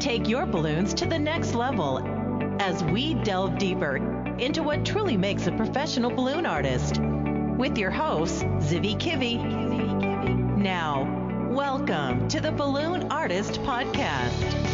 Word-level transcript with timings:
Take 0.00 0.28
your 0.28 0.46
balloons 0.46 0.94
to 0.94 1.06
the 1.06 1.18
next 1.18 1.54
level 1.54 1.98
as 2.60 2.84
we 2.84 3.14
delve 3.14 3.58
deeper 3.58 3.96
into 4.38 4.62
what 4.62 4.84
truly 4.86 5.16
makes 5.16 5.48
a 5.48 5.52
professional 5.52 6.08
balloon 6.08 6.46
artist. 6.46 7.00
With 7.00 7.76
your 7.76 7.90
host, 7.90 8.44
Zivi 8.60 8.96
Kivi. 8.96 9.42
Now, 10.56 11.50
welcome 11.50 12.28
to 12.28 12.40
the 12.40 12.52
Balloon 12.52 13.10
Artist 13.10 13.60
Podcast. 13.62 14.68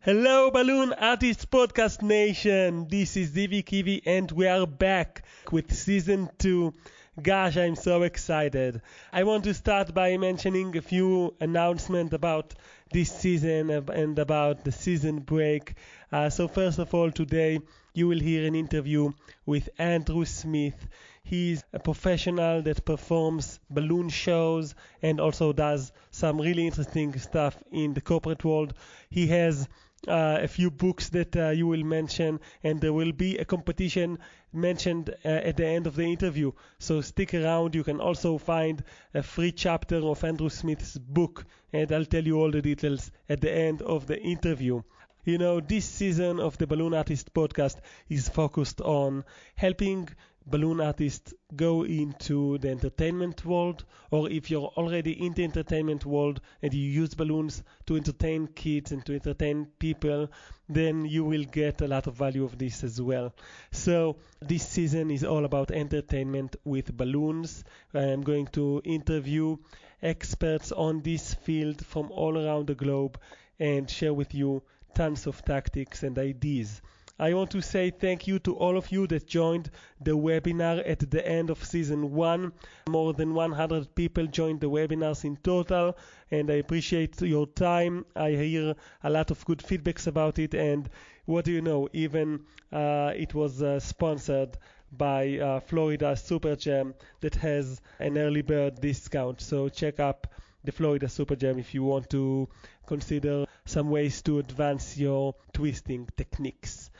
Hello, 0.00 0.50
Balloon 0.50 0.94
Artist 0.94 1.50
Podcast 1.50 2.00
Nation. 2.00 2.86
This 2.88 3.18
is 3.18 3.32
Zivi 3.32 3.62
Kivi, 3.62 4.00
and 4.06 4.32
we 4.32 4.46
are 4.46 4.66
back 4.66 5.24
with 5.52 5.74
season 5.74 6.30
two. 6.38 6.72
Gosh, 7.20 7.56
I'm 7.58 7.76
so 7.76 8.02
excited. 8.04 8.80
I 9.12 9.24
want 9.24 9.44
to 9.44 9.52
start 9.54 9.92
by 9.92 10.16
mentioning 10.16 10.74
a 10.76 10.80
few 10.82 11.34
announcements 11.40 12.14
about 12.14 12.54
this 12.92 13.10
season 13.12 13.70
and 13.70 14.18
about 14.18 14.64
the 14.64 14.72
season 14.72 15.20
break. 15.20 15.74
Uh, 16.10 16.30
so, 16.30 16.48
first 16.48 16.78
of 16.78 16.94
all, 16.94 17.10
today 17.10 17.60
you 17.94 18.08
will 18.08 18.20
hear 18.20 18.46
an 18.46 18.54
interview 18.54 19.12
with 19.44 19.68
Andrew 19.78 20.24
Smith. 20.24 20.88
He's 21.22 21.64
a 21.72 21.78
professional 21.78 22.62
that 22.62 22.84
performs 22.86 23.60
balloon 23.68 24.08
shows 24.08 24.74
and 25.02 25.20
also 25.20 25.52
does 25.52 25.92
some 26.10 26.40
really 26.40 26.66
interesting 26.66 27.18
stuff 27.18 27.62
in 27.72 27.92
the 27.94 28.00
corporate 28.00 28.44
world. 28.44 28.72
He 29.10 29.26
has 29.28 29.68
uh, 30.08 30.38
a 30.42 30.48
few 30.48 30.70
books 30.70 31.08
that 31.10 31.36
uh, 31.36 31.48
you 31.50 31.66
will 31.66 31.82
mention, 31.84 32.40
and 32.62 32.80
there 32.80 32.92
will 32.92 33.12
be 33.12 33.36
a 33.38 33.44
competition 33.44 34.18
mentioned 34.56 35.10
uh, 35.24 35.28
at 35.28 35.56
the 35.56 35.66
end 35.66 35.86
of 35.86 35.94
the 35.94 36.04
interview. 36.04 36.52
So 36.78 37.00
stick 37.00 37.34
around. 37.34 37.74
You 37.74 37.84
can 37.84 38.00
also 38.00 38.38
find 38.38 38.82
a 39.14 39.22
free 39.22 39.52
chapter 39.52 39.96
of 39.96 40.24
Andrew 40.24 40.48
Smith's 40.48 40.98
book, 40.98 41.44
and 41.72 41.92
I'll 41.92 42.04
tell 42.04 42.24
you 42.24 42.40
all 42.40 42.50
the 42.50 42.62
details 42.62 43.10
at 43.28 43.40
the 43.40 43.52
end 43.52 43.82
of 43.82 44.06
the 44.06 44.20
interview. 44.20 44.82
You 45.24 45.38
know, 45.38 45.60
this 45.60 45.84
season 45.84 46.40
of 46.40 46.56
the 46.58 46.66
Balloon 46.66 46.94
Artist 46.94 47.34
podcast 47.34 47.76
is 48.08 48.28
focused 48.28 48.80
on 48.80 49.24
helping 49.56 50.08
balloon 50.46 50.80
artists 50.80 51.34
go 51.56 51.84
into 51.84 52.58
the 52.58 52.70
entertainment 52.70 53.44
world, 53.44 53.84
or 54.10 54.30
if 54.30 54.50
you're 54.50 54.72
already 54.76 55.12
in 55.24 55.32
the 55.32 55.42
entertainment 55.42 56.06
world 56.06 56.40
and 56.62 56.72
you 56.72 56.88
use 56.88 57.14
balloons 57.14 57.62
to 57.86 57.96
entertain 57.96 58.46
kids 58.46 58.92
and 58.92 59.04
to 59.04 59.14
entertain 59.14 59.66
people, 59.78 60.30
then 60.68 61.04
you 61.04 61.24
will 61.24 61.44
get 61.44 61.80
a 61.80 61.88
lot 61.88 62.06
of 62.06 62.14
value 62.14 62.44
of 62.44 62.58
this 62.58 62.84
as 62.84 63.00
well. 63.00 63.34
So 63.72 64.16
this 64.40 64.66
season 64.66 65.10
is 65.10 65.24
all 65.24 65.44
about 65.44 65.70
entertainment 65.70 66.56
with 66.64 66.96
balloons. 66.96 67.64
I 67.92 68.04
am 68.04 68.22
going 68.22 68.46
to 68.48 68.82
interview 68.84 69.56
experts 70.02 70.70
on 70.72 71.02
this 71.02 71.34
field 71.34 71.84
from 71.84 72.10
all 72.10 72.38
around 72.38 72.68
the 72.68 72.74
globe 72.74 73.18
and 73.58 73.90
share 73.90 74.14
with 74.14 74.34
you 74.34 74.62
tons 74.94 75.26
of 75.26 75.44
tactics 75.44 76.02
and 76.02 76.18
ideas. 76.18 76.80
I 77.18 77.32
want 77.32 77.50
to 77.52 77.62
say 77.62 77.90
thank 77.90 78.26
you 78.26 78.38
to 78.40 78.54
all 78.56 78.76
of 78.76 78.92
you 78.92 79.06
that 79.06 79.26
joined 79.26 79.70
the 80.00 80.10
webinar 80.10 80.82
at 80.86 81.10
the 81.10 81.26
end 81.26 81.48
of 81.48 81.64
season 81.64 82.12
one. 82.12 82.52
More 82.90 83.14
than 83.14 83.32
100 83.32 83.94
people 83.94 84.26
joined 84.26 84.60
the 84.60 84.68
webinars 84.68 85.24
in 85.24 85.38
total, 85.38 85.96
and 86.30 86.50
I 86.50 86.54
appreciate 86.54 87.20
your 87.22 87.46
time. 87.46 88.04
I 88.14 88.32
hear 88.32 88.74
a 89.02 89.08
lot 89.08 89.30
of 89.30 89.42
good 89.46 89.60
feedbacks 89.60 90.06
about 90.06 90.38
it, 90.38 90.52
and 90.54 90.90
what 91.24 91.46
do 91.46 91.52
you 91.52 91.62
know? 91.62 91.88
Even 91.94 92.44
uh, 92.70 93.12
it 93.16 93.34
was 93.34 93.62
uh, 93.62 93.80
sponsored 93.80 94.58
by 94.92 95.38
uh, 95.38 95.60
Florida 95.60 96.16
Super 96.16 96.54
Jam 96.54 96.94
that 97.20 97.34
has 97.36 97.80
an 97.98 98.18
early 98.18 98.42
bird 98.42 98.80
discount. 98.80 99.40
So 99.40 99.70
check 99.70 100.00
up 100.00 100.26
the 100.66 100.72
Florida 100.72 101.08
Super 101.08 101.36
Jam 101.36 101.58
if 101.58 101.72
you 101.74 101.84
want 101.84 102.10
to 102.10 102.48
consider 102.86 103.46
some 103.64 103.90
ways 103.90 104.20
to 104.22 104.38
advance 104.38 104.98
your 104.98 105.34
twisting 105.52 106.08
techniques. 106.16 106.90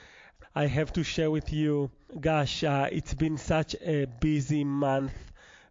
I 0.55 0.67
have 0.67 0.93
to 0.95 1.05
share 1.05 1.31
with 1.31 1.53
you, 1.53 1.91
gosh, 2.19 2.65
uh, 2.65 2.89
it's 2.91 3.13
been 3.13 3.37
such 3.37 3.75
a 3.75 4.07
busy 4.07 4.65
month 4.65 5.13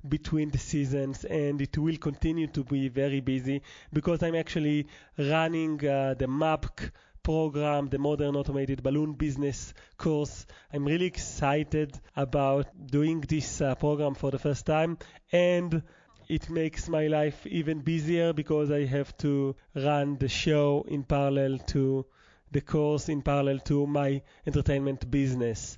between 0.08 0.52
the 0.52 0.58
seasons 0.58 1.26
and 1.26 1.60
it 1.62 1.78
will 1.78 1.98
continue 1.98 2.48
to 2.48 2.64
be 2.64 2.90
very 2.90 3.22
busy 3.22 3.64
because 3.92 4.22
I'm 4.22 4.36
actually 4.36 4.88
running 5.18 5.84
uh, 5.88 6.14
the 6.14 6.28
MABC 6.28 6.92
program, 7.24 7.88
the 7.88 7.98
Modern 7.98 8.36
Automated 8.36 8.84
Balloon 8.84 9.14
Business 9.14 9.74
course. 9.98 10.46
I'm 10.72 10.86
really 10.86 11.08
excited 11.08 12.00
about 12.16 12.68
doing 12.86 13.22
this 13.22 13.62
uh, 13.62 13.74
program 13.74 14.14
for 14.14 14.30
the 14.30 14.38
first 14.38 14.68
time 14.68 15.00
and 15.32 15.82
it 16.28 16.50
makes 16.50 16.90
my 16.90 17.08
life 17.08 17.46
even 17.46 17.80
busier 17.80 18.34
because 18.34 18.72
I 18.72 18.86
have 18.86 19.16
to 19.18 19.56
run 19.76 20.18
the 20.18 20.28
show 20.28 20.86
in 20.88 21.04
parallel 21.04 21.60
to 21.68 22.06
the 22.52 22.62
course 22.62 23.10
in 23.10 23.22
parallel 23.22 23.60
to 23.60 23.86
my 23.86 24.22
entertainment 24.48 25.10
business. 25.12 25.78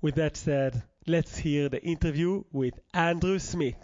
With 0.00 0.14
that 0.16 0.36
said, 0.36 0.82
let's 1.06 1.36
hear 1.36 1.68
the 1.68 1.82
interview 1.82 2.44
with 2.52 2.74
Andrew 2.92 3.38
Smith. 3.38 3.74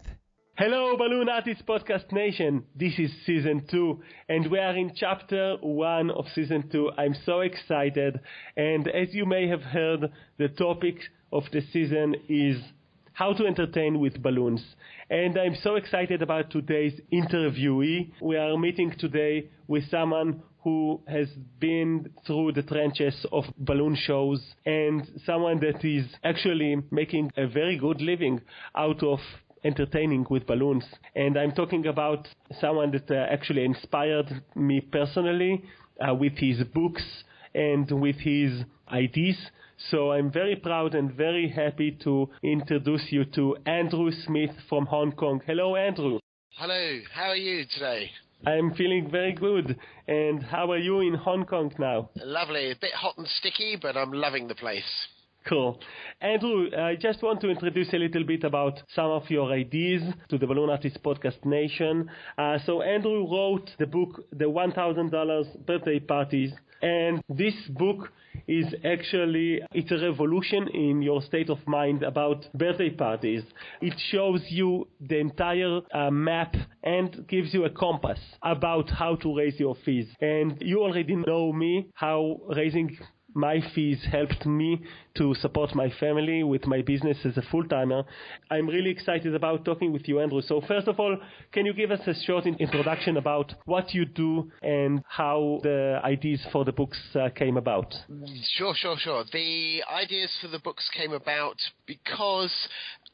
Hello, 0.56 0.96
Balloon 0.96 1.28
Artist 1.30 1.64
Podcast 1.66 2.12
Nation. 2.12 2.64
This 2.76 2.98
is 2.98 3.10
season 3.24 3.66
two, 3.70 4.02
and 4.28 4.50
we 4.50 4.58
are 4.58 4.76
in 4.76 4.92
chapter 4.94 5.56
one 5.62 6.10
of 6.10 6.26
season 6.34 6.68
two. 6.70 6.90
I'm 6.98 7.14
so 7.24 7.40
excited, 7.40 8.20
and 8.56 8.86
as 8.88 9.14
you 9.14 9.24
may 9.24 9.48
have 9.48 9.62
heard, 9.62 10.12
the 10.36 10.48
topic 10.48 10.96
of 11.32 11.44
the 11.52 11.62
season 11.72 12.14
is 12.28 12.56
how 13.20 13.34
to 13.34 13.46
entertain 13.46 14.00
with 14.00 14.22
balloons. 14.22 14.64
And 15.10 15.36
I'm 15.36 15.54
so 15.54 15.74
excited 15.74 16.22
about 16.22 16.50
today's 16.50 16.98
interviewee. 17.12 18.12
We 18.22 18.38
are 18.38 18.56
meeting 18.56 18.94
today 18.98 19.50
with 19.68 19.84
someone 19.90 20.42
who 20.64 21.02
has 21.06 21.28
been 21.58 22.08
through 22.26 22.52
the 22.52 22.62
trenches 22.62 23.26
of 23.30 23.44
balloon 23.58 23.94
shows 23.94 24.40
and 24.64 25.06
someone 25.26 25.60
that 25.60 25.84
is 25.84 26.06
actually 26.24 26.82
making 26.90 27.30
a 27.36 27.46
very 27.46 27.76
good 27.76 28.00
living 28.00 28.40
out 28.74 29.02
of 29.02 29.18
entertaining 29.64 30.26
with 30.30 30.46
balloons. 30.46 30.86
And 31.14 31.36
I'm 31.36 31.52
talking 31.52 31.88
about 31.88 32.26
someone 32.58 32.90
that 32.92 33.10
uh, 33.10 33.26
actually 33.30 33.66
inspired 33.66 34.42
me 34.54 34.80
personally 34.80 35.62
uh, 36.00 36.14
with 36.14 36.38
his 36.38 36.64
books 36.64 37.04
and 37.54 37.90
with 37.90 38.16
his 38.16 38.62
ideas. 38.90 39.36
So 39.88 40.12
I'm 40.12 40.30
very 40.30 40.56
proud 40.56 40.94
and 40.94 41.12
very 41.12 41.48
happy 41.48 41.92
to 42.04 42.28
introduce 42.42 43.06
you 43.10 43.24
to 43.36 43.56
Andrew 43.64 44.10
Smith 44.10 44.50
from 44.68 44.86
Hong 44.86 45.12
Kong. 45.12 45.40
Hello, 45.46 45.74
Andrew. 45.74 46.18
Hello, 46.56 47.00
how 47.14 47.28
are 47.28 47.36
you 47.36 47.64
today? 47.64 48.10
I'm 48.46 48.74
feeling 48.74 49.10
very 49.10 49.32
good. 49.32 49.76
And 50.06 50.42
how 50.42 50.70
are 50.70 50.78
you 50.78 51.00
in 51.00 51.14
Hong 51.14 51.44
Kong 51.44 51.72
now? 51.78 52.10
Lovely. 52.16 52.70
A 52.70 52.76
bit 52.76 52.92
hot 52.92 53.16
and 53.16 53.26
sticky, 53.26 53.78
but 53.80 53.96
I'm 53.96 54.12
loving 54.12 54.48
the 54.48 54.54
place. 54.54 55.08
Cool. 55.48 55.80
Andrew, 56.20 56.68
I 56.76 56.96
just 56.96 57.22
want 57.22 57.40
to 57.40 57.48
introduce 57.48 57.92
a 57.94 57.96
little 57.96 58.24
bit 58.24 58.44
about 58.44 58.82
some 58.94 59.10
of 59.10 59.30
your 59.30 59.50
ideas 59.50 60.02
to 60.28 60.36
the 60.36 60.46
Balloon 60.46 60.68
Artist 60.68 61.02
Podcast 61.02 61.44
Nation. 61.46 62.10
Uh, 62.36 62.58
so 62.66 62.82
Andrew 62.82 63.26
wrote 63.30 63.70
the 63.78 63.86
book, 63.86 64.26
The 64.32 64.44
$1,000 64.44 65.66
Birthday 65.66 66.00
Parties, 66.00 66.52
and 66.82 67.22
this 67.28 67.54
book 67.70 68.12
is 68.46 68.66
actually, 68.84 69.60
it's 69.72 69.90
a 69.90 69.98
revolution 69.98 70.68
in 70.68 71.02
your 71.02 71.22
state 71.22 71.50
of 71.50 71.58
mind 71.66 72.02
about 72.02 72.46
birthday 72.54 72.90
parties. 72.90 73.42
It 73.80 73.94
shows 74.10 74.42
you 74.48 74.88
the 75.00 75.18
entire 75.18 75.80
uh, 75.92 76.10
map 76.10 76.54
and 76.82 77.26
gives 77.28 77.52
you 77.54 77.64
a 77.64 77.70
compass 77.70 78.18
about 78.42 78.90
how 78.90 79.16
to 79.16 79.36
raise 79.36 79.58
your 79.58 79.76
fees. 79.84 80.06
And 80.20 80.56
you 80.60 80.80
already 80.80 81.16
know 81.16 81.52
me, 81.52 81.88
how 81.94 82.40
raising 82.56 82.96
my 83.34 83.60
fees 83.74 83.98
helped 84.10 84.46
me 84.46 84.82
to 85.16 85.34
support 85.34 85.74
my 85.74 85.90
family 86.00 86.42
with 86.42 86.66
my 86.66 86.82
business 86.82 87.18
as 87.24 87.36
a 87.36 87.42
full 87.42 87.64
timer. 87.64 88.04
I'm 88.50 88.68
really 88.68 88.90
excited 88.90 89.34
about 89.34 89.64
talking 89.64 89.92
with 89.92 90.08
you, 90.08 90.20
Andrew. 90.20 90.40
So, 90.42 90.60
first 90.66 90.88
of 90.88 90.98
all, 90.98 91.16
can 91.52 91.66
you 91.66 91.72
give 91.72 91.90
us 91.90 92.00
a 92.06 92.14
short 92.24 92.46
introduction 92.46 93.16
about 93.16 93.54
what 93.64 93.94
you 93.94 94.04
do 94.04 94.50
and 94.62 95.02
how 95.08 95.60
the 95.62 96.00
ideas 96.04 96.44
for 96.52 96.64
the 96.64 96.72
books 96.72 96.98
uh, 97.14 97.28
came 97.30 97.56
about? 97.56 97.94
Sure, 98.56 98.74
sure, 98.74 98.96
sure. 98.98 99.24
The 99.32 99.82
ideas 99.92 100.30
for 100.40 100.48
the 100.48 100.58
books 100.58 100.88
came 100.96 101.12
about 101.12 101.56
because 101.86 102.54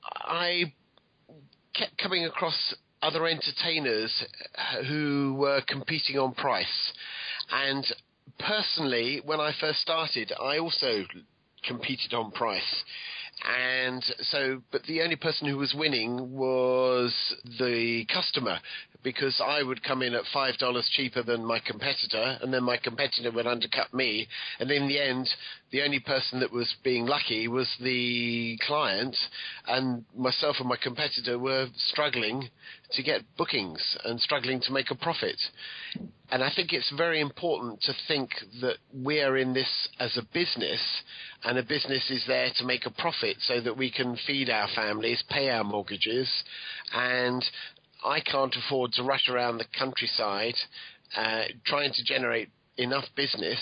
I 0.08 0.72
kept 1.74 1.98
coming 1.98 2.24
across 2.24 2.74
other 3.02 3.26
entertainers 3.26 4.24
who 4.88 5.34
were 5.38 5.62
competing 5.68 6.18
on 6.18 6.32
price. 6.32 6.92
And 7.52 7.86
personally, 8.38 9.20
when 9.24 9.40
I 9.40 9.52
first 9.60 9.80
started, 9.80 10.32
I 10.40 10.58
also 10.58 11.04
competed 11.66 12.14
on 12.14 12.30
price. 12.30 12.84
And 13.44 14.02
so, 14.30 14.62
but 14.72 14.82
the 14.84 15.02
only 15.02 15.16
person 15.16 15.46
who 15.46 15.58
was 15.58 15.74
winning 15.74 16.32
was 16.32 17.12
the 17.58 18.06
customer 18.12 18.58
because 19.02 19.40
I 19.44 19.62
would 19.62 19.84
come 19.84 20.02
in 20.02 20.14
at 20.14 20.24
five 20.32 20.56
dollars 20.56 20.88
cheaper 20.92 21.22
than 21.22 21.44
my 21.44 21.60
competitor, 21.60 22.38
and 22.40 22.52
then 22.52 22.64
my 22.64 22.78
competitor 22.78 23.30
would 23.30 23.46
undercut 23.46 23.92
me, 23.92 24.26
and 24.58 24.70
in 24.70 24.88
the 24.88 24.98
end, 24.98 25.28
the 25.72 25.82
only 25.82 25.98
person 25.98 26.40
that 26.40 26.52
was 26.52 26.72
being 26.84 27.06
lucky 27.06 27.48
was 27.48 27.68
the 27.80 28.58
client, 28.66 29.16
and 29.66 30.04
myself 30.16 30.56
and 30.60 30.68
my 30.68 30.76
competitor 30.80 31.38
were 31.38 31.66
struggling 31.76 32.48
to 32.92 33.02
get 33.02 33.22
bookings 33.36 33.96
and 34.04 34.20
struggling 34.20 34.60
to 34.60 34.72
make 34.72 34.90
a 34.90 34.94
profit. 34.94 35.36
And 36.30 36.42
I 36.42 36.50
think 36.54 36.72
it's 36.72 36.92
very 36.96 37.20
important 37.20 37.80
to 37.82 37.94
think 38.06 38.30
that 38.60 38.76
we 38.94 39.20
are 39.20 39.36
in 39.36 39.54
this 39.54 39.88
as 39.98 40.16
a 40.16 40.26
business, 40.32 40.80
and 41.44 41.58
a 41.58 41.62
business 41.62 42.10
is 42.10 42.24
there 42.26 42.50
to 42.56 42.64
make 42.64 42.86
a 42.86 42.90
profit 42.90 43.36
so 43.40 43.60
that 43.60 43.76
we 43.76 43.90
can 43.90 44.16
feed 44.26 44.48
our 44.48 44.68
families, 44.74 45.22
pay 45.28 45.50
our 45.50 45.64
mortgages, 45.64 46.30
and 46.94 47.44
I 48.04 48.20
can't 48.20 48.54
afford 48.54 48.92
to 48.92 49.02
rush 49.02 49.28
around 49.28 49.58
the 49.58 49.66
countryside 49.76 50.54
uh, 51.16 51.44
trying 51.64 51.92
to 51.92 52.04
generate 52.04 52.50
enough 52.76 53.04
business 53.16 53.58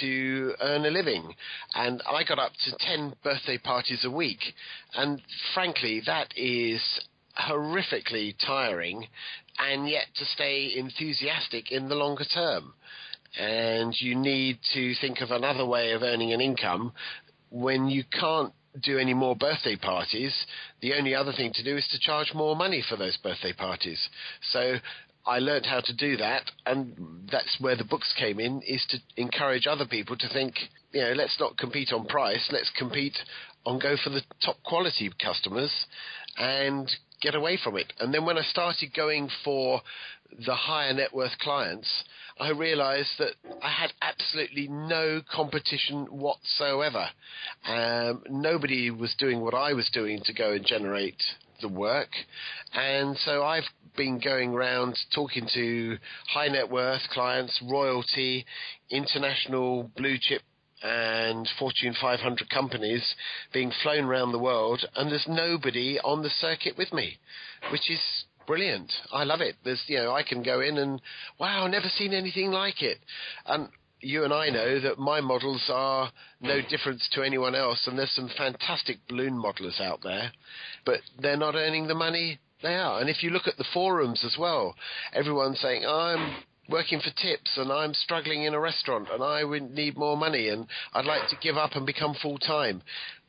to 0.00 0.54
earn 0.60 0.84
a 0.84 0.90
living. 0.90 1.34
And 1.74 2.02
I 2.06 2.24
got 2.24 2.38
up 2.38 2.52
to 2.64 2.76
10 2.78 3.14
birthday 3.22 3.58
parties 3.58 4.04
a 4.04 4.10
week. 4.10 4.40
And 4.94 5.20
frankly, 5.54 6.02
that 6.06 6.32
is 6.36 6.80
horrifically 7.38 8.34
tiring, 8.46 9.06
and 9.58 9.88
yet 9.88 10.06
to 10.16 10.24
stay 10.24 10.72
enthusiastic 10.76 11.72
in 11.72 11.88
the 11.88 11.94
longer 11.94 12.24
term. 12.24 12.74
And 13.38 13.92
you 14.00 14.14
need 14.14 14.58
to 14.74 14.94
think 15.00 15.20
of 15.20 15.30
another 15.30 15.66
way 15.66 15.92
of 15.92 16.02
earning 16.02 16.32
an 16.32 16.40
income 16.40 16.92
when 17.50 17.88
you 17.88 18.04
can't 18.12 18.52
do 18.82 18.98
any 18.98 19.14
more 19.14 19.36
birthday 19.36 19.76
parties, 19.76 20.34
the 20.80 20.94
only 20.94 21.14
other 21.14 21.32
thing 21.32 21.52
to 21.54 21.62
do 21.62 21.76
is 21.76 21.86
to 21.92 21.98
charge 22.00 22.32
more 22.34 22.56
money 22.56 22.82
for 22.88 22.96
those 22.96 23.16
birthday 23.18 23.52
parties. 23.52 24.08
So 24.50 24.76
I 25.26 25.38
learned 25.38 25.66
how 25.66 25.80
to 25.80 25.92
do 25.94 26.16
that, 26.18 26.50
and 26.66 27.28
that's 27.30 27.56
where 27.58 27.76
the 27.76 27.84
books 27.84 28.12
came 28.18 28.38
in, 28.38 28.60
is 28.62 28.84
to 28.90 28.98
encourage 29.16 29.66
other 29.66 29.86
people 29.86 30.16
to 30.16 30.28
think, 30.28 30.54
you 30.92 31.00
know, 31.00 31.12
let's 31.12 31.38
not 31.40 31.56
compete 31.56 31.92
on 31.92 32.06
price, 32.06 32.46
let's 32.52 32.70
compete 32.76 33.16
on 33.64 33.78
go 33.78 33.96
for 34.02 34.10
the 34.10 34.22
top 34.44 34.62
quality 34.64 35.10
customers 35.22 35.86
and 36.36 36.90
get 37.22 37.34
away 37.34 37.56
from 37.62 37.76
it. 37.76 37.92
And 38.00 38.12
then 38.12 38.26
when 38.26 38.36
I 38.36 38.42
started 38.42 38.92
going 38.94 39.30
for 39.44 39.80
the 40.44 40.54
higher 40.54 40.92
net 40.92 41.14
worth 41.14 41.38
clients, 41.38 41.88
I 42.38 42.50
realized 42.50 43.10
that 43.18 43.34
I 43.62 43.70
had 43.70 43.92
absolutely 44.02 44.68
no 44.68 45.22
competition 45.32 46.06
whatsoever. 46.06 47.06
Um, 47.66 48.24
nobody 48.28 48.90
was 48.90 49.14
doing 49.18 49.40
what 49.40 49.54
I 49.54 49.72
was 49.72 49.88
doing 49.92 50.20
to 50.24 50.34
go 50.34 50.52
and 50.52 50.66
generate 50.66 51.22
the 51.60 51.68
work. 51.68 52.10
And 52.72 53.16
so 53.18 53.44
I've 53.44 53.64
been 53.96 54.18
going 54.18 54.54
around 54.54 54.98
talking 55.14 55.48
to 55.54 55.96
high 56.32 56.48
net 56.48 56.70
worth 56.70 57.02
clients, 57.10 57.60
royalty, 57.62 58.44
international 58.90 59.90
blue 59.96 60.16
chip 60.20 60.42
and 60.82 61.48
Fortune 61.58 61.94
500 61.98 62.50
companies 62.50 63.14
being 63.52 63.72
flown 63.82 64.04
around 64.04 64.32
the 64.32 64.38
world, 64.38 64.84
and 64.94 65.10
there's 65.10 65.26
nobody 65.26 65.98
on 66.04 66.22
the 66.22 66.28
circuit 66.28 66.76
with 66.76 66.92
me, 66.92 67.18
which 67.72 67.90
is 67.90 68.00
brilliant. 68.46 68.92
I 69.10 69.24
love 69.24 69.40
it. 69.40 69.56
There's, 69.64 69.82
you 69.86 69.96
know, 69.96 70.12
I 70.12 70.22
can 70.22 70.42
go 70.42 70.60
in 70.60 70.76
and, 70.76 71.00
wow, 71.40 71.66
never 71.66 71.88
seen 71.88 72.12
anything 72.12 72.50
like 72.50 72.82
it. 72.82 72.98
And 73.46 73.68
you 74.04 74.24
and 74.24 74.32
I 74.32 74.50
know 74.50 74.80
that 74.80 74.98
my 74.98 75.20
models 75.20 75.62
are 75.68 76.12
no 76.40 76.60
difference 76.68 77.08
to 77.12 77.22
anyone 77.22 77.54
else, 77.54 77.86
and 77.86 77.98
there's 77.98 78.12
some 78.12 78.30
fantastic 78.36 78.98
balloon 79.08 79.34
modelers 79.34 79.80
out 79.80 80.00
there, 80.02 80.32
but 80.84 81.00
they're 81.18 81.36
not 81.36 81.54
earning 81.54 81.86
the 81.86 81.94
money 81.94 82.38
they 82.62 82.74
are. 82.74 83.00
And 83.00 83.10
if 83.10 83.22
you 83.22 83.30
look 83.30 83.46
at 83.46 83.56
the 83.56 83.66
forums 83.72 84.24
as 84.24 84.36
well, 84.38 84.74
everyone's 85.12 85.60
saying, 85.60 85.84
I'm 85.86 86.42
working 86.68 86.98
for 87.00 87.10
tips 87.10 87.58
and 87.58 87.70
I'm 87.70 87.92
struggling 87.92 88.44
in 88.44 88.54
a 88.54 88.60
restaurant 88.60 89.08
and 89.12 89.22
I 89.22 89.44
would 89.44 89.70
need 89.70 89.98
more 89.98 90.16
money 90.16 90.48
and 90.48 90.66
I'd 90.94 91.04
like 91.04 91.28
to 91.28 91.36
give 91.42 91.58
up 91.58 91.72
and 91.74 91.84
become 91.84 92.14
full 92.14 92.38
time 92.38 92.80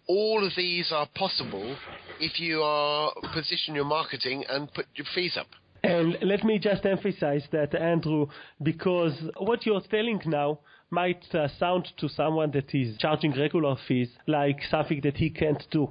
all 0.08 0.46
of 0.46 0.54
these 0.56 0.92
are 0.92 1.08
possible 1.16 1.76
if 2.20 2.40
you 2.40 2.62
are 2.62 3.14
position 3.34 3.76
your 3.76 3.86
marketing 3.86 4.46
and 4.48 4.74
put 4.74 4.86
your 4.96 5.08
fees 5.14 5.38
up. 5.38 5.48
And 5.86 6.18
let 6.22 6.44
me 6.44 6.60
just 6.60 6.86
emphasize 6.86 7.44
that, 7.52 7.76
Andrew, 7.76 8.28
because 8.62 9.14
what 9.38 9.66
you're 9.66 9.82
telling 9.82 10.22
now 10.26 10.60
might 10.90 11.24
uh, 11.34 11.48
sound 11.60 11.88
to 11.98 12.08
someone 12.10 12.52
that 12.52 12.74
is 12.74 12.98
charging 12.98 13.32
regular 13.38 13.76
fees 13.88 14.10
like 14.28 14.60
something 14.70 15.02
that 15.04 15.18
he 15.18 15.30
can't 15.30 15.64
do. 15.72 15.90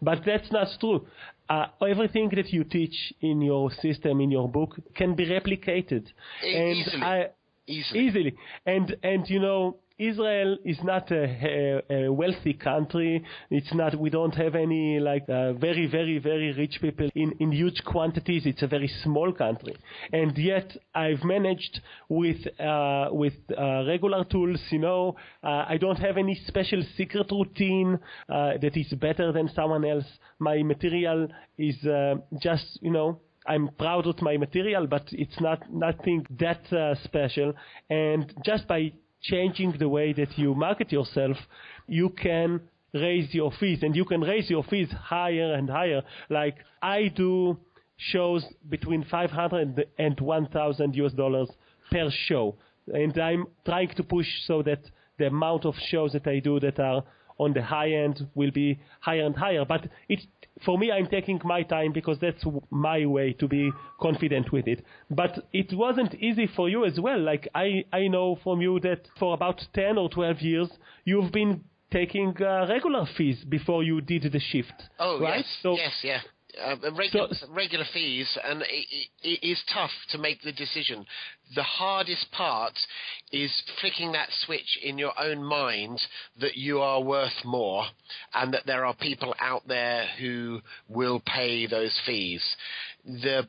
But 0.00 0.22
that's 0.24 0.50
not 0.50 0.68
true. 0.80 1.06
Uh, 1.48 1.66
everything 1.86 2.30
that 2.36 2.50
you 2.50 2.64
teach 2.64 3.12
in 3.20 3.42
your 3.42 3.70
system, 3.70 4.20
in 4.20 4.30
your 4.30 4.48
book, 4.48 4.76
can 4.94 5.14
be 5.14 5.26
replicated. 5.26 6.06
And 6.42 6.78
easily. 6.78 7.02
I, 7.02 7.28
easily. 7.66 8.00
Easily. 8.00 8.34
And, 8.66 8.96
and 9.02 9.28
you 9.28 9.40
know, 9.40 9.76
Israel 9.98 10.58
is 10.64 10.78
not 10.82 11.10
a, 11.12 11.82
a, 11.88 12.06
a, 12.06 12.12
wealthy 12.12 12.54
country. 12.54 13.24
It's 13.50 13.72
not. 13.72 13.94
We 13.94 14.10
don't 14.10 14.34
have 14.34 14.56
any 14.56 14.98
like 14.98 15.22
uh, 15.28 15.52
very, 15.52 15.86
very, 15.86 16.18
very 16.18 16.52
rich 16.52 16.78
people 16.80 17.08
in, 17.14 17.32
in 17.38 17.52
huge 17.52 17.82
quantities. 17.84 18.44
It's 18.44 18.62
a 18.62 18.66
very 18.66 18.88
small 19.04 19.32
country, 19.32 19.76
and 20.12 20.36
yet 20.36 20.76
I've 20.94 21.22
managed 21.22 21.80
with 22.08 22.38
uh, 22.60 23.08
with 23.12 23.34
uh, 23.56 23.84
regular 23.86 24.24
tools. 24.24 24.60
You 24.70 24.80
know, 24.80 25.16
uh, 25.44 25.64
I 25.68 25.76
don't 25.80 25.98
have 25.98 26.16
any 26.16 26.40
special 26.46 26.82
secret 26.96 27.30
routine 27.30 27.98
uh, 28.28 28.54
that 28.60 28.76
is 28.76 28.92
better 28.94 29.30
than 29.30 29.48
someone 29.54 29.84
else. 29.84 30.06
My 30.40 30.62
material 30.64 31.28
is 31.56 31.76
uh, 31.84 32.16
just 32.42 32.80
you 32.82 32.90
know 32.90 33.20
I'm 33.46 33.68
proud 33.78 34.06
of 34.06 34.20
my 34.22 34.36
material, 34.38 34.86
but 34.86 35.06
it's 35.12 35.40
not 35.40 35.70
nothing 35.70 36.26
that 36.38 36.72
uh, 36.72 36.94
special. 37.04 37.52
And 37.90 38.32
just 38.44 38.66
by 38.66 38.92
changing 39.24 39.72
the 39.78 39.88
way 39.88 40.12
that 40.12 40.38
you 40.38 40.54
market 40.54 40.92
yourself, 40.92 41.36
you 41.86 42.10
can 42.10 42.60
raise 42.92 43.34
your 43.34 43.50
fees 43.58 43.82
and 43.82 43.96
you 43.96 44.04
can 44.04 44.20
raise 44.20 44.48
your 44.48 44.62
fees 44.64 44.90
higher 44.92 45.54
and 45.54 45.68
higher. 45.68 46.02
Like 46.30 46.56
I 46.80 47.08
do 47.08 47.58
shows 47.96 48.44
between 48.68 49.04
500 49.04 49.86
and 49.98 50.20
1000 50.20 50.96
US 50.96 51.12
dollars 51.12 51.50
per 51.90 52.10
show. 52.10 52.56
And 52.86 53.16
I'm 53.18 53.46
trying 53.64 53.94
to 53.96 54.02
push 54.02 54.28
so 54.46 54.62
that 54.62 54.80
the 55.18 55.26
amount 55.26 55.64
of 55.64 55.74
shows 55.88 56.12
that 56.12 56.26
I 56.26 56.38
do 56.40 56.60
that 56.60 56.78
are 56.78 57.04
on 57.38 57.52
the 57.52 57.62
high 57.62 57.90
end 57.90 58.26
will 58.34 58.50
be 58.50 58.78
higher 59.00 59.24
and 59.24 59.36
higher. 59.36 59.64
But 59.64 59.88
it 60.08 60.20
for 60.64 60.78
me, 60.78 60.92
I'm 60.92 61.06
taking 61.06 61.40
my 61.44 61.62
time 61.62 61.92
because 61.92 62.18
that's 62.20 62.44
my 62.70 63.06
way 63.06 63.32
to 63.34 63.48
be 63.48 63.72
confident 64.00 64.52
with 64.52 64.68
it. 64.68 64.84
But 65.10 65.48
it 65.52 65.72
wasn't 65.72 66.14
easy 66.14 66.46
for 66.46 66.68
you 66.68 66.84
as 66.84 66.98
well. 67.00 67.20
Like 67.20 67.48
I, 67.54 67.84
I 67.92 68.06
know 68.06 68.38
from 68.42 68.60
you 68.60 68.78
that 68.80 69.08
for 69.18 69.34
about 69.34 69.60
10 69.74 69.98
or 69.98 70.08
12 70.08 70.40
years, 70.42 70.68
you've 71.04 71.32
been 71.32 71.64
taking 71.90 72.34
uh, 72.40 72.66
regular 72.68 73.06
fees 73.16 73.44
before 73.48 73.82
you 73.82 74.00
did 74.00 74.30
the 74.32 74.40
shift. 74.40 74.74
Oh, 74.98 75.20
right? 75.20 75.38
yes. 75.38 75.58
So, 75.62 75.76
yes, 75.76 75.92
yeah 76.02 76.20
uh, 76.62 76.76
regular, 76.92 77.28
so, 77.32 77.46
regular 77.50 77.84
fees, 77.92 78.38
and 78.44 78.62
it, 78.62 79.08
it 79.22 79.46
is 79.46 79.62
tough 79.72 79.90
to 80.10 80.18
make 80.18 80.42
the 80.42 80.52
decision. 80.52 81.04
The 81.54 81.62
hardest 81.62 82.30
part 82.32 82.74
is 83.32 83.62
flicking 83.80 84.12
that 84.12 84.28
switch 84.44 84.78
in 84.82 84.98
your 84.98 85.12
own 85.18 85.42
mind 85.42 86.00
that 86.40 86.56
you 86.56 86.80
are 86.80 87.02
worth 87.02 87.44
more, 87.44 87.84
and 88.34 88.52
that 88.54 88.66
there 88.66 88.84
are 88.84 88.94
people 88.94 89.34
out 89.40 89.66
there 89.66 90.06
who 90.18 90.60
will 90.88 91.20
pay 91.24 91.66
those 91.66 91.98
fees. 92.06 92.42
The 93.04 93.48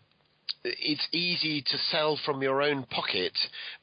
it's 0.64 1.08
easy 1.12 1.62
to 1.62 1.78
sell 1.92 2.20
from 2.26 2.42
your 2.42 2.62
own 2.62 2.84
pocket, 2.86 3.38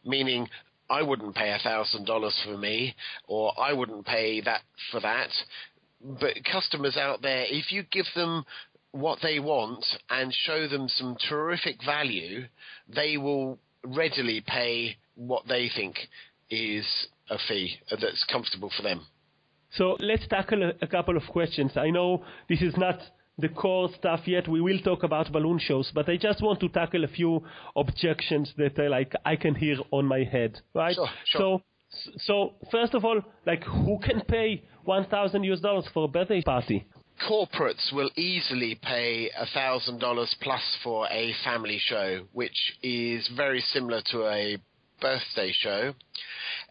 meaning 0.04 0.48
I 0.90 1.02
wouldn't 1.02 1.34
pay 1.34 1.50
a 1.50 1.58
thousand 1.62 2.06
dollars 2.06 2.38
for 2.44 2.56
me, 2.56 2.94
or 3.28 3.52
I 3.58 3.72
wouldn't 3.72 4.04
pay 4.04 4.40
that 4.42 4.62
for 4.90 5.00
that. 5.00 5.30
But 6.04 6.44
customers 6.50 6.96
out 6.96 7.22
there, 7.22 7.44
if 7.48 7.70
you 7.70 7.84
give 7.84 8.06
them 8.14 8.44
what 8.92 9.18
they 9.22 9.40
want 9.40 9.84
and 10.10 10.32
show 10.32 10.68
them 10.68 10.88
some 10.88 11.16
terrific 11.28 11.82
value, 11.84 12.44
they 12.88 13.16
will 13.16 13.58
readily 13.84 14.42
pay 14.46 14.96
what 15.14 15.46
they 15.48 15.70
think 15.74 15.96
is 16.50 16.86
a 17.30 17.38
fee 17.48 17.78
that's 17.90 18.24
comfortable 18.30 18.70
for 18.76 18.82
them. 18.82 19.06
So 19.72 19.96
let's 20.00 20.26
tackle 20.28 20.62
a, 20.62 20.72
a 20.82 20.86
couple 20.86 21.16
of 21.16 21.22
questions. 21.28 21.72
I 21.76 21.90
know 21.90 22.24
this 22.48 22.60
is 22.60 22.76
not 22.76 23.00
the 23.38 23.48
core 23.48 23.88
stuff 23.98 24.20
yet. 24.26 24.46
We 24.46 24.60
will 24.60 24.78
talk 24.80 25.02
about 25.02 25.32
balloon 25.32 25.58
shows, 25.58 25.90
but 25.94 26.08
I 26.08 26.16
just 26.16 26.42
want 26.42 26.60
to 26.60 26.68
tackle 26.68 27.04
a 27.04 27.08
few 27.08 27.42
objections 27.74 28.52
that 28.58 28.78
I 28.78 28.88
like 28.88 29.14
I 29.24 29.36
can 29.36 29.54
hear 29.54 29.76
on 29.90 30.06
my 30.06 30.24
head, 30.24 30.60
right? 30.74 30.94
Sure, 30.94 31.08
sure. 31.24 31.40
So 31.40 31.62
so 32.18 32.52
first 32.70 32.94
of 32.94 33.04
all, 33.04 33.20
like 33.46 33.64
who 33.64 33.98
can 34.02 34.20
pay 34.22 34.62
1000 34.84 35.44
US 35.44 35.60
dollars 35.60 35.86
for 35.92 36.04
a 36.04 36.08
birthday 36.08 36.42
party? 36.42 36.86
Corporates 37.28 37.92
will 37.92 38.10
easily 38.16 38.78
pay 38.82 39.30
$1,000 39.56 40.26
plus 40.40 40.76
for 40.82 41.06
a 41.08 41.34
family 41.44 41.78
show, 41.78 42.24
which 42.32 42.76
is 42.82 43.28
very 43.36 43.60
similar 43.60 44.02
to 44.10 44.26
a 44.26 44.56
birthday 45.00 45.52
show. 45.52 45.94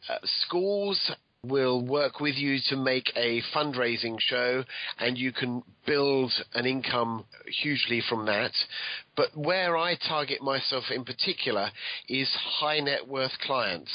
Uh, 0.10 0.18
schools 0.24 1.12
will 1.44 1.84
work 1.84 2.20
with 2.20 2.36
you 2.36 2.60
to 2.70 2.76
make 2.76 3.12
a 3.16 3.42
fundraising 3.56 4.16
show 4.20 4.64
and 5.00 5.18
you 5.18 5.32
can 5.32 5.64
build 5.88 6.32
an 6.54 6.68
income 6.68 7.26
hugely 7.64 8.00
from 8.08 8.28
that. 8.28 8.52
But 9.16 9.36
where 9.36 9.76
I 9.76 9.96
target 9.96 10.44
myself 10.44 10.84
in 10.92 11.04
particular 11.04 11.72
is 12.08 12.30
high 12.60 12.80
net 12.80 13.08
worth 13.08 13.32
clients. 13.44 13.92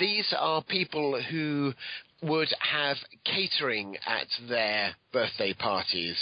These 0.00 0.34
are 0.38 0.62
people 0.62 1.20
who 1.30 1.74
would 2.22 2.48
have 2.60 2.96
catering 3.24 3.96
at 4.06 4.26
their 4.48 4.94
birthday 5.12 5.52
parties. 5.52 6.16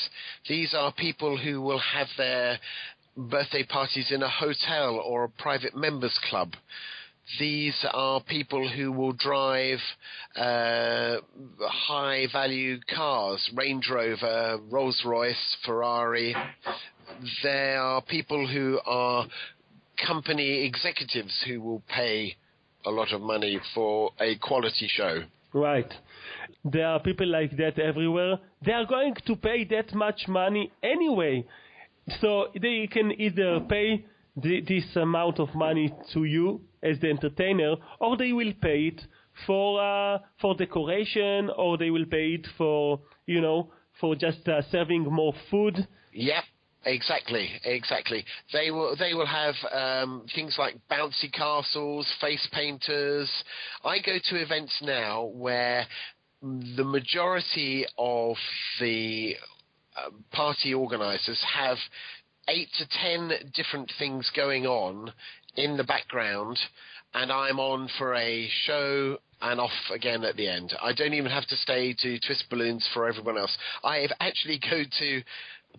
These 0.49 0.75
are 0.75 0.93
people 0.93 1.37
who 1.37 1.61
will 1.61 1.79
have 1.79 2.09
their 2.17 2.59
birthday 3.17 3.65
parties 3.65 4.11
in 4.11 4.23
a 4.23 4.29
hotel 4.29 4.97
or 4.97 5.25
a 5.25 5.29
private 5.29 5.77
members 5.77 6.19
club. 6.29 6.55
These 7.39 7.87
are 7.93 8.21
people 8.21 8.69
who 8.69 8.93
will 8.93 9.13
drive 9.13 9.79
uh, 10.37 11.17
high 11.61 12.27
value 12.31 12.79
cars, 12.95 13.51
Range 13.55 13.89
Rover, 13.91 14.59
Rolls 14.69 15.03
Royce, 15.07 15.57
Ferrari. 15.65 16.37
There 17.43 17.81
are 17.81 18.03
people 18.03 18.47
who 18.47 18.79
are 18.85 19.27
company 20.07 20.67
executives 20.67 21.43
who 21.47 21.63
will 21.63 21.83
pay 21.89 22.37
a 22.85 22.91
lot 22.91 23.13
of 23.13 23.23
money 23.23 23.59
for 23.75 24.11
a 24.21 24.37
quality 24.37 24.89
show. 24.89 25.23
Right. 25.55 25.91
There 26.65 26.87
are 26.87 26.99
people 26.99 27.29
like 27.29 27.57
that 27.59 27.79
everywhere. 27.79 28.39
They 28.67 28.73
are 28.73 28.85
going 28.85 29.15
to 29.27 29.37
pay 29.37 29.65
that 29.67 29.95
much 29.95 30.27
money 30.27 30.73
anyway. 30.83 31.47
So 32.21 32.49
they 32.61 32.89
can 32.91 33.13
either 33.19 33.61
pay 33.61 34.05
this 34.37 34.97
amount 34.97 35.39
of 35.39 35.55
money 35.55 35.95
to 36.13 36.25
you 36.25 36.61
as 36.83 36.99
the 37.01 37.09
entertainer, 37.09 37.77
or 38.01 38.17
they 38.17 38.33
will 38.33 38.53
pay 38.61 38.89
it 38.89 39.01
for 39.47 39.81
uh, 39.81 40.19
for 40.41 40.57
decoration, 40.57 41.51
or 41.57 41.79
they 41.79 41.91
will 41.91 42.07
pay 42.07 42.35
it 42.35 42.47
for 42.59 43.01
you 43.27 43.41
know 43.41 43.71
for 44.01 44.17
just 44.17 44.47
uh, 44.49 44.61
serving 44.73 45.05
more 45.05 45.35
food. 45.51 45.87
Yep. 46.13 46.45
Exactly, 46.87 47.49
exactly. 47.65 48.25
They 48.53 48.71
will 48.71 48.95
they 48.97 49.15
will 49.15 49.27
have 49.27 49.55
um, 49.73 50.27
things 50.35 50.57
like 50.59 50.77
bouncy 50.91 51.33
castles, 51.33 52.07
face 52.21 52.47
painters. 52.53 53.31
I 53.85 53.99
go 54.01 54.19
to 54.31 54.37
events 54.37 54.73
now 54.83 55.25
where 55.25 55.87
the 56.43 56.85
majority 56.85 57.87
of 57.97 58.37
the 58.81 59.35
uh, 59.97 60.11
party 60.33 60.75
organisers 60.75 61.43
have 61.57 61.79
eight 62.49 62.69
to 62.79 62.87
ten 63.03 63.33
different 63.55 63.91
things 63.99 64.31
going 64.37 64.67
on 64.67 65.11
in 65.57 65.77
the 65.79 65.85
background, 65.85 66.59
and 67.15 67.33
I'm 67.33 67.59
on 67.61 67.89
for 67.99 68.15
a 68.15 68.49
show 68.67 69.19
and 69.45 69.61
off 69.61 69.71
again 69.93 70.25
at 70.25 70.37
the 70.37 70.49
end. 70.49 70.75
I 70.83 70.93
don't 70.95 71.13
even 71.13 71.31
have 71.31 71.47
to 71.49 71.57
stay 71.57 71.95
to 71.99 72.19
twist 72.21 72.45
balloons 72.49 72.89
for 72.95 73.07
everyone 73.07 73.37
else. 73.37 73.57
I 73.83 73.99
have 73.99 74.13
actually 74.19 74.59
go 74.59 74.83
to 74.99 75.23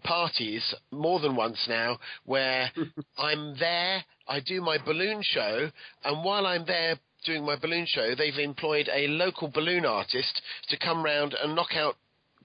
parties 0.03 0.75
more 0.91 1.19
than 1.19 1.35
once 1.35 1.65
now 1.67 1.97
where 2.25 2.71
I'm 3.17 3.57
there, 3.57 4.03
I 4.27 4.39
do 4.39 4.61
my 4.61 4.77
balloon 4.77 5.21
show, 5.23 5.69
and 6.03 6.23
while 6.23 6.45
I'm 6.45 6.65
there 6.65 6.97
doing 7.25 7.43
my 7.43 7.55
balloon 7.55 7.87
show, 7.87 8.13
they've 8.15 8.37
employed 8.37 8.87
a 8.93 9.07
local 9.07 9.47
balloon 9.47 9.85
artist 9.85 10.41
to 10.69 10.77
come 10.77 11.03
round 11.03 11.33
and 11.33 11.55
knock 11.55 11.75
out 11.75 11.95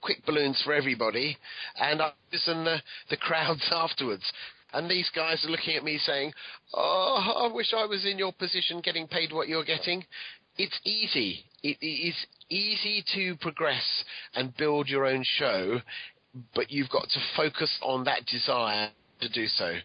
quick 0.01 0.25
balloons 0.25 0.59
for 0.65 0.73
everybody, 0.73 1.37
and 1.79 2.01
I 2.01 2.13
listen 2.33 2.63
the, 2.63 2.81
the 3.11 3.17
crowds 3.17 3.67
afterwards. 3.71 4.23
And 4.73 4.89
these 4.89 5.09
guys 5.13 5.43
are 5.45 5.51
looking 5.51 5.75
at 5.75 5.83
me 5.83 5.97
saying, 5.97 6.31
"Oh, 6.73 7.49
I 7.49 7.53
wish 7.53 7.73
I 7.73 7.85
was 7.85 8.05
in 8.05 8.17
your 8.17 8.31
position, 8.31 8.79
getting 8.79 9.05
paid 9.05 9.33
what 9.33 9.49
you're 9.49 9.65
getting." 9.65 10.05
It's 10.63 10.79
easy. 10.85 11.43
It 11.63 11.77
is 11.81 12.13
easy 12.47 13.03
to 13.15 13.35
progress 13.37 14.03
and 14.35 14.55
build 14.55 14.89
your 14.89 15.07
own 15.07 15.23
show, 15.23 15.81
but 16.53 16.69
you've 16.69 16.91
got 16.91 17.09
to 17.09 17.19
focus 17.35 17.79
on 17.81 18.03
that 18.03 18.27
desire 18.27 18.91
to 19.21 19.29
do 19.29 19.47
so. 19.47 19.77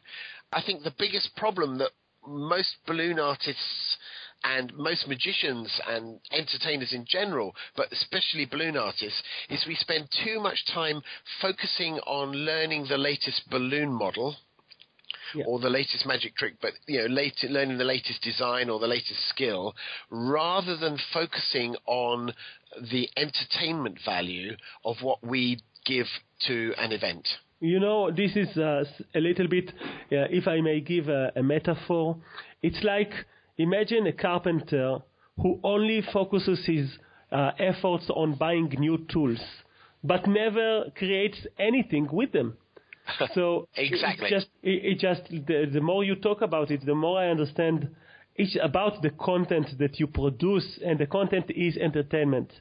I 0.52 0.60
think 0.60 0.82
the 0.82 0.92
biggest 0.98 1.34
problem 1.34 1.78
that 1.78 1.92
most 2.26 2.76
balloon 2.86 3.18
artists 3.18 3.96
and 4.44 4.70
most 4.76 5.08
magicians 5.08 5.80
and 5.88 6.20
entertainers 6.30 6.92
in 6.92 7.06
general, 7.08 7.54
but 7.74 7.90
especially 7.90 8.44
balloon 8.44 8.76
artists, 8.76 9.22
is 9.48 9.64
we 9.66 9.76
spend 9.76 10.10
too 10.26 10.40
much 10.40 10.62
time 10.74 11.00
focusing 11.40 12.00
on 12.00 12.32
learning 12.32 12.84
the 12.86 12.98
latest 12.98 13.48
balloon 13.48 13.90
model. 13.90 14.36
Yeah. 15.34 15.44
Or 15.46 15.58
the 15.58 15.70
latest 15.70 16.06
magic 16.06 16.36
trick, 16.36 16.54
but 16.60 16.72
you 16.86 16.98
know, 16.98 17.14
late, 17.14 17.36
learning 17.48 17.78
the 17.78 17.84
latest 17.84 18.22
design 18.22 18.70
or 18.70 18.78
the 18.78 18.86
latest 18.86 19.28
skill, 19.28 19.74
rather 20.10 20.76
than 20.76 20.98
focusing 21.12 21.76
on 21.86 22.32
the 22.90 23.08
entertainment 23.16 23.98
value 24.04 24.56
of 24.84 24.96
what 25.02 25.24
we 25.24 25.60
give 25.84 26.06
to 26.46 26.72
an 26.78 26.92
event. 26.92 27.26
You 27.60 27.80
know, 27.80 28.10
this 28.10 28.36
is 28.36 28.56
uh, 28.58 28.84
a 29.14 29.20
little 29.20 29.48
bit, 29.48 29.70
uh, 30.12 30.28
if 30.30 30.46
I 30.46 30.60
may 30.60 30.80
give 30.80 31.08
a, 31.08 31.32
a 31.34 31.42
metaphor, 31.42 32.18
it's 32.62 32.82
like 32.82 33.12
Imagine 33.58 34.06
a 34.06 34.12
carpenter 34.12 34.98
who 35.40 35.58
only 35.64 36.02
focuses 36.12 36.66
his 36.66 36.98
uh, 37.32 37.52
efforts 37.58 38.10
on 38.10 38.34
buying 38.34 38.68
new 38.78 38.98
tools, 39.10 39.40
but 40.04 40.26
never 40.26 40.84
creates 40.94 41.38
anything 41.58 42.06
with 42.12 42.32
them. 42.32 42.58
So 43.34 43.68
exactly, 43.76 44.28
it 44.28 44.30
just, 44.30 44.48
it, 44.62 44.84
it 44.84 44.98
just 44.98 45.22
the, 45.46 45.68
the 45.72 45.80
more 45.80 46.04
you 46.04 46.16
talk 46.16 46.42
about 46.42 46.70
it, 46.70 46.84
the 46.84 46.94
more 46.94 47.18
I 47.20 47.28
understand. 47.28 47.88
It's 48.38 48.54
about 48.62 49.00
the 49.00 49.08
content 49.10 49.78
that 49.78 49.98
you 49.98 50.06
produce, 50.06 50.78
and 50.84 50.98
the 50.98 51.06
content 51.06 51.50
is 51.50 51.78
entertainment. 51.78 52.52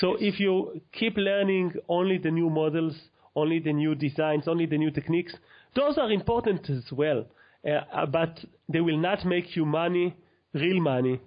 So 0.00 0.16
if 0.20 0.38
you 0.38 0.80
keep 0.92 1.16
learning 1.16 1.72
only 1.88 2.18
the 2.18 2.30
new 2.30 2.48
models, 2.48 2.94
only 3.34 3.58
the 3.58 3.72
new 3.72 3.96
designs, 3.96 4.46
only 4.46 4.66
the 4.66 4.78
new 4.78 4.92
techniques, 4.92 5.34
those 5.74 5.98
are 5.98 6.12
important 6.12 6.70
as 6.70 6.84
well. 6.92 7.26
Uh, 7.68 8.06
but 8.06 8.38
they 8.68 8.80
will 8.80 8.98
not 8.98 9.24
make 9.24 9.56
you 9.56 9.64
money 9.64 10.14
real 10.54 10.80
money 10.80 11.20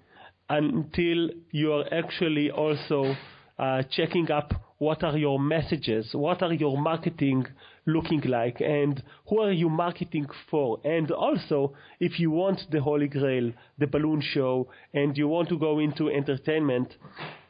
until 0.50 1.30
you 1.52 1.74
are 1.74 1.86
actually 1.94 2.50
also 2.50 3.16
uh, 3.58 3.84
checking 3.92 4.32
up 4.32 4.54
what 4.78 5.04
are 5.04 5.18
your 5.18 5.40
messages, 5.40 6.10
what 6.14 6.42
are 6.42 6.54
your 6.54 6.78
marketing 6.78 7.46
looking 7.94 8.22
like, 8.22 8.62
and 8.62 9.04
who 9.28 9.40
are 9.42 9.52
you 9.52 9.70
marketing 9.70 10.28
for. 10.50 10.80
And 10.84 11.12
also, 11.12 11.74
if 12.00 12.20
you 12.20 12.32
want 12.32 12.62
the 12.72 12.82
Holy 12.82 13.08
Grail, 13.08 13.52
the 13.78 13.88
balloon 13.88 14.22
show, 14.22 14.70
and 14.94 15.18
you 15.18 15.28
want 15.28 15.50
to 15.50 15.58
go 15.58 15.80
into 15.80 16.10
entertainment, 16.10 16.96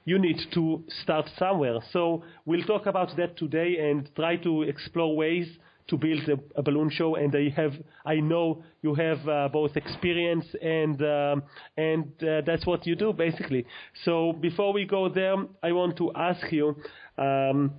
you 0.05 0.17
need 0.17 0.39
to 0.53 0.83
start 1.03 1.29
somewhere. 1.37 1.79
So 1.91 2.23
we'll 2.45 2.63
talk 2.63 2.85
about 2.85 3.15
that 3.17 3.37
today 3.37 3.77
and 3.79 4.09
try 4.15 4.37
to 4.37 4.63
explore 4.63 5.15
ways 5.15 5.47
to 5.89 5.97
build 5.97 6.27
a, 6.29 6.37
a, 6.59 6.61
balloon 6.61 6.89
show, 6.89 7.15
and 7.15 7.35
I 7.35 7.49
have 7.55 7.73
I 8.05 8.15
know 8.15 8.63
you 8.81 8.93
have 8.95 9.27
uh, 9.27 9.49
both 9.51 9.75
experience 9.75 10.45
and 10.61 11.01
um, 11.01 11.43
and 11.77 12.11
uh, 12.23 12.41
that's 12.45 12.65
what 12.65 12.85
you 12.85 12.95
do 12.95 13.11
basically. 13.11 13.65
So 14.05 14.33
before 14.33 14.71
we 14.71 14.85
go 14.85 15.09
there, 15.09 15.35
I 15.63 15.71
want 15.71 15.97
to 15.97 16.11
ask 16.13 16.51
you, 16.51 16.75
um, 17.17 17.73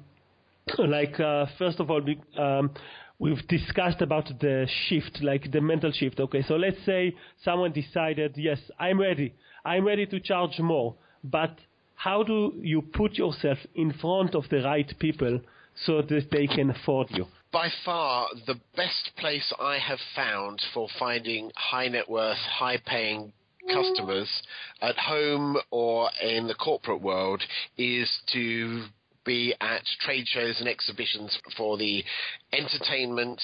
like 0.78 1.18
uh, 1.20 1.46
first 1.58 1.80
of 1.80 1.90
all, 1.90 2.02
um, 2.36 2.70
we've 3.18 3.46
discussed 3.48 4.00
about 4.00 4.30
the 4.40 4.66
shift, 4.88 5.20
like 5.22 5.50
the 5.52 5.60
mental 5.60 5.92
shift. 5.92 6.20
Okay, 6.20 6.42
so 6.42 6.54
let's 6.56 6.84
say 6.84 7.14
someone 7.44 7.72
decided, 7.72 8.34
yes, 8.36 8.58
I'm 8.78 9.00
ready, 9.00 9.34
I'm 9.64 9.86
ready 9.86 10.06
to 10.06 10.20
charge 10.20 10.58
more, 10.58 10.94
but 11.22 11.58
how 11.94 12.22
do 12.22 12.54
you 12.60 12.82
put 12.82 13.14
yourself 13.14 13.58
in 13.74 13.92
front 13.92 14.34
of 14.34 14.44
the 14.50 14.62
right 14.62 14.92
people 14.98 15.40
so 15.84 16.02
that 16.02 16.28
they 16.30 16.46
can 16.46 16.70
afford 16.70 17.08
you? 17.10 17.26
by 17.52 17.68
far 17.84 18.28
the 18.46 18.54
best 18.76 19.10
place 19.16 19.52
I 19.58 19.78
have 19.78 19.98
found 20.14 20.62
for 20.72 20.88
finding 20.98 21.50
high 21.56 21.88
net 21.88 22.08
worth, 22.08 22.36
high 22.36 22.78
paying 22.86 23.32
customers 23.68 24.42
at 24.80 24.96
home 24.96 25.56
or 25.70 26.10
in 26.22 26.46
the 26.46 26.54
corporate 26.54 27.02
world 27.02 27.42
is 27.76 28.08
to 28.32 28.84
be 29.24 29.54
at 29.60 29.82
trade 30.00 30.26
shows 30.26 30.60
and 30.60 30.68
exhibitions 30.68 31.38
for 31.56 31.76
the 31.76 32.04
entertainment 32.52 33.40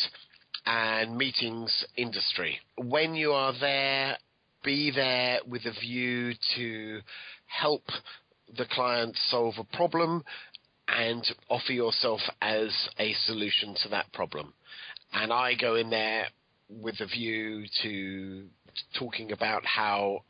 and 0.65 1.17
meetings 1.17 1.85
industry. 1.97 2.59
When 2.77 3.15
you 3.15 3.33
are 3.33 3.55
there, 3.59 4.17
be 4.65 4.91
there 4.91 5.39
with 5.47 5.65
a 5.65 5.81
view 5.81 6.33
to 6.57 7.01
help 7.47 7.85
the 8.57 8.67
client 8.71 9.17
solve 9.29 9.55
a 9.59 9.77
problem 9.77 10.25
and 10.89 11.25
offer 11.49 11.73
yourself 11.73 12.21
as 12.41 12.71
a 12.99 13.13
solution 13.25 13.75
to 13.83 13.89
that 13.91 14.13
problem. 14.13 14.53
And 15.13 15.33
I 15.33 15.55
go 15.55 15.77
in 15.77 15.91
there 15.91 16.27
with 16.69 17.01
a 17.01 17.07
view 17.07 17.65
to 17.83 18.45
talking 18.99 19.33
about 19.33 19.65
how 19.65 20.23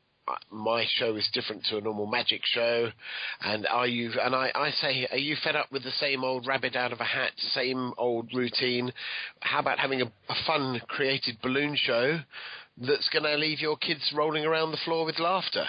my 0.51 0.85
show 0.97 1.17
is 1.17 1.29
different 1.33 1.65
to 1.67 1.79
a 1.79 1.81
normal 1.81 2.07
magic 2.07 2.41
show, 2.45 2.91
and 3.41 3.67
are 3.67 3.87
you? 3.87 4.13
And 4.21 4.35
I, 4.35 4.51
I 4.55 4.71
say, 4.71 5.07
are 5.11 5.19
you 5.19 5.37
fed 5.43 5.57
up 5.57 5.71
with 5.71 5.83
the 5.85 5.93
same 5.93 6.25
old 6.25 6.47
rabbit 6.47 6.77
out 6.77 6.93
of 6.93 7.01
a 7.01 7.05
hat, 7.05 7.33
same 7.55 7.93
old 7.99 8.31
routine? 8.35 8.93
How 9.41 9.61
about 9.61 9.79
having 9.79 10.03
a, 10.03 10.07
a 10.07 10.35
fun, 10.47 10.81
created 10.89 11.39
balloon 11.43 11.77
show 11.77 12.21
that's 12.79 13.09
going 13.09 13.23
to 13.25 13.37
leave 13.37 13.61
your 13.61 13.77
kids 13.77 14.13
rolling 14.15 14.45
around 14.45 14.71
the 14.71 14.81
floor 14.85 15.05
with 15.05 15.19
laughter? 15.19 15.67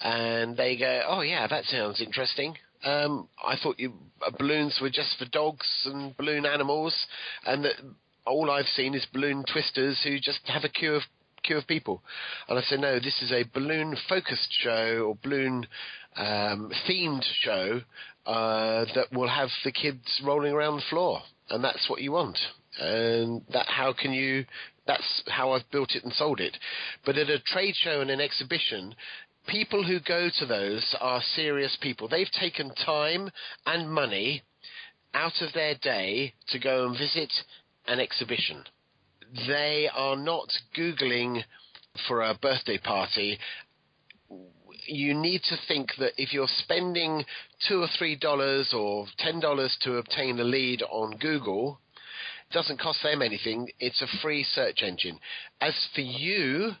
And 0.00 0.56
they 0.56 0.76
go, 0.76 1.02
oh 1.06 1.20
yeah, 1.20 1.46
that 1.46 1.64
sounds 1.64 2.00
interesting. 2.00 2.56
Um, 2.84 3.28
I 3.44 3.56
thought 3.60 3.78
you, 3.78 3.92
uh, 4.24 4.30
balloons 4.38 4.78
were 4.80 4.90
just 4.90 5.18
for 5.18 5.24
dogs 5.26 5.66
and 5.84 6.16
balloon 6.16 6.46
animals, 6.46 6.94
and 7.44 7.64
that 7.64 7.74
all 8.24 8.50
I've 8.50 8.66
seen 8.66 8.94
is 8.94 9.06
balloon 9.12 9.44
twisters 9.50 10.00
who 10.04 10.18
just 10.18 10.40
have 10.44 10.64
a 10.64 10.68
queue 10.68 10.94
of 10.94 11.02
queue 11.48 11.58
of 11.58 11.66
people. 11.66 12.02
And 12.48 12.58
I 12.58 12.62
said, 12.62 12.80
no, 12.80 12.98
this 12.98 13.20
is 13.22 13.32
a 13.32 13.44
balloon 13.54 13.96
focused 14.08 14.52
show 14.60 15.06
or 15.08 15.18
balloon 15.22 15.66
um, 16.16 16.70
themed 16.86 17.24
show 17.40 17.80
uh, 18.26 18.84
that 18.94 19.06
will 19.12 19.28
have 19.28 19.48
the 19.64 19.72
kids 19.72 20.20
rolling 20.24 20.52
around 20.52 20.76
the 20.76 20.90
floor, 20.90 21.20
and 21.50 21.64
that's 21.64 21.88
what 21.88 22.02
you 22.02 22.12
want. 22.12 22.38
And 22.78 23.42
that 23.52 23.66
how 23.66 23.92
can 23.92 24.12
you? 24.12 24.44
That's 24.86 25.22
how 25.26 25.52
I've 25.52 25.70
built 25.70 25.94
it 25.94 26.04
and 26.04 26.12
sold 26.12 26.40
it. 26.40 26.56
But 27.04 27.16
at 27.16 27.30
a 27.30 27.40
trade 27.40 27.74
show 27.76 28.00
and 28.00 28.10
an 28.10 28.20
exhibition, 28.20 28.94
people 29.46 29.84
who 29.84 29.98
go 30.00 30.28
to 30.38 30.46
those 30.46 30.94
are 31.00 31.20
serious 31.34 31.76
people. 31.80 32.08
They've 32.08 32.30
taken 32.30 32.74
time 32.74 33.30
and 33.66 33.90
money 33.90 34.42
out 35.14 35.40
of 35.40 35.52
their 35.54 35.74
day 35.74 36.34
to 36.48 36.58
go 36.58 36.86
and 36.86 36.98
visit 36.98 37.32
an 37.86 38.00
exhibition 38.00 38.64
they 39.46 39.88
are 39.94 40.16
not 40.16 40.48
Googling 40.76 41.42
for 42.06 42.22
a 42.22 42.34
birthday 42.34 42.78
party. 42.78 43.38
You 44.86 45.14
need 45.14 45.42
to 45.44 45.56
think 45.66 45.90
that 45.98 46.12
if 46.16 46.32
you're 46.32 46.48
spending 46.48 47.24
two 47.68 47.82
or 47.82 47.88
three 47.98 48.16
dollars 48.16 48.72
or 48.72 49.06
ten 49.18 49.40
dollars 49.40 49.76
to 49.82 49.96
obtain 49.96 50.38
a 50.38 50.44
lead 50.44 50.82
on 50.82 51.18
Google, 51.18 51.80
it 52.48 52.54
doesn't 52.54 52.80
cost 52.80 53.02
them 53.02 53.20
anything. 53.20 53.68
It's 53.78 54.00
a 54.00 54.18
free 54.22 54.44
search 54.44 54.82
engine. 54.82 55.18
As 55.60 55.74
for 55.94 56.00
you, 56.00 56.72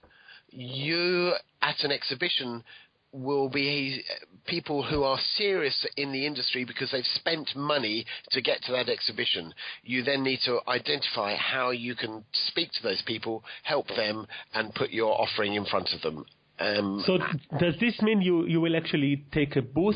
you 0.50 1.34
at 1.60 1.82
an 1.84 1.92
exhibition 1.92 2.64
will 3.12 3.48
be 3.48 4.02
people 4.46 4.82
who 4.82 5.02
are 5.02 5.18
serious 5.36 5.86
in 5.96 6.12
the 6.12 6.26
industry 6.26 6.64
because 6.64 6.90
they've 6.90 7.04
spent 7.14 7.50
money 7.56 8.04
to 8.30 8.40
get 8.40 8.62
to 8.62 8.72
that 8.72 8.88
exhibition. 8.88 9.52
You 9.82 10.02
then 10.02 10.22
need 10.22 10.40
to 10.44 10.60
identify 10.68 11.36
how 11.36 11.70
you 11.70 11.94
can 11.94 12.24
speak 12.32 12.70
to 12.72 12.82
those 12.82 13.02
people, 13.06 13.44
help 13.62 13.88
them, 13.88 14.26
and 14.54 14.74
put 14.74 14.90
your 14.90 15.20
offering 15.20 15.54
in 15.54 15.64
front 15.64 15.90
of 15.94 16.02
them. 16.02 16.24
Um, 16.60 17.02
so, 17.06 17.18
does 17.58 17.74
this 17.80 18.00
mean 18.02 18.20
you, 18.20 18.44
you 18.46 18.60
will 18.60 18.76
actually 18.76 19.24
take 19.32 19.56
a 19.56 19.62
booth 19.62 19.94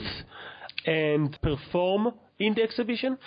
and 0.86 1.36
perform 1.42 2.12
in 2.38 2.54
the 2.54 2.62
exhibition? 2.62 3.18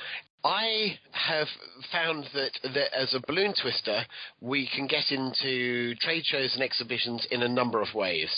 I 0.45 0.99
have 1.11 1.47
found 1.91 2.25
that, 2.35 2.51
that 2.63 2.95
as 2.95 3.15
a 3.15 3.21
balloon 3.25 3.55
twister, 3.59 4.05
we 4.41 4.69
can 4.75 4.85
get 4.85 5.11
into 5.11 5.95
trade 5.95 6.23
shows 6.23 6.53
and 6.53 6.61
exhibitions 6.61 7.25
in 7.31 7.41
a 7.41 7.47
number 7.49 7.81
of 7.81 7.87
ways. 7.95 8.29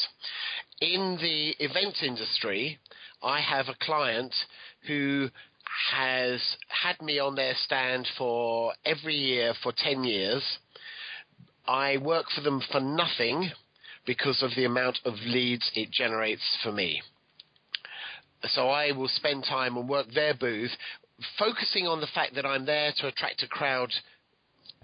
In 0.81 1.17
the 1.19 1.55
event 1.59 2.03
industry, 2.03 2.77
I 3.23 3.41
have 3.41 3.67
a 3.67 3.85
client 3.85 4.33
who 4.87 5.29
has 5.91 6.39
had 6.67 7.01
me 7.01 7.17
on 7.17 7.33
their 7.33 7.55
stand 7.65 8.07
for 8.15 8.73
every 8.85 9.15
year 9.15 9.53
for 9.63 9.73
10 9.75 10.03
years. 10.03 10.43
I 11.67 11.97
work 11.97 12.25
for 12.29 12.41
them 12.41 12.61
for 12.71 12.79
nothing 12.79 13.51
because 14.05 14.43
of 14.43 14.51
the 14.55 14.65
amount 14.65 14.99
of 15.03 15.15
leads 15.25 15.69
it 15.73 15.89
generates 15.89 16.43
for 16.61 16.71
me. 16.71 17.01
So 18.43 18.69
I 18.69 18.91
will 18.91 19.09
spend 19.09 19.45
time 19.45 19.77
and 19.77 19.89
work 19.89 20.11
their 20.13 20.35
booth 20.35 20.71
focusing 21.39 21.87
on 21.87 22.01
the 22.01 22.07
fact 22.07 22.35
that 22.35 22.45
I'm 22.45 22.67
there 22.67 22.93
to 22.97 23.07
attract 23.07 23.41
a 23.41 23.47
crowd 23.47 23.91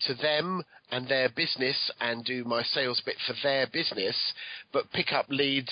to 0.07 0.13
them 0.15 0.63
and 0.91 1.07
their 1.07 1.29
business 1.29 1.91
and 1.99 2.23
do 2.25 2.43
my 2.43 2.63
sales 2.63 3.01
bit 3.05 3.15
for 3.25 3.35
their 3.43 3.67
business, 3.67 4.15
but 4.71 4.91
pick 4.91 5.11
up 5.11 5.25
leads 5.29 5.71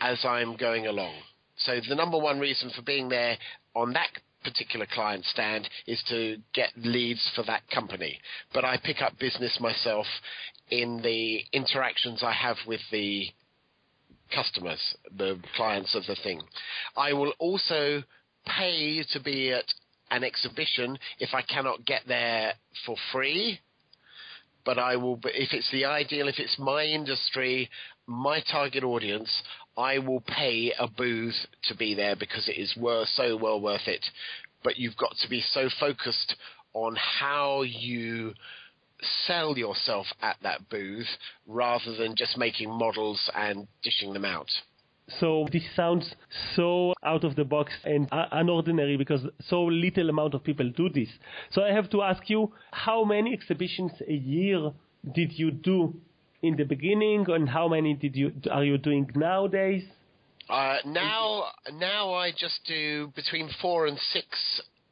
as 0.00 0.24
I'm 0.24 0.56
going 0.56 0.86
along. 0.86 1.14
So 1.56 1.80
the 1.88 1.94
number 1.94 2.18
one 2.18 2.40
reason 2.40 2.70
for 2.74 2.82
being 2.82 3.08
there 3.08 3.36
on 3.74 3.92
that 3.92 4.08
particular 4.42 4.86
client 4.92 5.24
stand 5.26 5.68
is 5.86 6.02
to 6.08 6.36
get 6.52 6.70
leads 6.76 7.30
for 7.34 7.42
that 7.44 7.62
company. 7.70 8.18
But 8.52 8.64
I 8.64 8.78
pick 8.82 9.00
up 9.00 9.18
business 9.18 9.58
myself 9.60 10.06
in 10.70 11.00
the 11.02 11.40
interactions 11.52 12.22
I 12.22 12.32
have 12.32 12.56
with 12.66 12.80
the 12.90 13.26
customers, 14.34 14.80
the 15.16 15.38
clients 15.54 15.94
of 15.94 16.06
the 16.06 16.16
thing. 16.22 16.40
I 16.96 17.12
will 17.12 17.32
also 17.38 18.02
pay 18.46 19.04
to 19.12 19.20
be 19.20 19.52
at 19.52 19.64
an 20.12 20.22
exhibition 20.22 20.98
if 21.18 21.30
I 21.34 21.42
cannot 21.42 21.84
get 21.84 22.02
there 22.06 22.52
for 22.86 22.96
free. 23.10 23.58
But 24.64 24.78
I 24.78 24.94
will, 24.94 25.18
if 25.24 25.52
it's 25.52 25.70
the 25.72 25.86
ideal, 25.86 26.28
if 26.28 26.38
it's 26.38 26.56
my 26.58 26.84
industry, 26.84 27.68
my 28.06 28.40
target 28.40 28.84
audience, 28.84 29.42
I 29.76 29.98
will 29.98 30.20
pay 30.20 30.72
a 30.78 30.86
booth 30.86 31.46
to 31.64 31.74
be 31.74 31.94
there 31.94 32.14
because 32.14 32.48
it 32.48 32.56
is 32.60 32.76
worth, 32.76 33.08
so 33.08 33.36
well 33.36 33.60
worth 33.60 33.88
it. 33.88 34.04
But 34.62 34.76
you've 34.76 34.96
got 34.96 35.16
to 35.22 35.28
be 35.28 35.40
so 35.40 35.68
focused 35.80 36.36
on 36.74 36.96
how 36.96 37.62
you 37.62 38.34
sell 39.26 39.58
yourself 39.58 40.06
at 40.20 40.36
that 40.42 40.68
booth 40.68 41.08
rather 41.46 41.94
than 41.96 42.14
just 42.16 42.38
making 42.38 42.70
models 42.70 43.30
and 43.34 43.66
dishing 43.82 44.12
them 44.12 44.24
out. 44.24 44.48
So 45.20 45.46
this 45.52 45.62
sounds 45.74 46.14
so 46.54 46.94
out 47.02 47.24
of 47.24 47.36
the 47.36 47.44
box 47.44 47.72
and 47.84 48.08
unordinary 48.10 48.96
because 48.96 49.26
so 49.48 49.64
little 49.64 50.08
amount 50.10 50.34
of 50.34 50.44
people 50.44 50.70
do 50.70 50.88
this. 50.88 51.08
So 51.50 51.62
I 51.62 51.72
have 51.72 51.90
to 51.90 52.02
ask 52.02 52.30
you, 52.30 52.52
how 52.70 53.04
many 53.04 53.32
exhibitions 53.32 53.92
a 54.08 54.12
year 54.12 54.72
did 55.14 55.38
you 55.38 55.50
do 55.50 55.94
in 56.42 56.56
the 56.56 56.64
beginning, 56.64 57.24
and 57.28 57.48
how 57.48 57.68
many 57.68 57.94
did 57.94 58.16
you 58.16 58.32
are 58.50 58.64
you 58.64 58.78
doing 58.78 59.10
nowadays? 59.14 59.84
Uh, 60.48 60.78
now, 60.84 61.44
now 61.74 62.12
I 62.12 62.32
just 62.32 62.60
do 62.66 63.12
between 63.14 63.48
four 63.60 63.86
and 63.86 63.98
six 64.12 64.26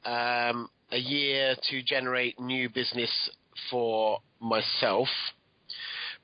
um, 0.04 0.68
a 0.92 0.98
year 0.98 1.56
to 1.70 1.82
generate 1.82 2.38
new 2.38 2.68
business 2.68 3.10
for 3.70 4.20
myself 4.40 5.08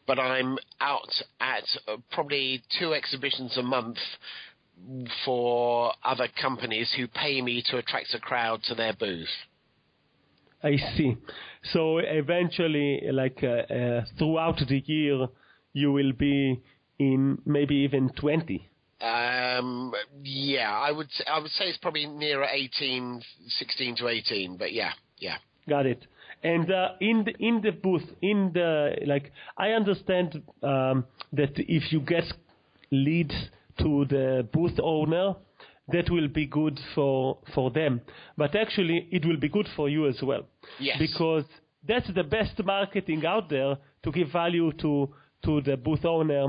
but 0.06 0.18
I'm 0.18 0.58
out 0.80 1.10
at 1.40 1.64
uh, 1.88 1.96
probably 2.12 2.62
two 2.78 2.94
exhibitions 2.94 3.56
a 3.56 3.62
month 3.62 3.98
for 5.24 5.92
other 6.04 6.28
companies 6.40 6.92
who 6.96 7.06
pay 7.08 7.40
me 7.40 7.62
to 7.66 7.78
attract 7.78 8.14
a 8.14 8.20
crowd 8.20 8.62
to 8.64 8.74
their 8.74 8.92
booth. 8.92 9.28
I 10.62 10.76
see. 10.96 11.16
So 11.72 11.98
eventually, 11.98 13.02
like 13.12 13.38
uh, 13.42 13.72
uh, 13.72 14.04
throughout 14.18 14.58
the 14.68 14.82
year, 14.86 15.28
you 15.72 15.92
will 15.92 16.12
be 16.12 16.60
in 16.98 17.38
maybe 17.44 17.76
even 17.76 18.10
20. 18.10 18.68
Um, 19.00 19.92
yeah, 20.22 20.72
I 20.72 20.90
would 20.90 21.10
I 21.26 21.38
would 21.38 21.50
say 21.50 21.66
it's 21.66 21.78
probably 21.78 22.06
nearer 22.06 22.46
18, 22.50 23.22
16 23.48 23.96
to 23.96 24.08
18, 24.08 24.56
but 24.56 24.72
yeah, 24.72 24.92
yeah. 25.18 25.36
Got 25.68 25.86
it. 25.86 26.06
And 26.52 26.70
uh, 26.70 26.88
in 27.00 27.24
the 27.24 27.34
in 27.48 27.60
the 27.60 27.72
booth, 27.72 28.08
in 28.22 28.52
the 28.52 28.70
like, 29.06 29.32
I 29.56 29.68
understand 29.70 30.28
um, 30.62 31.04
that 31.32 31.54
if 31.56 31.92
you 31.92 32.00
get 32.00 32.24
leads 32.90 33.34
to 33.82 34.04
the 34.14 34.46
booth 34.52 34.78
owner, 34.82 35.34
that 35.88 36.08
will 36.10 36.28
be 36.28 36.46
good 36.46 36.78
for 36.94 37.38
for 37.54 37.70
them. 37.70 38.00
But 38.36 38.54
actually, 38.54 39.08
it 39.10 39.24
will 39.24 39.40
be 39.46 39.48
good 39.48 39.68
for 39.76 39.88
you 39.88 40.06
as 40.06 40.18
well. 40.22 40.44
Yes. 40.78 40.98
Because 40.98 41.44
that's 41.88 42.10
the 42.14 42.24
best 42.24 42.56
marketing 42.64 43.26
out 43.26 43.48
there 43.48 43.76
to 44.04 44.12
give 44.12 44.28
value 44.30 44.70
to 44.82 44.92
to 45.44 45.60
the 45.62 45.76
booth 45.76 46.04
owner, 46.04 46.44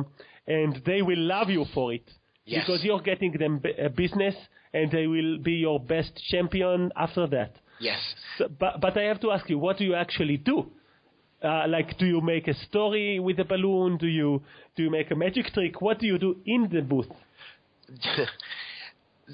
and 0.45 0.81
they 0.85 1.01
will 1.01 1.23
love 1.35 1.49
you 1.49 1.65
for 1.73 1.93
it. 1.93 2.07
Yes. 2.45 2.65
Because 2.65 2.83
you're 2.83 3.01
getting 3.01 3.33
them 3.33 3.61
a 3.79 3.89
business, 3.89 4.35
and 4.73 4.91
they 4.91 5.07
will 5.07 5.39
be 5.39 5.53
your 5.53 5.79
best 5.79 6.11
champion 6.29 6.91
after 6.95 7.25
that. 7.27 7.53
Yes. 7.79 7.99
So, 8.37 8.47
but 8.47 8.81
but 8.81 8.97
I 8.97 9.03
have 9.03 9.19
to 9.21 9.31
ask 9.31 9.49
you, 9.49 9.59
what 9.59 9.77
do 9.77 9.85
you 9.85 9.95
actually 9.95 10.37
do? 10.37 10.71
Uh, 11.43 11.67
like, 11.67 11.97
do 11.99 12.05
you 12.05 12.19
make 12.21 12.47
a 12.47 12.53
story 12.65 13.19
with 13.19 13.39
a 13.39 13.45
balloon? 13.45 13.97
Do 13.97 14.07
you 14.07 14.41
do 14.75 14.83
you 14.83 14.89
make 14.89 15.11
a 15.11 15.15
magic 15.15 15.53
trick? 15.53 15.81
What 15.81 15.99
do 15.99 16.07
you 16.07 16.17
do 16.17 16.37
in 16.45 16.69
the 16.71 16.81
booth? 16.81 17.11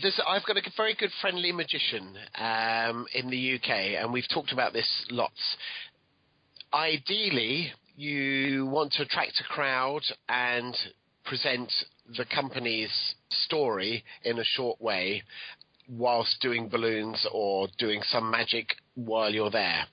This, 0.01 0.19
I've 0.27 0.43
got 0.47 0.57
a 0.57 0.61
very 0.75 0.95
good 0.95 1.11
friendly 1.21 1.51
magician 1.51 2.17
um, 2.39 3.05
in 3.13 3.29
the 3.29 3.55
UK, 3.55 3.69
and 4.01 4.11
we've 4.11 4.27
talked 4.33 4.51
about 4.51 4.73
this 4.73 4.87
lots. 5.11 5.55
Ideally, 6.73 7.71
you 7.95 8.65
want 8.65 8.93
to 8.93 9.03
attract 9.03 9.39
a 9.39 9.53
crowd 9.53 10.01
and 10.27 10.75
present 11.25 11.71
the 12.17 12.25
company's 12.25 12.89
story 13.29 14.03
in 14.23 14.39
a 14.39 14.43
short 14.43 14.81
way, 14.81 15.21
whilst 15.97 16.41
doing 16.41 16.69
balloons 16.69 17.25
or 17.31 17.67
doing 17.77 18.01
some 18.03 18.29
magic 18.29 18.75
while 18.95 19.33
you're 19.33 19.51
there. 19.51 19.85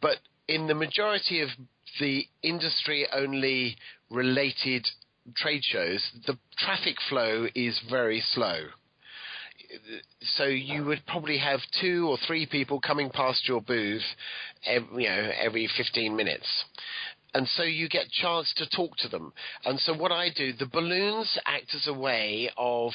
But 0.00 0.16
in 0.48 0.66
the 0.66 0.74
majority 0.74 1.40
of 1.40 1.48
the 2.00 2.24
industry 2.42 3.06
only 3.12 3.76
related 4.10 4.86
trade 5.34 5.62
shows, 5.64 6.04
the 6.26 6.38
traffic 6.58 6.96
flow 7.08 7.46
is 7.54 7.80
very 7.90 8.20
slow. 8.20 8.66
So 10.20 10.44
you 10.44 10.84
would 10.84 11.02
probably 11.06 11.38
have 11.38 11.60
two 11.80 12.08
or 12.08 12.18
three 12.26 12.46
people 12.46 12.80
coming 12.80 13.10
past 13.10 13.48
your 13.48 13.60
booth, 13.60 14.02
every, 14.64 15.04
you 15.04 15.08
know, 15.08 15.30
every 15.42 15.68
15 15.76 16.14
minutes 16.14 16.46
and 17.36 17.46
so 17.48 17.64
you 17.64 17.86
get 17.86 18.08
chance 18.10 18.50
to 18.56 18.66
talk 18.70 18.96
to 18.96 19.08
them. 19.08 19.30
And 19.66 19.78
so 19.80 19.92
what 19.92 20.10
I 20.10 20.30
do, 20.34 20.54
the 20.54 20.64
balloons 20.64 21.38
act 21.44 21.74
as 21.74 21.86
a 21.86 21.92
way 21.92 22.50
of 22.56 22.92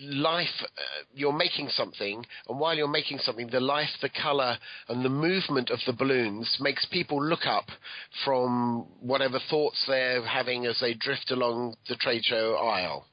life. 0.00 0.48
Uh, 0.62 1.04
you're 1.14 1.32
making 1.32 1.68
something, 1.70 2.24
and 2.48 2.60
while 2.60 2.76
you're 2.76 2.88
making 2.88 3.18
something, 3.18 3.48
the 3.48 3.60
life, 3.60 3.88
the 4.02 4.08
color, 4.08 4.56
and 4.88 5.04
the 5.04 5.08
movement 5.08 5.70
of 5.70 5.78
the 5.86 5.92
balloons 5.92 6.56
makes 6.60 6.84
people 6.86 7.22
look 7.22 7.46
up 7.46 7.66
from 8.24 8.86
whatever 9.00 9.38
thoughts 9.50 9.82
they're 9.86 10.24
having 10.26 10.66
as 10.66 10.78
they 10.80 10.94
drift 10.94 11.30
along 11.30 11.76
the 11.88 11.96
trade 11.96 12.24
show 12.24 12.54
aisle. 12.54 13.06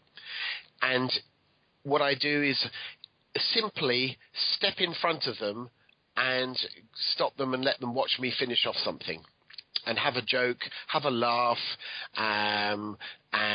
And 0.82 1.12
what 1.84 2.02
I 2.02 2.15
do 2.15 2.43
is 2.43 2.67
simply 3.54 4.17
step 4.56 4.76
in 4.80 4.93
front 5.02 5.28
of 5.28 5.38
them 5.39 5.69
and 6.15 6.58
stop 7.13 7.38
them 7.38 7.54
and 7.54 7.63
let 7.63 7.80
them 7.80 7.93
watch 7.93 8.17
me 8.19 8.34
finish 8.38 8.65
off 8.65 8.76
something 8.84 9.21
and 9.86 9.97
have 9.97 10.15
a 10.15 10.21
joke, 10.21 10.58
have 10.88 11.06
a 11.06 11.12
laugh, 11.12 11.58
um, 12.17 12.97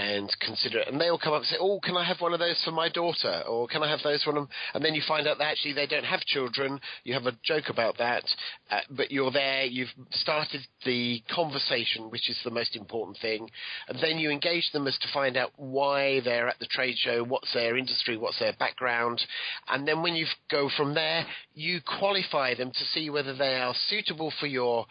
and 0.02 0.34
consider 0.40 0.80
it. 0.80 0.88
And 0.88 1.00
they 1.00 1.08
all 1.08 1.18
come 1.18 1.32
up 1.32 1.42
and 1.42 1.46
say, 1.46 1.56
"Oh, 1.60 1.78
can 1.80 1.96
I 1.96 2.04
have 2.04 2.20
one 2.20 2.32
of 2.32 2.40
those 2.40 2.60
for 2.64 2.72
my 2.72 2.88
daughter?" 2.88 3.42
Or 3.46 3.68
"Can 3.68 3.82
I 3.84 3.88
have 3.88 4.02
those 4.02 4.22
for 4.24 4.32
them?" 4.32 4.48
And 4.74 4.84
then 4.84 4.94
you 4.94 5.02
find 5.06 5.28
out 5.28 5.38
that 5.38 5.46
actually 5.46 5.74
they 5.74 5.86
don't 5.86 6.04
have 6.04 6.20
children. 6.22 6.80
You 7.04 7.14
have 7.14 7.26
a 7.26 7.38
joke 7.44 7.68
about 7.68 7.98
that, 7.98 8.24
uh, 8.70 8.80
but 8.90 9.12
you're 9.12 9.30
there. 9.30 9.64
You've 9.64 9.94
started 10.10 10.66
the 10.84 11.22
conversation, 11.32 12.10
which 12.10 12.28
is 12.28 12.38
the 12.42 12.50
most 12.50 12.74
important 12.74 13.18
thing, 13.18 13.48
and 13.88 14.00
then 14.00 14.18
you 14.18 14.30
engage 14.30 14.72
them 14.72 14.88
as 14.88 14.98
to 14.98 15.08
find 15.14 15.36
out 15.36 15.52
why 15.56 16.20
they're 16.20 16.48
at 16.48 16.58
the 16.58 16.66
trade 16.66 16.96
show, 16.98 17.22
what's 17.22 17.52
their 17.52 17.76
industry, 17.76 18.16
what's 18.16 18.40
their 18.40 18.54
background, 18.54 19.24
and 19.68 19.86
then 19.86 20.02
when 20.02 20.16
you 20.16 20.26
go 20.50 20.68
from 20.76 20.94
there, 20.94 21.24
you 21.54 21.80
qualify 21.98 22.54
them 22.54 22.72
to 22.72 22.84
see 22.86 23.08
whether 23.08 23.34
they 23.34 23.56
are 23.56 23.74
suitable 23.88 24.32
for 24.40 24.46
your 24.48 24.86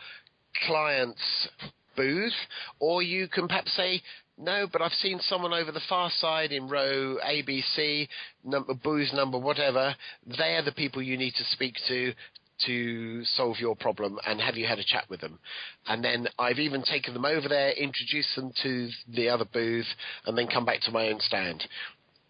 client's 0.65 1.47
booth, 1.95 2.33
or 2.79 3.01
you 3.01 3.27
can 3.27 3.47
perhaps 3.47 3.73
say, 3.73 4.01
no, 4.41 4.67
but 4.71 4.81
I've 4.81 4.91
seen 4.93 5.19
someone 5.21 5.53
over 5.53 5.71
the 5.71 5.81
far 5.87 6.09
side 6.17 6.51
in 6.51 6.67
row 6.67 7.17
ABC, 7.23 8.07
number 8.43 8.73
booth 8.73 9.13
number 9.13 9.37
whatever. 9.37 9.95
They 10.25 10.55
are 10.55 10.63
the 10.63 10.71
people 10.71 11.01
you 11.01 11.17
need 11.17 11.35
to 11.35 11.43
speak 11.51 11.75
to 11.87 12.13
to 12.65 13.23
solve 13.25 13.57
your 13.59 13.75
problem 13.75 14.19
and 14.25 14.39
have 14.39 14.55
you 14.55 14.67
had 14.67 14.77
a 14.77 14.83
chat 14.83 15.05
with 15.09 15.21
them? 15.21 15.39
And 15.87 16.03
then 16.03 16.27
I've 16.37 16.59
even 16.59 16.83
taken 16.83 17.13
them 17.13 17.25
over 17.25 17.47
there, 17.47 17.71
introduced 17.71 18.35
them 18.35 18.51
to 18.61 18.89
the 19.07 19.29
other 19.29 19.45
booth, 19.45 19.87
and 20.25 20.37
then 20.37 20.47
come 20.47 20.65
back 20.65 20.81
to 20.81 20.91
my 20.91 21.07
own 21.07 21.19
stand. 21.21 21.63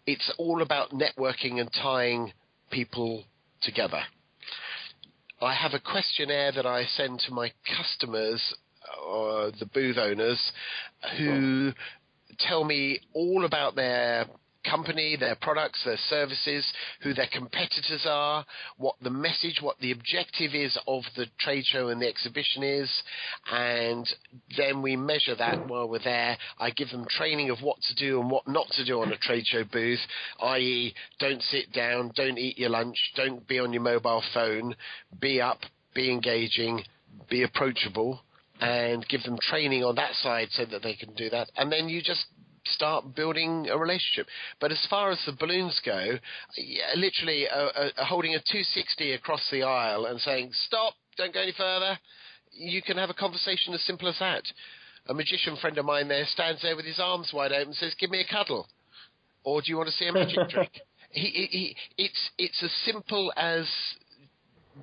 It's 0.06 0.32
all 0.38 0.62
about 0.62 0.90
networking 0.90 1.60
and 1.60 1.70
tying 1.72 2.32
people 2.70 3.24
together. 3.62 4.00
I 5.40 5.54
have 5.54 5.74
a 5.74 5.80
questionnaire 5.80 6.52
that 6.52 6.66
I 6.66 6.84
send 6.84 7.20
to 7.26 7.34
my 7.34 7.52
customers 7.76 8.54
or 9.06 9.42
uh, 9.42 9.50
the 9.58 9.66
booth 9.66 9.96
owners 9.96 10.40
who 11.18 11.72
tell 12.48 12.64
me 12.64 13.00
all 13.14 13.44
about 13.44 13.74
their 13.74 14.26
company, 14.68 15.16
their 15.16 15.36
products, 15.36 15.82
their 15.84 15.98
services, 16.08 16.64
who 17.02 17.14
their 17.14 17.28
competitors 17.32 18.06
are, 18.08 18.44
what 18.76 18.96
the 19.02 19.10
message, 19.10 19.58
what 19.60 19.78
the 19.80 19.92
objective 19.92 20.54
is 20.54 20.78
of 20.86 21.02
the 21.16 21.26
trade 21.40 21.64
show 21.64 21.88
and 21.88 22.00
the 22.00 22.08
exhibition 22.08 22.62
is, 22.62 22.90
and 23.50 24.08
then 24.56 24.82
we 24.82 24.96
measure 24.96 25.34
that 25.34 25.58
while 25.66 25.88
we're 25.88 25.98
there. 26.02 26.36
I 26.58 26.70
give 26.70 26.90
them 26.90 27.06
training 27.08 27.50
of 27.50 27.62
what 27.62 27.80
to 27.82 27.94
do 27.94 28.20
and 28.20 28.30
what 28.30 28.46
not 28.46 28.68
to 28.72 28.84
do 28.84 29.00
on 29.00 29.12
a 29.12 29.18
trade 29.18 29.46
show 29.46 29.64
booth, 29.64 30.00
i.e., 30.40 30.94
don't 31.18 31.42
sit 31.42 31.72
down, 31.72 32.12
don't 32.14 32.38
eat 32.38 32.58
your 32.58 32.70
lunch, 32.70 32.96
don't 33.16 33.46
be 33.46 33.58
on 33.58 33.72
your 33.72 33.82
mobile 33.82 34.22
phone, 34.32 34.76
be 35.20 35.40
up, 35.40 35.60
be 35.94 36.10
engaging, 36.10 36.82
be 37.28 37.42
approachable 37.42 38.20
and 38.62 39.06
give 39.08 39.24
them 39.24 39.36
training 39.42 39.82
on 39.82 39.96
that 39.96 40.14
side 40.22 40.46
so 40.52 40.64
that 40.64 40.82
they 40.82 40.94
can 40.94 41.12
do 41.14 41.28
that. 41.30 41.50
And 41.56 41.70
then 41.70 41.88
you 41.88 42.00
just 42.00 42.26
start 42.64 43.12
building 43.16 43.68
a 43.68 43.76
relationship. 43.76 44.28
But 44.60 44.70
as 44.70 44.86
far 44.88 45.10
as 45.10 45.18
the 45.26 45.32
balloons 45.32 45.80
go, 45.84 46.14
yeah, 46.56 46.92
literally 46.94 47.48
uh, 47.48 47.56
uh, 47.56 48.04
holding 48.04 48.34
a 48.34 48.38
260 48.38 49.12
across 49.12 49.42
the 49.50 49.64
aisle 49.64 50.06
and 50.06 50.20
saying, 50.20 50.50
stop, 50.66 50.94
don't 51.16 51.34
go 51.34 51.40
any 51.40 51.52
further, 51.52 51.98
you 52.52 52.82
can 52.82 52.96
have 52.98 53.10
a 53.10 53.14
conversation 53.14 53.74
as 53.74 53.82
simple 53.82 54.08
as 54.08 54.18
that. 54.20 54.44
A 55.08 55.14
magician 55.14 55.56
friend 55.60 55.76
of 55.78 55.84
mine 55.84 56.06
there 56.06 56.24
stands 56.26 56.62
there 56.62 56.76
with 56.76 56.84
his 56.84 57.00
arms 57.00 57.32
wide 57.34 57.50
open 57.50 57.68
and 57.68 57.76
says, 57.76 57.96
give 57.98 58.10
me 58.10 58.20
a 58.20 58.32
cuddle. 58.32 58.68
Or 59.42 59.60
do 59.60 59.70
you 59.70 59.76
want 59.76 59.88
to 59.88 59.94
see 59.96 60.06
a 60.06 60.12
magic 60.12 60.38
trick? 60.48 60.70
He, 61.10 61.26
he, 61.26 61.46
he, 61.46 61.76
it's, 62.04 62.30
it's 62.38 62.62
as 62.62 62.70
simple 62.84 63.32
as 63.36 63.66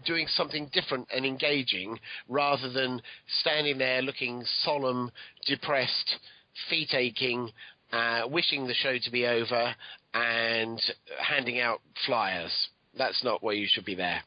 doing 0.05 0.27
something 0.27 0.69
different 0.73 1.07
and 1.15 1.25
engaging 1.25 1.99
rather 2.27 2.69
than 2.69 3.01
standing 3.41 3.77
there 3.77 4.01
looking 4.01 4.43
solemn, 4.63 5.11
depressed, 5.45 6.17
feet 6.69 6.93
aching, 6.93 7.51
uh, 7.91 8.21
wishing 8.27 8.67
the 8.67 8.73
show 8.73 8.97
to 9.01 9.11
be 9.11 9.25
over, 9.25 9.75
and 10.13 10.81
handing 11.19 11.59
out 11.59 11.81
flyers. 12.05 12.51
That's 12.97 13.23
not 13.23 13.43
where 13.43 13.55
you 13.55 13.67
should 13.69 13.85
be 13.85 13.95
there. 13.95 14.21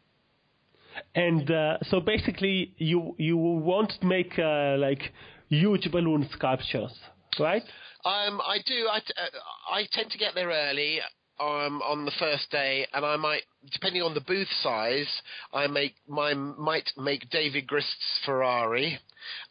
And 1.14 1.50
uh, 1.50 1.78
so 1.84 2.00
basically, 2.00 2.74
you 2.76 3.14
you 3.18 3.36
won't 3.36 3.92
make 4.02 4.38
uh, 4.38 4.76
like 4.78 5.12
huge 5.48 5.90
balloon 5.90 6.28
sculptures, 6.32 6.92
right? 7.38 7.62
Um, 8.04 8.40
I 8.40 8.58
do. 8.66 8.88
I, 8.90 8.96
uh, 8.98 9.72
I 9.72 9.86
tend 9.92 10.10
to 10.10 10.18
get 10.18 10.34
there 10.34 10.48
early 10.48 11.00
um, 11.40 11.82
on 11.82 12.04
the 12.04 12.12
first 12.18 12.50
day, 12.50 12.86
and 12.92 13.04
I 13.04 13.16
might, 13.16 13.42
depending 13.72 14.02
on 14.02 14.14
the 14.14 14.20
booth 14.20 14.48
size, 14.62 15.08
I 15.52 15.66
make 15.66 15.94
my 16.08 16.34
might 16.34 16.90
make 16.96 17.30
David 17.30 17.66
Grist's 17.66 18.20
Ferrari, 18.24 18.98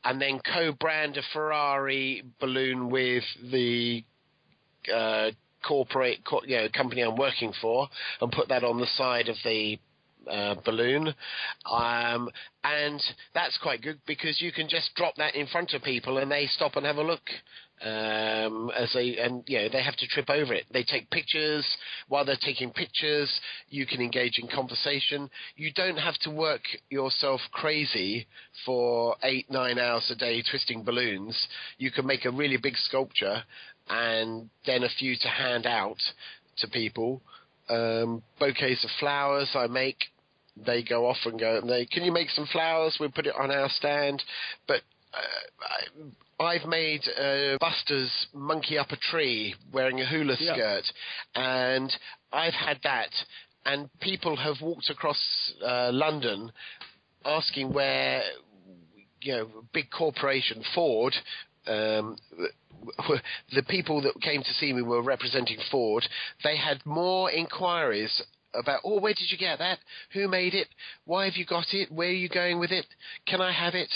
and 0.04 0.22
then 0.22 0.40
co-brand 0.54 1.18
a 1.18 1.22
Ferrari 1.34 2.24
balloon 2.40 2.90
with 2.90 3.24
the 3.52 4.04
uh, 4.94 5.32
corporate, 5.68 6.20
co- 6.26 6.44
you 6.46 6.58
know, 6.58 6.68
company 6.74 7.02
I'm 7.02 7.18
working 7.18 7.54
for, 7.62 7.88
and 8.22 8.32
put 8.32 8.50
that 8.50 8.64
on 8.64 8.80
the 8.80 8.88
side 8.96 9.30
of 9.30 9.36
the 9.44 9.80
uh, 10.30 10.56
balloon, 10.64 11.14
um, 11.70 12.30
and 12.64 13.02
that's 13.34 13.58
quite 13.62 13.82
good 13.82 14.00
because 14.06 14.42
you 14.42 14.52
can 14.52 14.70
just 14.70 14.94
drop 14.96 15.16
that 15.16 15.36
in 15.36 15.48
front 15.48 15.74
of 15.74 15.82
people 15.84 16.20
and 16.20 16.32
they 16.32 16.46
stop 16.48 16.76
and 16.76 16.86
have 16.86 16.98
a 16.98 17.04
look. 17.04 17.24
Um, 17.84 18.72
as 18.78 18.92
they 18.94 19.18
and 19.18 19.44
you 19.48 19.58
know 19.58 19.70
they 19.72 19.82
have 19.82 19.96
to 19.96 20.08
trip 20.08 20.30
over 20.30 20.54
it. 20.54 20.66
They 20.72 20.84
take 20.84 21.10
pictures 21.10 21.66
while 22.10 22.24
they're 22.24 22.38
taking 22.40 22.72
pictures. 22.72 23.28
You 23.70 23.88
can 23.88 24.02
engage 24.02 24.38
in 24.38 24.48
conversation. 24.48 25.30
You 25.56 25.72
don't 25.74 25.98
have 25.98 26.18
to 26.20 26.30
work 26.30 26.62
yourself 26.92 27.42
crazy 27.52 28.28
for 28.66 29.16
eight 29.24 29.50
nine 29.50 29.80
hours 29.80 30.12
a 30.12 30.16
day 30.16 30.44
twisting 30.48 30.84
balloons. 30.84 31.36
You 31.80 31.90
can 31.90 32.06
make 32.06 32.26
a 32.26 32.32
really 32.32 32.58
big 32.58 32.78
sculpture 32.78 33.44
and 33.90 34.50
then 34.68 34.84
a 34.84 34.90
few 35.00 35.16
to 35.18 35.28
hand 35.28 35.66
out 35.66 35.98
to 36.58 36.68
people 36.68 37.22
um, 37.72 38.22
bouquets 38.40 38.84
of 38.84 38.90
flowers 39.00 39.50
I 39.56 39.68
make. 39.68 39.98
They 40.58 40.84
go 40.84 41.08
off 41.08 41.18
and 41.26 41.40
go, 41.40 41.58
and 41.58 41.70
they, 41.70 41.86
can 41.86 42.04
you 42.04 42.12
make 42.12 42.30
some 42.30 42.46
flowers? 42.52 42.98
We 43.00 43.08
put 43.08 43.26
it 43.26 43.36
on 43.40 43.52
our 43.52 43.70
stand. 43.70 44.22
But 44.68 44.82
uh, 45.14 45.64
I, 45.64 46.04
have 46.58 46.68
made 46.68 47.02
uh, 47.08 47.58
Buster's 47.60 48.12
monkey 48.34 48.78
up 48.78 48.92
a 48.92 48.98
tree 48.98 49.56
wearing 49.72 50.00
a 50.02 50.06
hula 50.06 50.36
yeah. 50.40 50.54
skirt, 50.54 50.84
and 51.36 51.92
I've 52.32 52.54
had 52.54 52.80
that. 52.84 53.10
And 53.64 53.90
people 54.00 54.36
have 54.38 54.56
walked 54.62 54.90
across 54.90 55.20
uh, 55.64 55.92
London 55.94 56.52
asking 57.24 57.74
where, 57.74 58.24
you 59.22 59.34
know, 59.34 59.48
big 59.72 59.92
corporation 59.92 60.64
Ford 60.74 61.14
um, 61.68 62.18
the 63.54 63.64
people 63.64 64.02
that 64.02 64.20
came 64.22 64.42
to 64.42 64.54
see 64.54 64.74
me 64.74 64.82
were 64.82 65.02
representing 65.02 65.58
Ford. 65.70 66.08
They 66.44 66.58
had 66.58 66.86
more 66.86 67.32
inquiries 67.32 68.22
about, 68.54 68.82
oh, 68.84 69.00
where 69.00 69.14
did 69.14 69.32
you 69.32 69.38
get 69.38 69.60
that? 69.60 69.80
Who 70.14 70.28
made 70.28 70.54
it? 70.54 70.68
Why 71.06 71.26
have 71.26 71.36
you 71.36 71.46
got 71.46 71.68
it? 71.72 71.92
Where 71.92 72.10
are 72.10 72.12
you 72.12 72.30
going 72.30 72.60
with 72.60 72.72
it? 72.72 72.86
Can 73.28 73.42
I 73.42 73.52
have 73.52 73.76
it? 73.76 73.92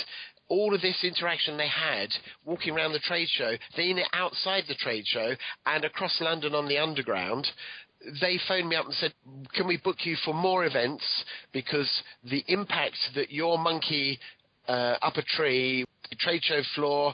All 0.47 0.73
of 0.73 0.81
this 0.81 1.03
interaction 1.03 1.58
they 1.58 1.67
had 1.67 2.10
walking 2.43 2.75
around 2.75 2.93
the 2.93 2.99
trade 2.99 3.27
show, 3.29 3.55
then 3.75 3.99
outside 4.13 4.63
the 4.67 4.75
trade 4.75 5.05
show 5.08 5.34
and 5.65 5.84
across 5.84 6.19
London 6.21 6.53
on 6.53 6.67
the 6.67 6.77
underground, 6.77 7.47
they 8.21 8.39
phoned 8.47 8.69
me 8.69 8.75
up 8.75 8.86
and 8.86 8.93
said, 8.95 9.13
"Can 9.53 9.67
we 9.67 9.77
book 9.77 10.05
you 10.05 10.15
for 10.17 10.34
more 10.34 10.65
events 10.65 11.03
because 11.51 11.89
the 12.23 12.43
impact 12.47 12.97
that 13.15 13.31
your 13.31 13.58
monkey 13.58 14.19
uh, 14.67 14.97
up 15.01 15.17
a 15.17 15.23
tree, 15.23 15.86
trade 16.19 16.43
show 16.43 16.62
floor, 16.75 17.13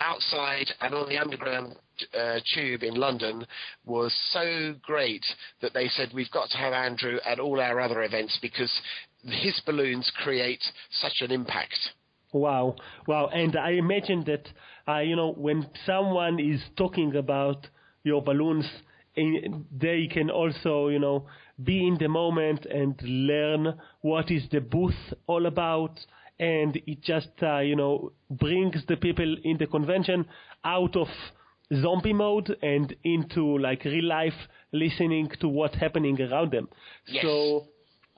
outside 0.00 0.70
and 0.80 0.94
on 0.94 1.08
the 1.08 1.18
underground 1.18 1.76
uh, 2.18 2.38
tube 2.54 2.82
in 2.82 2.94
London 2.94 3.44
was 3.84 4.14
so 4.30 4.74
great 4.82 5.24
that 5.60 5.74
they 5.74 5.88
said 5.88 6.10
we've 6.14 6.30
got 6.30 6.48
to 6.50 6.56
have 6.56 6.72
Andrew 6.72 7.18
at 7.24 7.40
all 7.40 7.60
our 7.60 7.80
other 7.80 8.02
events 8.02 8.38
because 8.40 8.72
his 9.24 9.60
balloons 9.66 10.10
create 10.22 10.62
such 10.90 11.20
an 11.20 11.32
impact. 11.32 11.78
Wow, 12.32 12.76
wow! 13.06 13.28
And 13.28 13.56
I 13.56 13.70
imagine 13.70 14.24
that 14.26 14.48
uh, 14.86 14.98
you 14.98 15.16
know 15.16 15.32
when 15.32 15.66
someone 15.86 16.38
is 16.38 16.60
talking 16.76 17.16
about 17.16 17.66
your 18.04 18.22
balloons, 18.22 18.66
they 19.16 20.08
can 20.12 20.30
also 20.30 20.88
you 20.88 20.98
know 20.98 21.26
be 21.64 21.86
in 21.86 21.96
the 21.98 22.08
moment 22.08 22.66
and 22.66 23.00
learn 23.02 23.74
what 24.02 24.30
is 24.30 24.42
the 24.52 24.60
booth 24.60 25.14
all 25.26 25.46
about, 25.46 25.98
and 26.38 26.76
it 26.86 27.02
just 27.02 27.30
uh, 27.42 27.58
you 27.58 27.76
know 27.76 28.12
brings 28.30 28.84
the 28.88 28.96
people 28.96 29.36
in 29.44 29.56
the 29.56 29.66
convention 29.66 30.26
out 30.64 30.96
of 30.96 31.08
zombie 31.82 32.12
mode 32.12 32.56
and 32.62 32.94
into 33.04 33.58
like 33.58 33.84
real 33.84 34.04
life 34.04 34.48
listening 34.72 35.30
to 35.40 35.48
what's 35.48 35.76
happening 35.76 36.20
around 36.20 36.50
them. 36.50 36.68
Yes. 37.06 37.24
So 37.24 37.66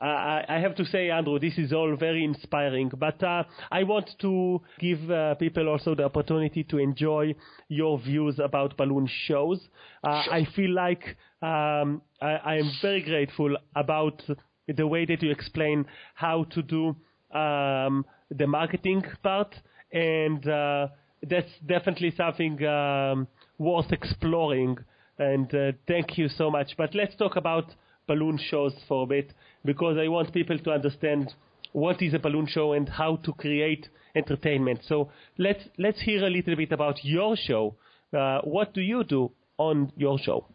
I, 0.01 0.45
I 0.49 0.59
have 0.61 0.75
to 0.77 0.85
say, 0.85 1.11
Andrew, 1.11 1.39
this 1.39 1.59
is 1.59 1.73
all 1.73 1.95
very 1.97 2.25
inspiring. 2.25 2.91
But 2.97 3.23
uh, 3.23 3.45
I 3.71 3.83
want 3.83 4.11
to 4.21 4.61
give 4.79 5.11
uh, 5.11 5.35
people 5.35 5.69
also 5.69 5.95
the 5.95 6.05
opportunity 6.05 6.65
to 6.65 6.79
enjoy 6.79 7.35
your 7.69 7.99
views 7.99 8.39
about 8.39 8.77
balloon 8.77 9.09
shows. 9.27 9.61
Uh, 10.03 10.23
Sure. 10.23 10.35
I 10.35 10.45
feel 10.57 10.71
like 10.71 11.05
um, 11.43 12.03
I, 12.21 12.33
I 12.45 12.55
am 12.57 12.71
very 12.81 13.03
grateful 13.03 13.57
about 13.77 14.23
the 14.67 14.87
way 14.87 15.05
that 15.05 15.23
you 15.23 15.31
explain 15.31 15.85
how 16.15 16.45
to 16.45 16.63
do 16.63 16.97
um, 17.37 18.05
the 18.31 18.47
marketing 18.47 19.03
part, 19.23 19.55
and 19.93 20.47
uh, 20.49 20.89
that's 21.29 21.51
definitely 21.67 22.13
something 22.17 22.65
um, 22.65 23.27
worth 23.59 23.93
exploring. 23.93 24.79
And 25.19 25.55
uh, 25.55 25.73
thank 25.87 26.17
you 26.17 26.29
so 26.29 26.51
much. 26.51 26.73
But 26.79 26.95
let's 26.95 27.15
talk 27.17 27.37
about 27.37 27.67
balloon 28.07 28.39
shows 28.39 28.75
for 28.89 29.05
a 29.05 29.07
bit 29.07 29.33
because 29.65 29.97
I 29.99 30.09
want 30.09 30.33
people 30.33 30.59
to 30.59 30.71
understand 30.71 31.35
what 31.73 32.03
is 32.03 32.15
a 32.15 32.19
balloon 32.19 32.47
show 32.47 32.73
and 32.73 32.89
how 32.89 33.17
to 33.17 33.33
create 33.33 33.89
entertainment. 34.15 34.81
So 34.87 35.11
let's 35.39 35.65
let's 35.79 36.01
hear 36.01 36.25
a 36.25 36.31
little 36.31 36.57
bit 36.57 36.73
about 36.73 37.05
your 37.05 37.37
show. 37.37 37.77
Uh, 38.13 38.41
what 38.43 38.75
do 38.75 38.81
you 38.81 39.05
do 39.05 39.31
on 39.59 39.93
your 39.97 40.19
show? 40.19 40.47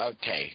Okay. 0.00 0.52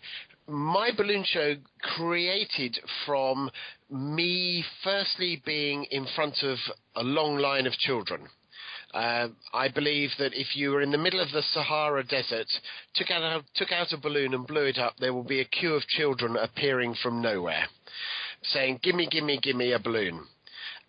My 0.47 0.91
balloon 0.95 1.25
show 1.25 1.55
created 1.81 2.79
from 3.05 3.49
me 3.89 4.63
firstly 4.81 5.41
being 5.45 5.83
in 5.91 6.07
front 6.15 6.41
of 6.41 6.57
a 6.95 7.03
long 7.03 7.37
line 7.37 7.67
of 7.67 7.73
children. 7.73 8.29
Uh, 8.93 9.27
I 9.53 9.67
believe 9.67 10.11
that 10.17 10.33
if 10.33 10.55
you 10.55 10.71
were 10.71 10.81
in 10.81 10.91
the 10.91 10.97
middle 10.97 11.19
of 11.19 11.31
the 11.31 11.41
Sahara 11.41 12.03
Desert, 12.03 12.47
took 12.95 13.11
out, 13.11 13.43
took 13.55 13.71
out 13.71 13.91
a 13.91 13.97
balloon 13.97 14.33
and 14.33 14.47
blew 14.47 14.65
it 14.65 14.77
up, 14.77 14.95
there 14.97 15.13
will 15.13 15.23
be 15.23 15.41
a 15.41 15.45
queue 15.45 15.73
of 15.73 15.87
children 15.87 16.37
appearing 16.37 16.95
from 16.95 17.21
nowhere, 17.21 17.67
saying, 18.43 18.79
"Gimme, 18.81 19.07
gimme, 19.07 19.39
gimme 19.39 19.71
a 19.73 19.79
balloon," 19.79 20.25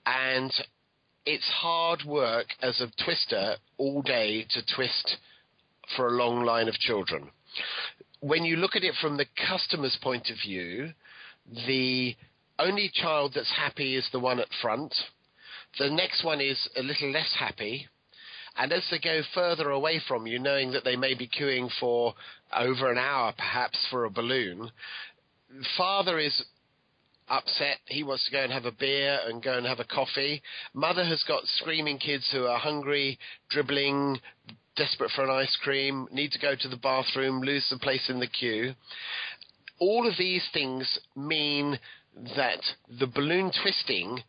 and 0.06 0.52
it's 1.26 1.48
hard 1.48 2.04
work 2.04 2.46
as 2.62 2.80
a 2.80 2.90
twister 3.04 3.56
all 3.76 4.02
day 4.02 4.44
to 4.50 4.62
twist 4.74 5.16
for 5.96 6.06
a 6.06 6.16
long 6.16 6.44
line 6.44 6.68
of 6.68 6.78
children 6.78 7.30
when 8.20 8.44
you 8.44 8.56
look 8.56 8.76
at 8.76 8.84
it 8.84 8.94
from 9.00 9.16
the 9.16 9.26
customer's 9.48 9.96
point 10.02 10.30
of 10.30 10.36
view, 10.44 10.92
the 11.66 12.16
only 12.58 12.90
child 12.92 13.32
that's 13.34 13.52
happy 13.56 13.96
is 13.96 14.08
the 14.12 14.18
one 14.18 14.40
at 14.40 14.48
front. 14.60 14.94
The 15.78 15.90
next 15.90 16.24
one 16.24 16.40
is 16.40 16.68
a 16.76 16.82
little 16.82 17.10
less 17.10 17.34
happy. 17.38 17.88
And 18.56 18.72
as 18.72 18.84
they 18.90 18.98
go 18.98 19.22
further 19.34 19.70
away 19.70 20.00
from 20.06 20.26
you, 20.26 20.38
knowing 20.38 20.72
that 20.72 20.84
they 20.84 20.96
may 20.96 21.14
be 21.14 21.28
queuing 21.28 21.70
for 21.78 22.14
over 22.56 22.90
an 22.90 22.98
hour 22.98 23.32
perhaps 23.36 23.86
for 23.90 24.04
a 24.04 24.10
balloon, 24.10 24.70
father 25.76 26.18
is 26.18 26.44
upset. 27.28 27.78
He 27.86 28.02
wants 28.02 28.24
to 28.26 28.32
go 28.32 28.42
and 28.42 28.52
have 28.52 28.64
a 28.64 28.72
beer 28.72 29.20
and 29.26 29.42
go 29.42 29.56
and 29.56 29.66
have 29.66 29.80
a 29.80 29.84
coffee. 29.84 30.42
Mother 30.74 31.04
has 31.04 31.22
got 31.24 31.46
screaming 31.46 31.98
kids 31.98 32.28
who 32.32 32.46
are 32.46 32.58
hungry, 32.58 33.18
dribbling, 33.50 34.20
desperate 34.76 35.10
for 35.10 35.24
an 35.24 35.30
ice 35.30 35.56
cream, 35.62 36.08
need 36.10 36.32
to 36.32 36.38
go 36.38 36.54
to 36.58 36.68
the 36.68 36.76
bathroom, 36.76 37.40
lose 37.40 37.66
the 37.70 37.78
place 37.78 38.08
in 38.08 38.20
the 38.20 38.26
queue. 38.26 38.74
All 39.78 40.08
of 40.08 40.16
these 40.18 40.46
things 40.52 40.98
mean 41.14 41.78
that 42.36 42.60
the 42.98 43.06
balloon 43.06 43.52
twisting 43.62 44.22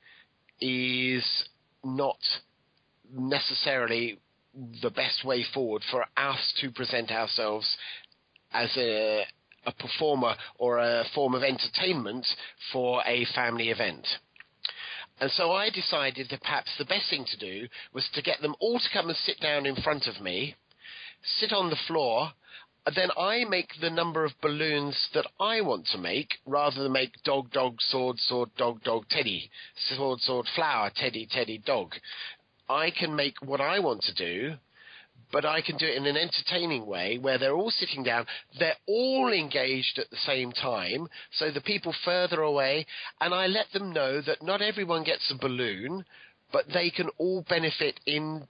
is 0.62 1.26
not 1.84 2.18
necessarily 3.14 4.20
the 4.82 4.90
best 4.90 5.24
way 5.24 5.46
forward 5.54 5.84
for 5.90 6.06
us 6.18 6.54
to 6.62 6.72
present 6.72 7.12
ourselves 7.12 7.78
as 8.52 8.76
a, 8.78 9.24
a 9.66 9.72
performer 9.74 10.36
or 10.58 10.80
a 10.80 11.04
form 11.14 11.36
of 11.36 11.44
entertainment 11.44 12.26
for 12.74 13.02
a 13.06 13.26
family 13.36 13.70
event. 13.70 14.08
And 15.22 15.30
so 15.32 15.52
I 15.52 15.70
decided 15.70 16.28
that 16.30 16.42
perhaps 16.42 16.72
the 16.78 16.86
best 16.86 17.10
thing 17.10 17.26
to 17.26 17.38
do 17.38 17.68
was 17.94 18.08
to 18.14 18.22
get 18.22 18.42
them 18.42 18.56
all 18.60 18.80
to 18.80 18.90
come 18.94 19.10
and 19.10 19.18
sit 19.18 19.40
down 19.40 19.66
in 19.66 19.76
front 19.76 20.08
of 20.08 20.22
me, 20.22 20.56
sit 21.40 21.52
on 21.52 21.70
the 21.70 21.80
floor, 21.88 22.32
then 22.96 23.10
I 23.18 23.44
make 23.46 23.72
the 23.82 23.90
number 23.90 24.24
of 24.24 24.40
balloons 24.42 25.10
that 25.14 25.28
I 25.40 25.62
want 25.62 25.88
to 25.92 25.98
make 25.98 26.36
rather 26.46 26.84
than 26.84 26.92
make 26.92 27.22
dog, 27.24 27.52
dog, 27.52 27.76
sword, 27.80 28.18
sword, 28.20 28.50
dog, 28.58 28.84
dog, 28.84 29.06
teddy, 29.10 29.50
sword, 29.76 30.20
sword, 30.22 30.46
flower, 30.56 30.92
teddy, 30.96 31.28
teddy, 31.30 31.58
dog. 31.58 31.94
I 32.70 32.92
can 32.92 33.16
make 33.16 33.42
what 33.42 33.60
I 33.60 33.80
want 33.80 34.04
to 34.04 34.14
do, 34.14 34.56
but 35.32 35.46
I 35.46 35.62
can 35.62 35.78
do 35.78 35.86
it 35.86 35.98
in 35.98 36.06
an 36.06 36.18
entertaining 36.18 36.86
way 36.86 37.18
where 37.18 37.38
they're 37.38 37.56
all 37.56 37.72
sitting 37.72 38.04
down, 38.04 38.26
they're 38.58 38.78
all 38.88 39.32
engaged 39.32 40.00
at 40.00 40.10
the 40.10 40.18
same 40.18 40.52
time, 40.52 41.08
so 41.34 41.52
the 41.52 41.62
people 41.62 41.94
further 42.06 42.42
away, 42.42 42.86
and 43.22 43.34
I 43.34 43.48
let 43.48 43.72
them 43.74 43.92
know 43.92 44.22
that 44.22 44.44
not 44.44 44.62
everyone 44.62 45.04
gets 45.04 45.32
a 45.32 45.38
balloon, 45.38 46.06
but 46.52 46.66
they 46.74 46.90
can 46.90 47.10
all 47.18 47.46
benefit 47.48 48.00
in 48.06 48.48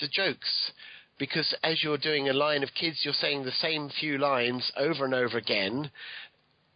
the 0.00 0.08
jokes. 0.08 0.72
Because 1.18 1.54
as 1.62 1.82
you're 1.82 1.98
doing 1.98 2.28
a 2.28 2.32
line 2.32 2.62
of 2.62 2.74
kids, 2.74 3.00
you're 3.04 3.14
saying 3.14 3.44
the 3.44 3.52
same 3.52 3.88
few 3.88 4.18
lines 4.18 4.72
over 4.76 5.04
and 5.04 5.14
over 5.14 5.38
again. 5.38 5.90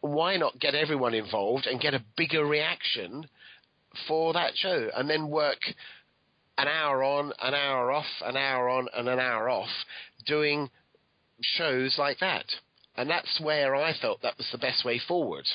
Why 0.01 0.37
not 0.37 0.61
get 0.61 0.75
everyone 0.75 1.15
involved 1.15 1.67
and 1.67 1.81
get 1.81 1.95
a 1.95 2.05
bigger 2.17 2.47
reaction 2.47 3.29
for 4.07 4.33
that 4.35 4.53
show 4.57 4.91
and 4.97 5.11
then 5.11 5.29
work 5.29 5.59
an 6.57 6.69
hour 6.69 7.03
on, 7.03 7.33
an 7.41 7.55
hour 7.55 7.91
off, 7.93 8.07
an 8.25 8.37
hour 8.37 8.69
on, 8.69 8.89
and 8.97 9.09
an 9.09 9.19
hour 9.19 9.49
off, 9.49 9.69
doing 10.27 10.71
shows 11.41 11.97
like 11.99 12.19
that. 12.21 12.45
And 12.97 13.09
that's 13.09 13.41
where 13.41 13.77
I 13.77 13.93
felt 13.95 14.23
that 14.23 14.37
was 14.37 14.49
the 14.51 14.59
best 14.59 14.85
way 14.85 14.99
forward. 14.99 15.47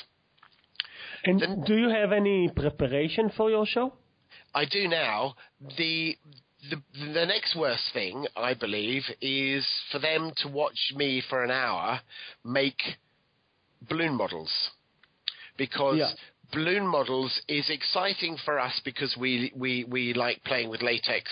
And 1.24 1.40
Then- 1.40 1.62
do 1.62 1.76
you 1.76 1.90
have 1.90 2.12
any 2.12 2.48
preparation 2.48 3.30
for 3.30 3.50
your 3.50 3.66
show? 3.66 3.92
I 4.54 4.64
do 4.64 4.88
now. 4.88 5.36
The 5.76 6.16
the 6.70 6.82
the 7.14 7.26
next 7.26 7.54
worst 7.56 7.84
thing, 7.92 8.26
I 8.36 8.54
believe, 8.54 9.02
is 9.20 9.66
for 9.90 9.98
them 9.98 10.32
to 10.38 10.48
watch 10.48 10.92
me 10.94 11.22
for 11.28 11.42
an 11.44 11.50
hour 11.50 12.00
make 12.44 12.80
balloon 13.88 14.14
models. 14.14 14.50
Because 15.56 15.98
Yeah. 15.98 16.12
balloon 16.52 16.86
models 16.86 17.40
is 17.48 17.68
exciting 17.70 18.36
for 18.44 18.58
us 18.58 18.80
because 18.84 19.16
we, 19.16 19.52
we, 19.54 19.84
we 19.84 20.14
like 20.14 20.42
playing 20.44 20.68
with 20.68 20.82
latex, 20.82 21.30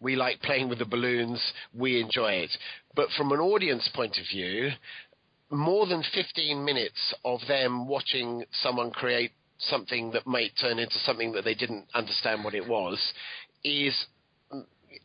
we 0.00 0.16
like 0.16 0.40
playing 0.42 0.68
with 0.68 0.78
the 0.78 0.84
balloons, 0.84 1.40
we 1.72 2.00
enjoy 2.00 2.32
it. 2.32 2.56
But 2.94 3.10
from 3.16 3.32
an 3.32 3.40
audience 3.40 3.88
point 3.94 4.18
of 4.18 4.26
view, 4.26 4.70
more 5.50 5.86
than 5.86 6.02
15 6.14 6.64
minutes 6.64 7.14
of 7.24 7.40
them 7.48 7.86
watching 7.88 8.44
someone 8.62 8.90
create 8.90 9.32
something 9.58 10.10
that 10.12 10.26
might 10.26 10.52
turn 10.60 10.78
into 10.78 10.98
something 11.00 11.32
that 11.32 11.44
they 11.44 11.54
didn't 11.54 11.86
understand 11.94 12.44
what 12.44 12.54
it 12.54 12.66
was 12.66 12.98
is 13.64 13.94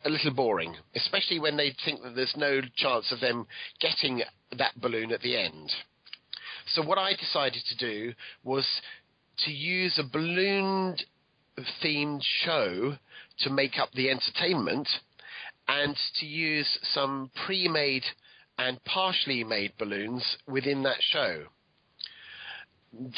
a 0.04 0.10
little 0.10 0.34
boring, 0.34 0.76
especially 0.96 1.40
when 1.40 1.58
they 1.58 1.76
think 1.84 2.02
that 2.04 2.16
there's 2.16 2.36
no 2.38 2.62
chance 2.76 3.12
of 3.12 3.20
them 3.20 3.48
getting 3.80 4.22
that 4.58 4.80
balloon 4.80 5.12
at 5.12 5.22
the 5.22 5.38
end. 5.38 5.72
So 6.68 6.82
what 6.82 6.98
I 6.98 7.14
decided 7.14 7.64
to 7.70 7.78
do 7.78 8.14
was 8.44 8.66
to 9.46 9.52
use 9.52 10.00
a 10.00 10.04
balloon 10.04 10.98
themed 11.84 12.22
show 12.24 12.98
to 13.40 13.50
make 13.50 13.78
up 13.78 13.92
the 13.94 14.10
entertainment 14.10 14.88
and 15.68 15.96
to 16.20 16.26
use 16.26 16.80
some 16.84 17.32
pre-made 17.46 18.04
and 18.58 18.84
partially 18.86 19.44
made 19.44 19.74
balloons 19.78 20.38
within 20.48 20.84
that 20.84 20.98
show. 21.02 21.44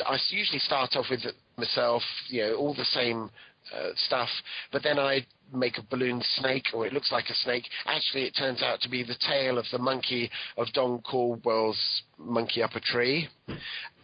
I 0.06 0.18
usually 0.30 0.60
start 0.60 0.96
off 0.96 1.06
with 1.10 1.22
myself, 1.56 2.02
you 2.28 2.42
know, 2.42 2.56
all 2.56 2.74
the 2.74 2.86
same 2.86 3.30
uh, 3.76 3.90
stuff, 3.96 4.30
but 4.72 4.84
then 4.84 5.00
I 5.00 5.26
make 5.54 5.78
a 5.78 5.82
balloon 5.90 6.22
snake, 6.38 6.66
or 6.74 6.86
it 6.86 6.94
looks 6.94 7.12
like 7.12 7.30
a 7.30 7.36
snake. 7.36 7.64
Actually, 7.86 8.24
it 8.24 8.36
turns 8.38 8.62
out 8.62 8.82
to 8.82 8.90
be 8.90 9.04
the 9.04 9.18
tail 9.28 9.58
of 9.58 9.66
the 9.72 9.78
monkey 9.78 10.30
of 10.58 10.68
Don 10.74 11.00
Caldwell's 11.00 11.80
Monkey 12.18 12.62
Up 12.62 12.76
a 12.76 12.80
Tree, 12.80 13.30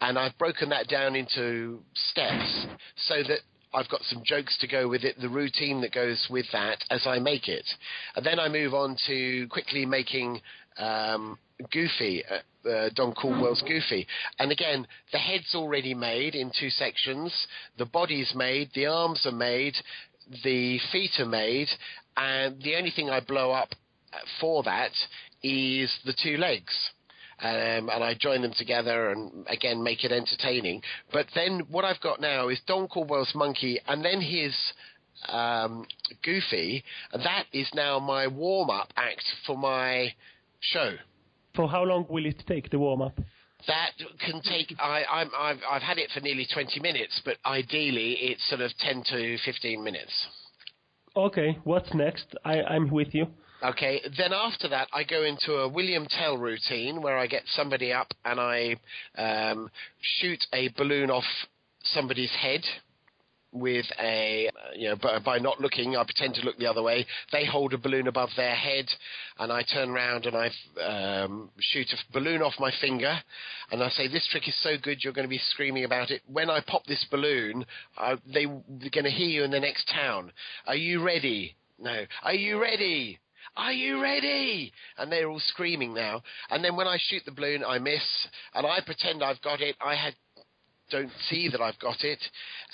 and 0.02 0.18
I've 0.18 0.38
broken 0.38 0.70
that 0.70 0.88
down 0.88 1.16
into 1.16 1.80
steps 2.12 2.66
so 2.96 3.16
that 3.28 3.40
I've 3.74 3.90
got 3.90 4.04
some 4.04 4.22
jokes 4.24 4.58
to 4.60 4.68
go 4.68 4.88
with 4.88 5.04
it, 5.04 5.20
the 5.20 5.30
routine 5.30 5.82
that 5.82 5.94
goes 5.94 6.28
with 6.30 6.46
that 6.52 6.78
as 6.90 7.08
I 7.08 7.20
make 7.20 7.48
it. 7.48 7.66
And 8.16 8.26
then 8.26 8.40
I 8.40 8.48
move 8.48 8.74
on 8.74 8.96
to 9.08 9.48
quickly 9.48 9.86
making 9.86 10.42
um, 10.78 11.40
Goofy, 11.72 12.24
uh, 12.70 12.90
Don 12.96 13.14
Caldwell's 13.14 13.62
Goofy. 13.62 14.08
And 14.40 14.52
again, 14.52 14.88
the 15.12 15.18
head's 15.18 15.54
already 15.56 15.94
made 15.94 16.36
in 16.36 16.52
two 16.58 16.70
sections, 16.70 17.34
the 17.78 17.86
body's 17.86 18.34
made, 18.36 18.70
the 18.74 18.88
arms 18.88 19.26
are 19.26 19.32
made. 19.32 19.76
the 20.44 20.80
feet 20.92 21.12
are 21.20 21.26
made, 21.26 21.68
and 22.16 22.62
the 22.64 22.76
only 22.76 22.92
thing 22.92 23.10
I 23.10 23.20
blow 23.20 23.52
up 23.52 23.70
for 24.40 24.64
that 24.64 24.92
is 25.42 25.94
the 26.06 26.14
two 26.14 26.38
legs. 26.38 26.74
Um, 27.42 27.90
and 27.90 28.04
I 28.04 28.14
join 28.18 28.42
them 28.42 28.54
together 28.58 29.10
and 29.10 29.46
again 29.50 29.84
make 29.84 30.06
it 30.06 30.12
entertaining. 30.14 30.82
But 31.12 31.26
then 31.36 31.64
what 31.70 31.84
I've 31.84 32.00
got 32.00 32.22
now 32.22 32.48
is 32.48 32.62
Don 32.68 32.88
Caldwell's 32.88 33.36
monkey 33.36 33.82
and 33.86 34.06
then 34.06 34.22
his 34.22 34.56
um, 35.28 35.86
Goofy. 36.24 36.84
That 37.12 37.46
is 37.52 37.70
now 37.74 38.00
my 38.00 38.28
warm 38.28 38.70
up 38.70 38.90
act 38.96 39.24
for 39.46 39.58
my 39.58 40.14
show. 40.60 40.94
For 41.56 41.68
how 41.68 41.84
long 41.84 42.06
will 42.10 42.26
it 42.26 42.44
take 42.48 42.70
the 42.70 42.80
warm 42.80 43.02
up? 43.02 43.20
That 43.68 43.92
can 44.20 44.42
take. 44.42 44.74
I, 44.80 45.04
I'm, 45.10 45.30
I've, 45.38 45.60
I've 45.70 45.82
had 45.82 45.98
it 45.98 46.10
for 46.14 46.20
nearly 46.20 46.48
20 46.52 46.80
minutes, 46.80 47.22
but 47.24 47.38
ideally 47.46 48.14
it's 48.20 48.48
sort 48.50 48.62
of 48.62 48.72
10 48.80 49.04
to 49.12 49.38
15 49.46 49.84
minutes. 49.84 50.12
Okay, 51.16 51.58
what's 51.64 51.94
next? 51.94 52.36
I, 52.44 52.62
I'm 52.64 52.90
with 52.90 53.14
you. 53.14 53.28
Okay, 53.64 54.02
then 54.18 54.34
after 54.34 54.68
that, 54.70 54.90
I 54.92 55.04
go 55.04 55.24
into 55.24 55.54
a 55.54 55.70
William 55.70 56.06
Tell 56.10 56.38
routine 56.38 57.02
where 57.02 57.18
I 57.18 57.28
get 57.28 57.44
somebody 57.46 57.94
up 57.94 58.08
and 58.26 58.40
I 58.40 58.76
um, 59.18 59.70
shoot 60.02 60.44
a 60.52 60.70
balloon 60.76 61.10
off 61.10 61.24
somebody's 61.84 62.32
head 62.32 62.62
with 63.54 63.86
a, 64.02 64.50
you 64.76 64.90
know, 64.90 64.96
by, 64.96 65.20
by 65.20 65.38
not 65.38 65.62
looking, 65.62 65.96
I 65.96 66.04
pretend 66.04 66.36
to 66.36 66.42
look 66.42 66.58
the 66.58 66.66
other 66.70 66.82
way. 66.82 67.06
They 67.32 67.46
hold 67.46 67.74
a 67.74 67.78
balloon 67.78 68.08
above 68.08 68.30
their 68.36 68.56
head, 68.56 68.86
and 69.38 69.52
I 69.52 69.64
turn 69.64 69.90
around 69.90 70.26
and 70.26 70.36
I 70.36 70.50
um, 70.82 71.50
shoot 71.60 71.88
a 71.94 71.98
balloon 72.12 72.42
off 72.42 72.54
my 72.60 72.72
finger, 72.82 73.16
and 73.72 73.84
I 73.84 73.90
say, 73.90 74.08
"This 74.08 74.28
trick 74.32 74.48
is 74.48 74.56
so 74.62 74.76
good, 74.82 75.04
you're 75.04 75.14
going 75.14 75.28
to 75.28 75.30
be 75.30 75.42
screaming 75.52 75.86
about 75.86 76.12
it." 76.12 76.22
When 76.28 76.50
I 76.50 76.62
pop 76.66 76.86
this 76.86 77.06
balloon, 77.10 77.66
they, 78.26 78.46
they're 78.46 78.90
going 78.90 79.06
to 79.06 79.12
hear 79.12 79.30
you 79.30 79.44
in 79.44 79.52
the 79.52 79.60
next 79.60 79.90
town. 79.94 80.32
Are 80.66 80.76
you 80.76 81.04
ready? 81.04 81.56
No. 81.80 82.06
Are 82.24 82.34
you 82.34 82.62
ready? 82.62 83.20
Are 83.56 83.74
you 83.74 84.02
ready? 84.02 84.72
And 84.98 85.12
they're 85.12 85.30
all 85.30 85.40
screaming 85.40 85.94
now. 85.94 86.24
And 86.50 86.64
then 86.64 86.76
when 86.76 86.88
I 86.88 86.98
shoot 87.00 87.24
the 87.26 87.32
balloon, 87.32 87.64
I 87.64 87.78
miss, 87.78 88.02
and 88.56 88.66
I 88.66 88.80
pretend 88.82 89.24
I've 89.24 89.42
got 89.42 89.62
it. 89.62 89.76
I 89.80 89.96
had 89.96 90.16
don't 90.92 91.12
see 91.30 91.50
that 91.50 91.62
I've 91.62 91.80
got 91.80 92.04
it, 92.04 92.20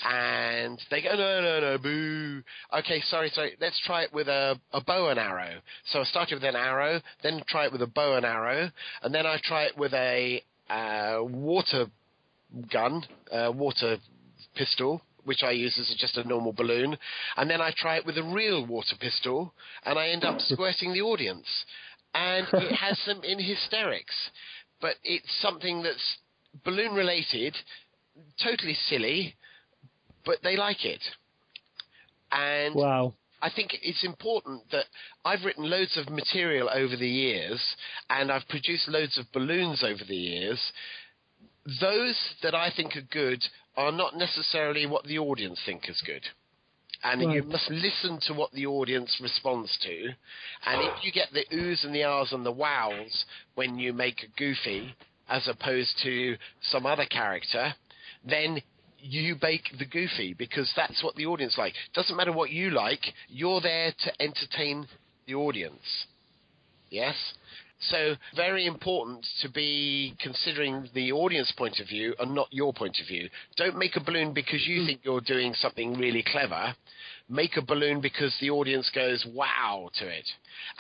and 0.04 0.80
they 0.92 1.02
go, 1.02 1.16
no, 1.16 1.42
no, 1.42 1.60
no, 1.60 1.78
boo. 1.78 2.42
Okay, 2.78 3.02
sorry, 3.02 3.30
sorry. 3.30 3.56
Let's 3.60 3.80
try 3.86 4.04
it 4.04 4.14
with 4.14 4.28
a, 4.28 4.60
a 4.74 4.82
bow 4.82 5.10
and 5.10 5.20
arrow. 5.20 5.60
So 5.86 6.02
I 6.02 6.04
started 6.04 6.36
with 6.36 6.44
an 6.44 6.56
arrow, 6.56 7.02
then 7.24 7.42
try 7.48 7.66
it 7.66 7.72
with 7.72 7.82
a 7.82 7.88
bow 7.88 8.16
and 8.16 8.26
arrow, 8.26 8.70
and 9.04 9.14
then 9.14 9.26
I 9.26 9.40
try 9.44 9.64
it 9.64 9.78
with 9.78 9.94
a 9.94 10.44
uh, 10.70 11.20
water 11.24 11.88
gun, 12.72 13.04
uh, 13.32 13.52
water 13.54 13.98
pistol, 14.56 15.02
which 15.24 15.44
I 15.44 15.52
use 15.52 15.78
as 15.80 15.94
just 15.98 16.18
a 16.18 16.28
normal 16.28 16.54
balloon, 16.54 16.98
and 17.38 17.50
then 17.50 17.62
I 17.62 17.72
try 17.78 17.98
it 17.98 18.06
with 18.06 18.18
a 18.18 18.24
real 18.24 18.66
water 18.66 18.96
pistol, 19.00 19.54
and 19.86 19.98
I 19.98 20.10
end 20.10 20.24
up 20.24 20.40
squirting 20.48 20.94
the 20.94 21.02
audience, 21.02 21.48
and 22.14 22.48
it 22.54 22.76
has 22.76 23.00
them 23.06 23.22
in 23.24 23.40
hysterics. 23.40 24.16
But 24.82 24.96
it's 25.04 25.30
something 25.42 25.84
that's 25.84 26.18
balloon 26.64 26.94
related, 26.94 27.56
totally 28.44 28.76
silly, 28.88 29.36
but 30.26 30.38
they 30.44 30.56
like 30.56 30.86
it. 30.86 31.02
And 32.32 32.76
wow. 32.76 33.14
I 33.42 33.50
think 33.50 33.72
it's 33.82 34.04
important 34.04 34.64
that 34.72 34.86
I've 35.24 35.44
written 35.44 35.70
loads 35.70 35.98
of 35.98 36.10
material 36.10 36.70
over 36.70 36.96
the 36.96 37.08
years 37.08 37.62
and 38.10 38.32
I've 38.32 38.48
produced 38.50 38.88
loads 38.88 39.18
of 39.18 39.32
balloons 39.32 39.84
over 39.84 40.04
the 40.08 40.16
years. 40.16 40.60
Those 41.80 42.18
that 42.44 42.56
I 42.56 42.72
think 42.76 42.96
are 42.96 43.08
good 43.12 43.44
are 43.78 43.92
not 43.92 44.16
necessarily 44.18 44.86
what 44.86 45.06
the 45.06 45.20
audience 45.20 45.60
think 45.66 45.90
is 45.90 46.02
good. 46.06 46.24
And 47.02 47.26
right. 47.26 47.36
you 47.36 47.44
must 47.44 47.70
listen 47.70 48.20
to 48.28 48.34
what 48.34 48.52
the 48.52 48.66
audience 48.66 49.18
responds 49.22 49.78
to. 49.84 50.10
And 50.66 50.82
if 50.82 51.04
you 51.04 51.14
get 51.14 51.30
the 51.32 51.46
oohs 51.56 51.86
and 51.86 51.96
the 51.96 52.04
ahs 52.04 52.34
and 52.34 52.46
the 52.46 52.52
wows 52.52 53.26
when 53.56 53.80
you 53.80 53.94
make 53.94 54.22
a 54.22 54.38
goofy, 54.38 54.94
as 55.30 55.48
opposed 55.48 55.94
to 56.04 56.36
some 56.62 56.86
other 56.86 57.06
character, 57.06 57.74
then 58.24 58.62
you 59.02 59.36
bake 59.36 59.70
the 59.78 59.86
goofy 59.86 60.34
because 60.34 60.72
that's 60.76 61.04
what 61.04 61.16
the 61.16 61.26
audience 61.26 61.58
like. 61.58 61.74
Doesn't 61.94 62.16
matter 62.16 62.34
what 62.34 62.52
you 62.52 62.72
like, 62.72 63.02
you're 63.28 63.62
there 63.62 63.94
to 64.04 64.22
entertain 64.22 64.88
the 65.28 65.36
audience. 65.36 66.06
Yes? 66.90 67.16
So 67.82 68.16
very 68.36 68.66
important 68.66 69.26
to 69.42 69.50
be 69.50 70.16
considering 70.22 70.90
the 70.94 71.14
audience 71.14 71.52
point 71.58 71.80
of 71.80 71.88
view 71.88 72.14
and 72.20 72.36
not 72.36 72.50
your 72.52 72.74
point 72.74 72.98
of 73.00 73.08
view. 73.08 73.30
Don't 73.56 73.78
make 73.78 73.96
a 73.96 74.04
balloon 74.04 74.34
because 74.34 74.68
you 74.68 74.82
mm. 74.82 74.86
think 74.86 75.02
you're 75.04 75.22
doing 75.22 75.54
something 75.54 75.98
really 75.98 76.24
clever. 76.30 76.76
Make 77.30 77.56
a 77.56 77.62
balloon 77.62 78.02
because 78.02 78.36
the 78.42 78.50
audience 78.50 78.90
goes 78.94 79.26
wow 79.34 79.92
to 80.00 80.08
it. 80.08 80.28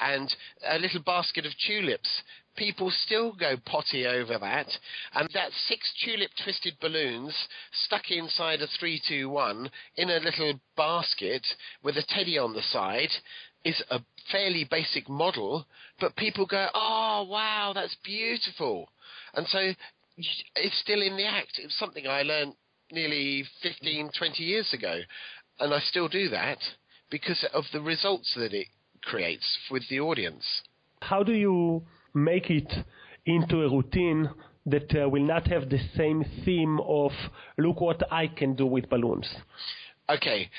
And 0.02 0.36
a 0.68 0.78
little 0.78 1.02
basket 1.02 1.46
of 1.46 1.54
tulips 1.66 2.10
people 2.60 2.92
still 2.92 3.32
go 3.32 3.56
potty 3.66 4.06
over 4.06 4.38
that. 4.38 4.68
And 5.14 5.30
that's 5.34 5.56
six 5.68 5.92
tulip 6.04 6.30
twisted 6.44 6.76
balloons 6.82 7.34
stuck 7.86 8.12
inside 8.12 8.62
a 8.62 8.68
321 8.80 9.72
in 9.96 10.10
a 10.10 10.20
little 10.20 10.60
basket 10.76 11.46
with 11.82 11.96
a 11.96 12.06
teddy 12.08 12.38
on 12.38 12.54
the 12.54 12.62
side 12.62 13.10
is 13.64 13.82
a 13.90 14.00
fairly 14.32 14.68
basic 14.70 15.10
model, 15.10 15.66
but 16.00 16.16
people 16.16 16.46
go, 16.46 16.68
oh, 16.74 17.26
wow, 17.30 17.72
that's 17.74 17.96
beautiful. 18.04 18.90
And 19.34 19.48
so 19.48 19.72
it's 20.56 20.80
still 20.82 21.02
in 21.02 21.16
the 21.18 21.26
act. 21.26 21.54
It's 21.58 21.78
something 21.80 22.08
I 22.08 22.24
learned 22.24 22.54
nearly 22.92 23.46
15, 23.64 24.12
20 24.18 24.44
years 24.44 24.74
ago. 24.74 25.00
And 25.60 25.74
I 25.74 25.80
still 25.80 26.08
do 26.08 26.30
that 26.30 26.58
because 27.10 27.46
of 27.54 27.64
the 27.74 27.82
results 27.82 28.34
that 28.36 28.54
it 28.54 28.68
creates 29.04 29.46
with 29.72 29.84
the 29.90 30.00
audience. 30.00 30.46
How 31.02 31.24
do 31.24 31.34
you 31.34 31.84
make 32.14 32.50
it 32.50 32.72
into 33.26 33.64
a 33.64 33.70
routine 33.70 34.30
that 34.66 34.96
uh, 34.96 35.10
will 35.10 35.26
not 35.26 35.48
have 35.48 35.70
the 35.70 35.80
same 35.96 36.24
theme 36.46 36.80
of 36.82 37.12
look 37.58 37.82
what 37.82 38.02
I 38.12 38.28
can 38.28 38.56
do 38.56 38.66
with 38.66 38.90
balloons. 38.90 39.28
Okay, 40.10 40.50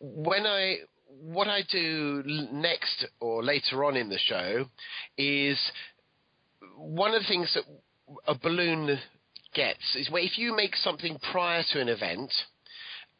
when 0.00 0.46
I 0.46 0.76
what 1.22 1.48
I 1.48 1.62
do 1.70 2.22
next 2.52 3.06
or 3.20 3.42
later 3.42 3.84
on 3.84 3.96
in 3.96 4.08
the 4.08 4.18
show 4.18 4.64
is 5.18 5.58
one 6.76 7.14
of 7.14 7.22
the 7.22 7.28
things 7.28 7.52
that 7.54 7.64
a 8.26 8.34
balloon 8.34 8.98
gets 9.54 9.96
is 9.96 10.10
where 10.10 10.22
if 10.22 10.38
you 10.38 10.54
make 10.56 10.76
something 10.76 11.18
prior 11.32 11.62
to 11.72 11.80
an 11.80 11.88
event 11.88 12.32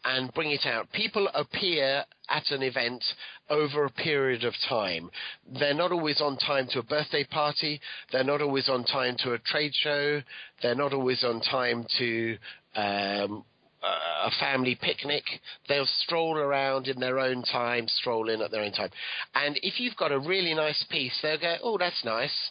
and 0.04 0.32
bring 0.32 0.50
it 0.50 0.66
out. 0.66 0.90
People 0.92 1.28
appear 1.34 2.04
at 2.28 2.50
an 2.50 2.62
event 2.62 3.04
over 3.48 3.84
a 3.84 3.90
period 3.90 4.44
of 4.44 4.54
time. 4.68 5.10
They're 5.58 5.74
not 5.74 5.92
always 5.92 6.20
on 6.20 6.36
time 6.38 6.68
to 6.70 6.78
a 6.78 6.82
birthday 6.82 7.24
party. 7.24 7.80
They're 8.12 8.24
not 8.24 8.40
always 8.40 8.68
on 8.68 8.84
time 8.84 9.16
to 9.20 9.32
a 9.32 9.38
trade 9.38 9.72
show. 9.74 10.22
They're 10.62 10.74
not 10.74 10.92
always 10.92 11.24
on 11.24 11.40
time 11.40 11.86
to 11.98 12.38
um, 12.76 13.44
a 13.82 14.30
family 14.38 14.78
picnic. 14.80 15.24
They'll 15.68 15.86
stroll 15.86 16.36
around 16.36 16.86
in 16.86 17.00
their 17.00 17.18
own 17.18 17.42
time, 17.42 17.86
stroll 17.88 18.28
in 18.28 18.42
at 18.42 18.50
their 18.50 18.62
own 18.62 18.72
time. 18.72 18.90
And 19.34 19.58
if 19.62 19.80
you've 19.80 19.96
got 19.96 20.12
a 20.12 20.18
really 20.18 20.54
nice 20.54 20.84
piece, 20.90 21.18
they'll 21.22 21.40
go, 21.40 21.56
oh, 21.62 21.78
that's 21.78 22.04
nice. 22.04 22.50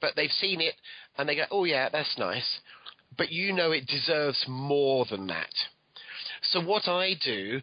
But 0.00 0.14
they've 0.16 0.30
seen 0.30 0.60
it 0.60 0.74
and 1.16 1.28
they 1.28 1.36
go, 1.36 1.44
oh, 1.50 1.64
yeah, 1.64 1.88
that's 1.90 2.16
nice. 2.18 2.60
But 3.16 3.30
you 3.30 3.52
know 3.52 3.72
it 3.72 3.86
deserves 3.86 4.44
more 4.46 5.06
than 5.08 5.26
that. 5.28 5.50
So 6.50 6.60
what 6.60 6.88
I 6.88 7.14
do 7.24 7.60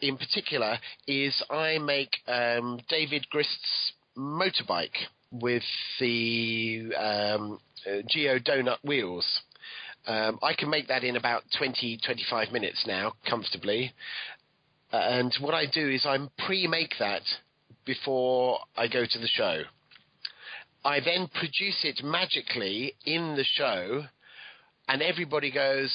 in 0.00 0.16
particular 0.16 0.78
is 1.06 1.42
I 1.50 1.78
make 1.78 2.10
um, 2.26 2.80
David 2.88 3.26
Grist's 3.30 3.92
motorbike 4.16 4.96
with 5.30 5.62
the 6.00 6.92
um, 6.98 7.58
uh, 7.86 8.02
Geo 8.08 8.38
Donut 8.38 8.78
wheels. 8.84 9.26
Um, 10.06 10.38
I 10.42 10.54
can 10.54 10.68
make 10.68 10.88
that 10.88 11.04
in 11.04 11.16
about 11.16 11.44
20, 11.56 11.98
25 12.04 12.52
minutes 12.52 12.84
now, 12.86 13.12
comfortably. 13.28 13.92
and 14.92 15.32
what 15.40 15.54
I 15.54 15.66
do 15.66 15.88
is 15.88 16.04
I 16.04 16.18
pre-make 16.44 16.94
that 16.98 17.22
before 17.84 18.58
I 18.76 18.88
go 18.88 19.04
to 19.08 19.18
the 19.18 19.28
show. 19.28 19.62
I 20.84 20.98
then 21.00 21.28
produce 21.28 21.84
it 21.84 22.02
magically 22.02 22.94
in 23.06 23.36
the 23.36 23.44
show, 23.44 24.04
and 24.88 25.00
everybody 25.00 25.52
goes, 25.52 25.92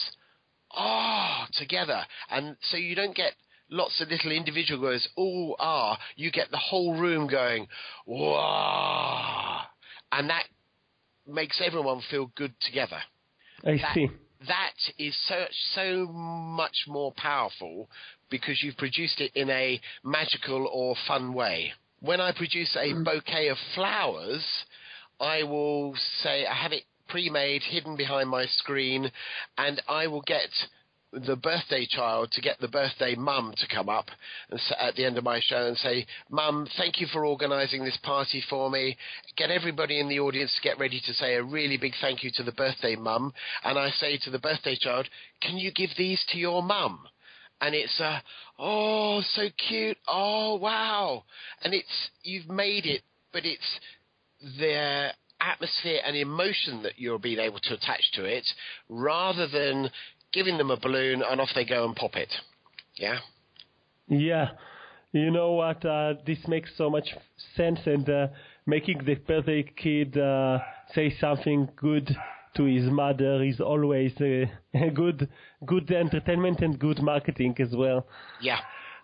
ah 0.71 1.45
oh, 1.45 1.47
together. 1.53 2.03
And 2.29 2.57
so 2.61 2.77
you 2.77 2.95
don't 2.95 3.15
get 3.15 3.33
lots 3.69 3.99
of 4.01 4.09
little 4.09 4.31
individual 4.31 4.81
goes, 4.81 5.07
oh, 5.17 5.55
ah. 5.59 5.97
You 6.15 6.31
get 6.31 6.51
the 6.51 6.57
whole 6.57 6.97
room 6.97 7.27
going, 7.27 7.67
wow. 8.05 9.61
And 10.11 10.29
that 10.29 10.43
makes 11.27 11.61
everyone 11.63 12.01
feel 12.09 12.31
good 12.35 12.53
together. 12.61 12.99
I 13.65 13.77
that, 13.77 13.93
see. 13.93 14.09
That 14.47 14.73
is 14.99 15.15
so 15.27 15.45
so 15.73 16.07
much 16.07 16.85
more 16.87 17.11
powerful 17.17 17.89
because 18.29 18.61
you've 18.61 18.77
produced 18.77 19.19
it 19.19 19.31
in 19.35 19.49
a 19.49 19.81
magical 20.03 20.67
or 20.71 20.95
fun 21.07 21.33
way. 21.33 21.73
When 21.99 22.21
I 22.21 22.31
produce 22.31 22.75
a 22.75 22.93
mm. 22.93 23.03
bouquet 23.03 23.47
of 23.47 23.57
flowers, 23.73 24.45
I 25.19 25.43
will 25.43 25.95
say 26.21 26.45
I 26.45 26.53
have 26.53 26.71
it 26.71 26.83
pre-made, 27.07 27.61
hidden 27.63 27.95
behind 27.95 28.29
my 28.29 28.45
screen, 28.45 29.11
and 29.57 29.81
I 29.87 30.07
will 30.07 30.21
get 30.21 30.49
the 31.13 31.35
birthday 31.35 31.85
child 31.85 32.31
to 32.31 32.41
get 32.41 32.59
the 32.59 32.67
birthday 32.67 33.15
mum 33.15 33.53
to 33.57 33.67
come 33.67 33.87
up 33.87 34.09
at 34.79 34.95
the 34.95 35.05
end 35.05 35.17
of 35.17 35.23
my 35.23 35.39
show 35.39 35.67
and 35.67 35.77
say, 35.77 36.05
"Mum, 36.29 36.67
thank 36.77 36.99
you 36.99 37.07
for 37.07 37.25
organising 37.25 37.83
this 37.83 37.97
party 37.97 38.41
for 38.49 38.69
me. 38.69 38.97
Get 39.37 39.49
everybody 39.49 39.99
in 39.99 40.09
the 40.09 40.19
audience 40.19 40.53
to 40.55 40.61
get 40.61 40.79
ready 40.79 40.99
to 40.99 41.13
say 41.13 41.35
a 41.35 41.43
really 41.43 41.77
big 41.77 41.93
thank 42.01 42.23
you 42.23 42.31
to 42.31 42.43
the 42.43 42.51
birthday 42.51 42.95
mum." 42.95 43.33
And 43.63 43.79
I 43.79 43.89
say 43.91 44.17
to 44.17 44.29
the 44.29 44.39
birthday 44.39 44.75
child, 44.75 45.07
"Can 45.41 45.57
you 45.57 45.71
give 45.71 45.95
these 45.95 46.23
to 46.29 46.37
your 46.37 46.61
mum?" 46.61 47.07
And 47.61 47.73
it's 47.73 47.99
uh, 47.99 48.19
oh 48.59 49.21
so 49.21 49.49
cute, 49.57 49.97
oh 50.07 50.55
wow, 50.57 51.23
and 51.63 51.73
it's 51.73 52.09
you've 52.23 52.49
made 52.49 52.85
it, 52.85 53.01
but 53.31 53.45
it's 53.45 53.79
the 54.59 55.13
atmosphere 55.41 55.99
and 56.05 56.15
emotion 56.15 56.83
that 56.83 56.93
you're 56.97 57.19
being 57.19 57.39
able 57.39 57.59
to 57.59 57.73
attach 57.73 58.11
to 58.13 58.25
it, 58.25 58.47
rather 58.89 59.47
than 59.47 59.89
giving 60.33 60.57
them 60.57 60.71
a 60.71 60.79
balloon, 60.79 61.23
and 61.27 61.41
off 61.41 61.49
they 61.55 61.65
go 61.65 61.85
and 61.85 61.95
pop 61.95 62.15
it. 62.15 62.33
Yeah. 62.95 63.19
Yeah. 64.07 64.49
You 65.11 65.31
know 65.31 65.53
what? 65.53 65.83
Uh, 65.85 66.15
this 66.25 66.39
makes 66.47 66.69
so 66.77 66.89
much 66.89 67.07
sense, 67.55 67.79
and 67.85 68.09
uh, 68.09 68.27
making 68.65 69.03
the 69.05 69.15
birthday 69.15 69.63
kid 69.63 70.17
uh, 70.17 70.59
say 70.93 71.15
something 71.19 71.69
good 71.75 72.15
to 72.55 72.63
his 72.65 72.89
mother 72.89 73.43
is 73.43 73.59
always 73.61 74.13
a, 74.19 74.51
a 74.73 74.89
good, 74.89 75.29
good 75.65 75.89
entertainment 75.91 76.59
and 76.61 76.77
good 76.77 77.01
marketing 77.01 77.55
as 77.59 77.73
well. 77.75 78.05
Yeah. 78.41 78.59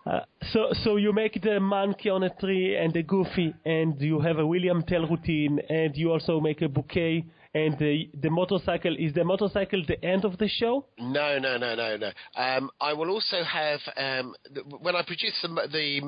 Uh, 0.06 0.20
so, 0.52 0.68
so 0.82 0.96
you 0.96 1.12
make 1.12 1.40
the 1.42 1.58
monkey 1.58 2.10
on 2.10 2.22
a 2.24 2.30
tree 2.30 2.76
and 2.76 2.92
the 2.92 3.02
goofy, 3.02 3.54
and 3.64 4.00
you 4.00 4.20
have 4.20 4.38
a 4.38 4.46
William 4.46 4.82
Tell 4.82 5.06
routine, 5.06 5.58
and 5.68 5.96
you 5.96 6.12
also 6.12 6.40
make 6.40 6.60
a 6.62 6.68
bouquet 6.68 7.24
and 7.54 7.78
the 7.78 8.10
the 8.20 8.30
motorcycle 8.30 8.96
is 8.98 9.12
the 9.14 9.24
motorcycle 9.24 9.82
the 9.86 10.04
end 10.04 10.24
of 10.24 10.36
the 10.38 10.48
show? 10.48 10.86
No, 10.98 11.38
no, 11.38 11.56
no, 11.56 11.74
no, 11.74 11.96
no. 11.96 12.10
Um, 12.36 12.70
I 12.80 12.92
will 12.92 13.10
also 13.10 13.44
have 13.44 13.80
um, 13.96 14.34
when 14.80 14.96
I 14.96 15.02
produce 15.02 15.40
the, 15.40 15.48
the 15.48 16.00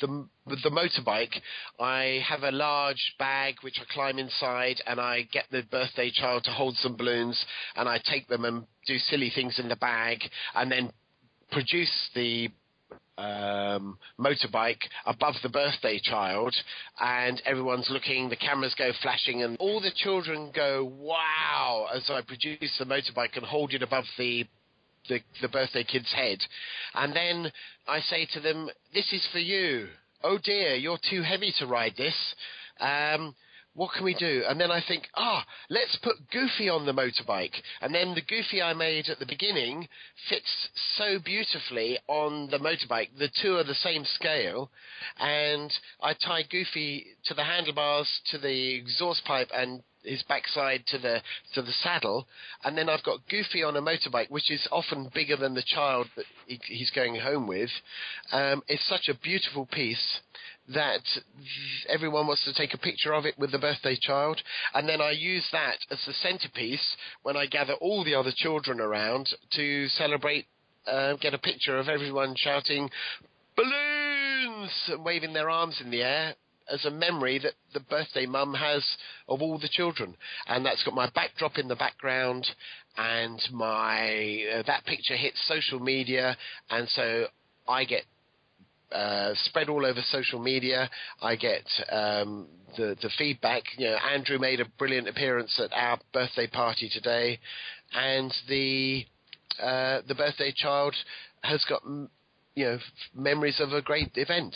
the 0.00 0.28
the 0.62 0.70
motorbike, 0.70 1.34
I 1.80 2.22
have 2.26 2.44
a 2.44 2.52
large 2.52 3.14
bag 3.18 3.56
which 3.62 3.80
I 3.80 3.92
climb 3.92 4.18
inside, 4.18 4.80
and 4.86 5.00
I 5.00 5.22
get 5.32 5.44
the 5.50 5.62
birthday 5.70 6.10
child 6.10 6.44
to 6.44 6.52
hold 6.52 6.76
some 6.76 6.96
balloons, 6.96 7.44
and 7.74 7.88
I 7.88 8.00
take 8.04 8.28
them 8.28 8.44
and 8.44 8.64
do 8.86 8.96
silly 8.98 9.32
things 9.34 9.58
in 9.58 9.68
the 9.68 9.76
bag, 9.76 10.20
and 10.54 10.70
then 10.70 10.92
produce 11.50 12.10
the 12.14 12.48
um, 13.18 13.98
motorbike 14.18 14.82
above 15.06 15.34
the 15.42 15.48
birthday 15.48 15.98
child, 16.02 16.54
and 17.00 17.40
everyone's 17.46 17.88
looking, 17.90 18.28
the 18.28 18.36
cameras 18.36 18.74
go 18.76 18.90
flashing, 19.02 19.42
and 19.42 19.56
all 19.58 19.80
the 19.80 19.92
children 19.94 20.50
go, 20.54 20.84
wow, 20.84 21.88
as 21.94 22.08
I 22.10 22.20
produce 22.22 22.76
the 22.78 22.84
motorbike 22.84 23.36
and 23.36 23.44
hold 23.44 23.72
it 23.72 23.82
above 23.82 24.04
the 24.18 24.46
the, 25.08 25.20
the 25.40 25.48
birthday 25.48 25.84
kid's 25.84 26.12
head. 26.12 26.38
And 26.94 27.14
then 27.14 27.52
I 27.86 28.00
say 28.00 28.26
to 28.32 28.40
them, 28.40 28.68
This 28.92 29.12
is 29.12 29.26
for 29.32 29.38
you. 29.38 29.86
Oh 30.24 30.38
dear, 30.42 30.74
you're 30.74 30.98
too 31.08 31.22
heavy 31.22 31.54
to 31.58 31.66
ride 31.66 31.94
this. 31.96 32.34
Um, 32.80 33.34
what 33.76 33.92
can 33.92 34.04
we 34.04 34.14
do? 34.14 34.42
And 34.48 34.60
then 34.60 34.70
I 34.70 34.82
think, 34.86 35.04
ah, 35.14 35.44
let's 35.68 35.96
put 36.02 36.30
Goofy 36.32 36.68
on 36.68 36.86
the 36.86 36.92
motorbike. 36.92 37.54
And 37.82 37.94
then 37.94 38.14
the 38.14 38.22
Goofy 38.22 38.62
I 38.62 38.72
made 38.72 39.08
at 39.08 39.18
the 39.18 39.26
beginning 39.26 39.86
fits 40.28 40.68
so 40.96 41.18
beautifully 41.22 41.98
on 42.08 42.48
the 42.50 42.58
motorbike. 42.58 43.10
The 43.18 43.30
two 43.42 43.56
are 43.56 43.64
the 43.64 43.74
same 43.74 44.04
scale. 44.04 44.70
And 45.18 45.70
I 46.02 46.14
tie 46.14 46.44
Goofy 46.50 47.06
to 47.26 47.34
the 47.34 47.44
handlebars, 47.44 48.08
to 48.30 48.38
the 48.38 48.74
exhaust 48.74 49.24
pipe, 49.26 49.50
and 49.54 49.82
his 50.06 50.22
backside 50.22 50.86
to 50.86 50.98
the 50.98 51.20
to 51.52 51.62
the 51.62 51.72
saddle, 51.82 52.26
and 52.64 52.78
then 52.78 52.88
I've 52.88 53.02
got 53.02 53.28
Goofy 53.28 53.62
on 53.62 53.76
a 53.76 53.82
motorbike, 53.82 54.30
which 54.30 54.50
is 54.50 54.66
often 54.70 55.10
bigger 55.12 55.36
than 55.36 55.54
the 55.54 55.64
child 55.66 56.06
that 56.16 56.26
he, 56.46 56.60
he's 56.64 56.90
going 56.90 57.16
home 57.16 57.46
with. 57.46 57.70
Um, 58.32 58.62
it's 58.68 58.88
such 58.88 59.08
a 59.08 59.18
beautiful 59.18 59.66
piece, 59.66 60.20
that 60.68 61.02
everyone 61.88 62.26
wants 62.26 62.44
to 62.44 62.54
take 62.54 62.74
a 62.74 62.78
picture 62.78 63.12
of 63.12 63.24
it 63.24 63.38
with 63.38 63.52
the 63.52 63.58
birthday 63.58 63.96
child, 64.00 64.40
and 64.74 64.88
then 64.88 65.00
I 65.00 65.10
use 65.12 65.46
that 65.52 65.78
as 65.90 65.98
the 66.06 66.12
centerpiece 66.12 66.96
when 67.22 67.36
I 67.36 67.46
gather 67.46 67.74
all 67.74 68.04
the 68.04 68.14
other 68.14 68.32
children 68.34 68.80
around 68.80 69.28
to 69.52 69.88
celebrate, 69.88 70.46
uh, 70.86 71.14
get 71.14 71.34
a 71.34 71.38
picture 71.38 71.78
of 71.78 71.88
everyone 71.88 72.34
shouting 72.36 72.90
balloons! 73.56 74.06
and 74.88 75.04
waving 75.04 75.32
their 75.32 75.50
arms 75.50 75.80
in 75.80 75.90
the 75.90 76.02
air 76.02 76.34
as 76.70 76.84
a 76.84 76.90
memory 76.90 77.38
that 77.38 77.52
the 77.74 77.80
birthday 77.80 78.26
mum 78.26 78.54
has 78.54 78.84
of 79.28 79.40
all 79.40 79.58
the 79.58 79.68
children, 79.68 80.16
and 80.48 80.66
that's 80.66 80.82
got 80.82 80.94
my 80.94 81.08
backdrop 81.14 81.58
in 81.58 81.68
the 81.68 81.76
background, 81.76 82.46
and 82.96 83.40
my 83.52 84.44
uh, 84.52 84.62
that 84.66 84.84
picture 84.84 85.16
hits 85.16 85.40
social 85.46 85.78
media, 85.78 86.36
and 86.70 86.88
so 86.88 87.26
I 87.68 87.84
get 87.84 88.02
uh, 88.92 89.32
spread 89.44 89.68
all 89.68 89.84
over 89.84 90.00
social 90.10 90.40
media. 90.40 90.88
I 91.20 91.36
get 91.36 91.66
um, 91.90 92.46
the 92.76 92.96
the 93.02 93.10
feedback. 93.18 93.64
You 93.76 93.90
know, 93.90 93.96
Andrew 94.12 94.38
made 94.38 94.60
a 94.60 94.66
brilliant 94.78 95.08
appearance 95.08 95.58
at 95.62 95.72
our 95.72 95.98
birthday 96.12 96.46
party 96.46 96.88
today, 96.92 97.38
and 97.92 98.32
the 98.48 99.04
uh, 99.62 100.00
the 100.06 100.14
birthday 100.14 100.52
child 100.54 100.94
has 101.42 101.64
got 101.68 101.82
you 102.54 102.64
know 102.64 102.78
memories 103.14 103.60
of 103.60 103.72
a 103.72 103.82
great 103.82 104.12
event. 104.14 104.54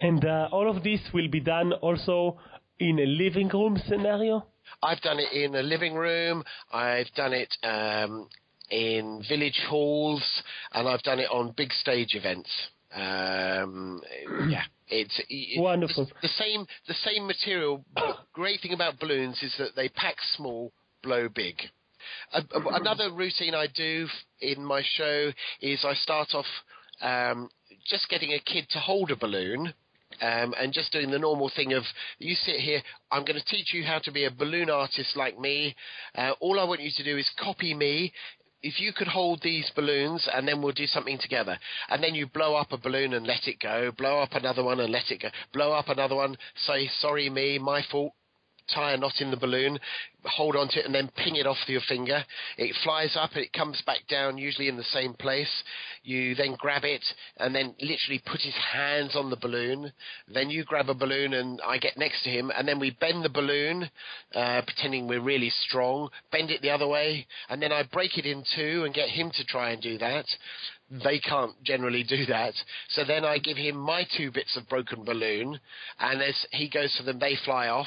And 0.00 0.24
uh, 0.24 0.48
all 0.50 0.74
of 0.74 0.82
this 0.82 1.00
will 1.12 1.28
be 1.28 1.40
done 1.40 1.74
also 1.74 2.38
in 2.78 2.98
a 2.98 3.06
living 3.06 3.48
room 3.48 3.78
scenario. 3.86 4.46
I've 4.82 5.00
done 5.02 5.18
it 5.18 5.32
in 5.32 5.54
a 5.54 5.62
living 5.62 5.94
room. 5.94 6.42
I've 6.72 7.12
done 7.14 7.34
it 7.34 7.54
um, 7.62 8.28
in 8.70 9.22
village 9.28 9.60
halls, 9.68 10.22
and 10.72 10.88
I've 10.88 11.02
done 11.02 11.18
it 11.18 11.28
on 11.30 11.52
big 11.56 11.72
stage 11.72 12.14
events. 12.14 12.48
Um, 12.94 14.02
yeah, 14.48 14.64
it's 14.88 15.20
it, 15.28 15.60
wonderful. 15.60 16.06
The, 16.06 16.12
the 16.22 16.28
same 16.28 16.66
the 16.88 16.94
same 16.94 17.26
material. 17.26 17.84
great 18.32 18.60
thing 18.60 18.72
about 18.72 18.98
balloons 18.98 19.38
is 19.42 19.54
that 19.58 19.76
they 19.76 19.88
pack 19.88 20.16
small, 20.36 20.72
blow 21.02 21.28
big. 21.28 21.56
another 22.32 23.12
routine 23.12 23.54
I 23.54 23.66
do 23.74 24.06
in 24.40 24.64
my 24.64 24.82
show 24.94 25.30
is 25.60 25.84
I 25.84 25.94
start 25.94 26.34
off 26.34 26.46
um, 27.00 27.48
just 27.86 28.08
getting 28.08 28.32
a 28.32 28.40
kid 28.40 28.66
to 28.70 28.78
hold 28.78 29.10
a 29.10 29.16
balloon. 29.16 29.74
Um, 30.20 30.54
and 30.60 30.72
just 30.72 30.90
doing 30.90 31.10
the 31.12 31.20
normal 31.20 31.52
thing 31.54 31.72
of 31.72 31.84
you 32.18 32.34
sit 32.34 32.56
here, 32.56 32.82
I'm 33.12 33.24
going 33.24 33.38
to 33.38 33.44
teach 33.46 33.72
you 33.72 33.84
how 33.84 34.00
to 34.00 34.10
be 34.10 34.24
a 34.24 34.30
balloon 34.30 34.68
artist 34.68 35.16
like 35.16 35.38
me. 35.38 35.76
Uh, 36.16 36.32
all 36.40 36.58
I 36.58 36.64
want 36.64 36.80
you 36.80 36.90
to 36.96 37.04
do 37.04 37.16
is 37.16 37.30
copy 37.38 37.74
me 37.74 38.12
if 38.62 38.80
you 38.80 38.92
could 38.92 39.08
hold 39.08 39.40
these 39.42 39.70
balloons 39.74 40.28
and 40.32 40.46
then 40.46 40.60
we'll 40.60 40.72
do 40.72 40.86
something 40.86 41.18
together. 41.18 41.58
And 41.88 42.02
then 42.02 42.14
you 42.14 42.26
blow 42.26 42.54
up 42.54 42.72
a 42.72 42.78
balloon 42.78 43.14
and 43.14 43.26
let 43.26 43.46
it 43.46 43.58
go, 43.60 43.90
blow 43.96 44.20
up 44.20 44.32
another 44.32 44.62
one 44.64 44.80
and 44.80 44.92
let 44.92 45.10
it 45.10 45.22
go, 45.22 45.28
blow 45.52 45.72
up 45.72 45.88
another 45.88 46.16
one, 46.16 46.36
say, 46.56 46.88
sorry 47.00 47.30
me, 47.30 47.58
my 47.58 47.82
fault, 47.90 48.12
tie 48.74 48.92
a 48.92 48.96
knot 48.96 49.20
in 49.20 49.30
the 49.30 49.36
balloon, 49.36 49.78
hold 50.24 50.56
on 50.56 50.68
to 50.68 50.80
it, 50.80 50.86
and 50.86 50.94
then 50.94 51.10
ping 51.16 51.36
it 51.36 51.46
off 51.46 51.56
your 51.66 51.80
finger. 51.88 52.24
It 52.58 52.74
flies 52.82 53.16
up 53.18 53.30
and 53.34 53.44
it 53.44 53.52
comes 53.52 53.82
back 53.86 53.98
down, 54.08 54.38
usually 54.38 54.68
in 54.68 54.76
the 54.76 54.84
same 54.84 55.14
place. 55.14 55.50
You 56.02 56.34
then 56.34 56.56
grab 56.58 56.84
it 56.84 57.04
and 57.38 57.54
then 57.54 57.74
literally 57.80 58.22
put 58.24 58.40
his 58.40 58.54
hands 58.72 59.16
on 59.16 59.30
the 59.30 59.36
balloon. 59.36 59.92
Then 60.32 60.50
you 60.50 60.64
grab 60.64 60.88
a 60.88 60.94
balloon 60.94 61.34
and 61.34 61.60
I 61.66 61.78
get 61.78 61.96
next 61.96 62.24
to 62.24 62.30
him, 62.30 62.50
and 62.56 62.66
then 62.66 62.78
we 62.78 62.90
bend 63.00 63.24
the 63.24 63.28
balloon, 63.28 63.90
uh, 64.34 64.62
pretending 64.62 65.06
we're 65.06 65.20
really 65.20 65.50
strong, 65.50 66.08
bend 66.32 66.50
it 66.50 66.62
the 66.62 66.70
other 66.70 66.88
way, 66.88 67.26
and 67.48 67.62
then 67.62 67.72
I 67.72 67.82
break 67.84 68.18
it 68.18 68.26
in 68.26 68.44
two 68.56 68.84
and 68.84 68.94
get 68.94 69.08
him 69.08 69.30
to 69.30 69.44
try 69.44 69.70
and 69.70 69.82
do 69.82 69.98
that 69.98 70.26
they 70.90 71.20
can't 71.20 71.52
generally 71.62 72.02
do 72.02 72.26
that. 72.26 72.54
So 72.90 73.04
then 73.04 73.24
I 73.24 73.38
give 73.38 73.56
him 73.56 73.76
my 73.76 74.06
two 74.16 74.30
bits 74.30 74.56
of 74.56 74.68
broken 74.68 75.04
balloon, 75.04 75.60
and 76.00 76.22
as 76.22 76.34
he 76.50 76.68
goes 76.68 76.94
for 76.96 77.04
them, 77.04 77.18
they 77.18 77.36
fly 77.44 77.68
off. 77.68 77.86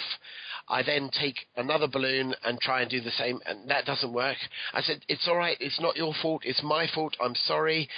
I 0.67 0.83
then 0.83 1.09
take 1.09 1.47
another 1.55 1.87
balloon 1.87 2.35
and 2.43 2.59
try 2.59 2.81
and 2.81 2.89
do 2.89 3.01
the 3.01 3.11
same, 3.11 3.39
and 3.45 3.69
that 3.69 3.85
doesn't 3.85 4.13
work. 4.13 4.37
I 4.73 4.81
said, 4.81 5.01
It's 5.07 5.27
all 5.27 5.37
right, 5.37 5.57
it's 5.59 5.79
not 5.79 5.97
your 5.97 6.13
fault, 6.21 6.43
it's 6.45 6.63
my 6.63 6.87
fault, 6.93 7.15
I'm 7.21 7.35
sorry. 7.35 7.89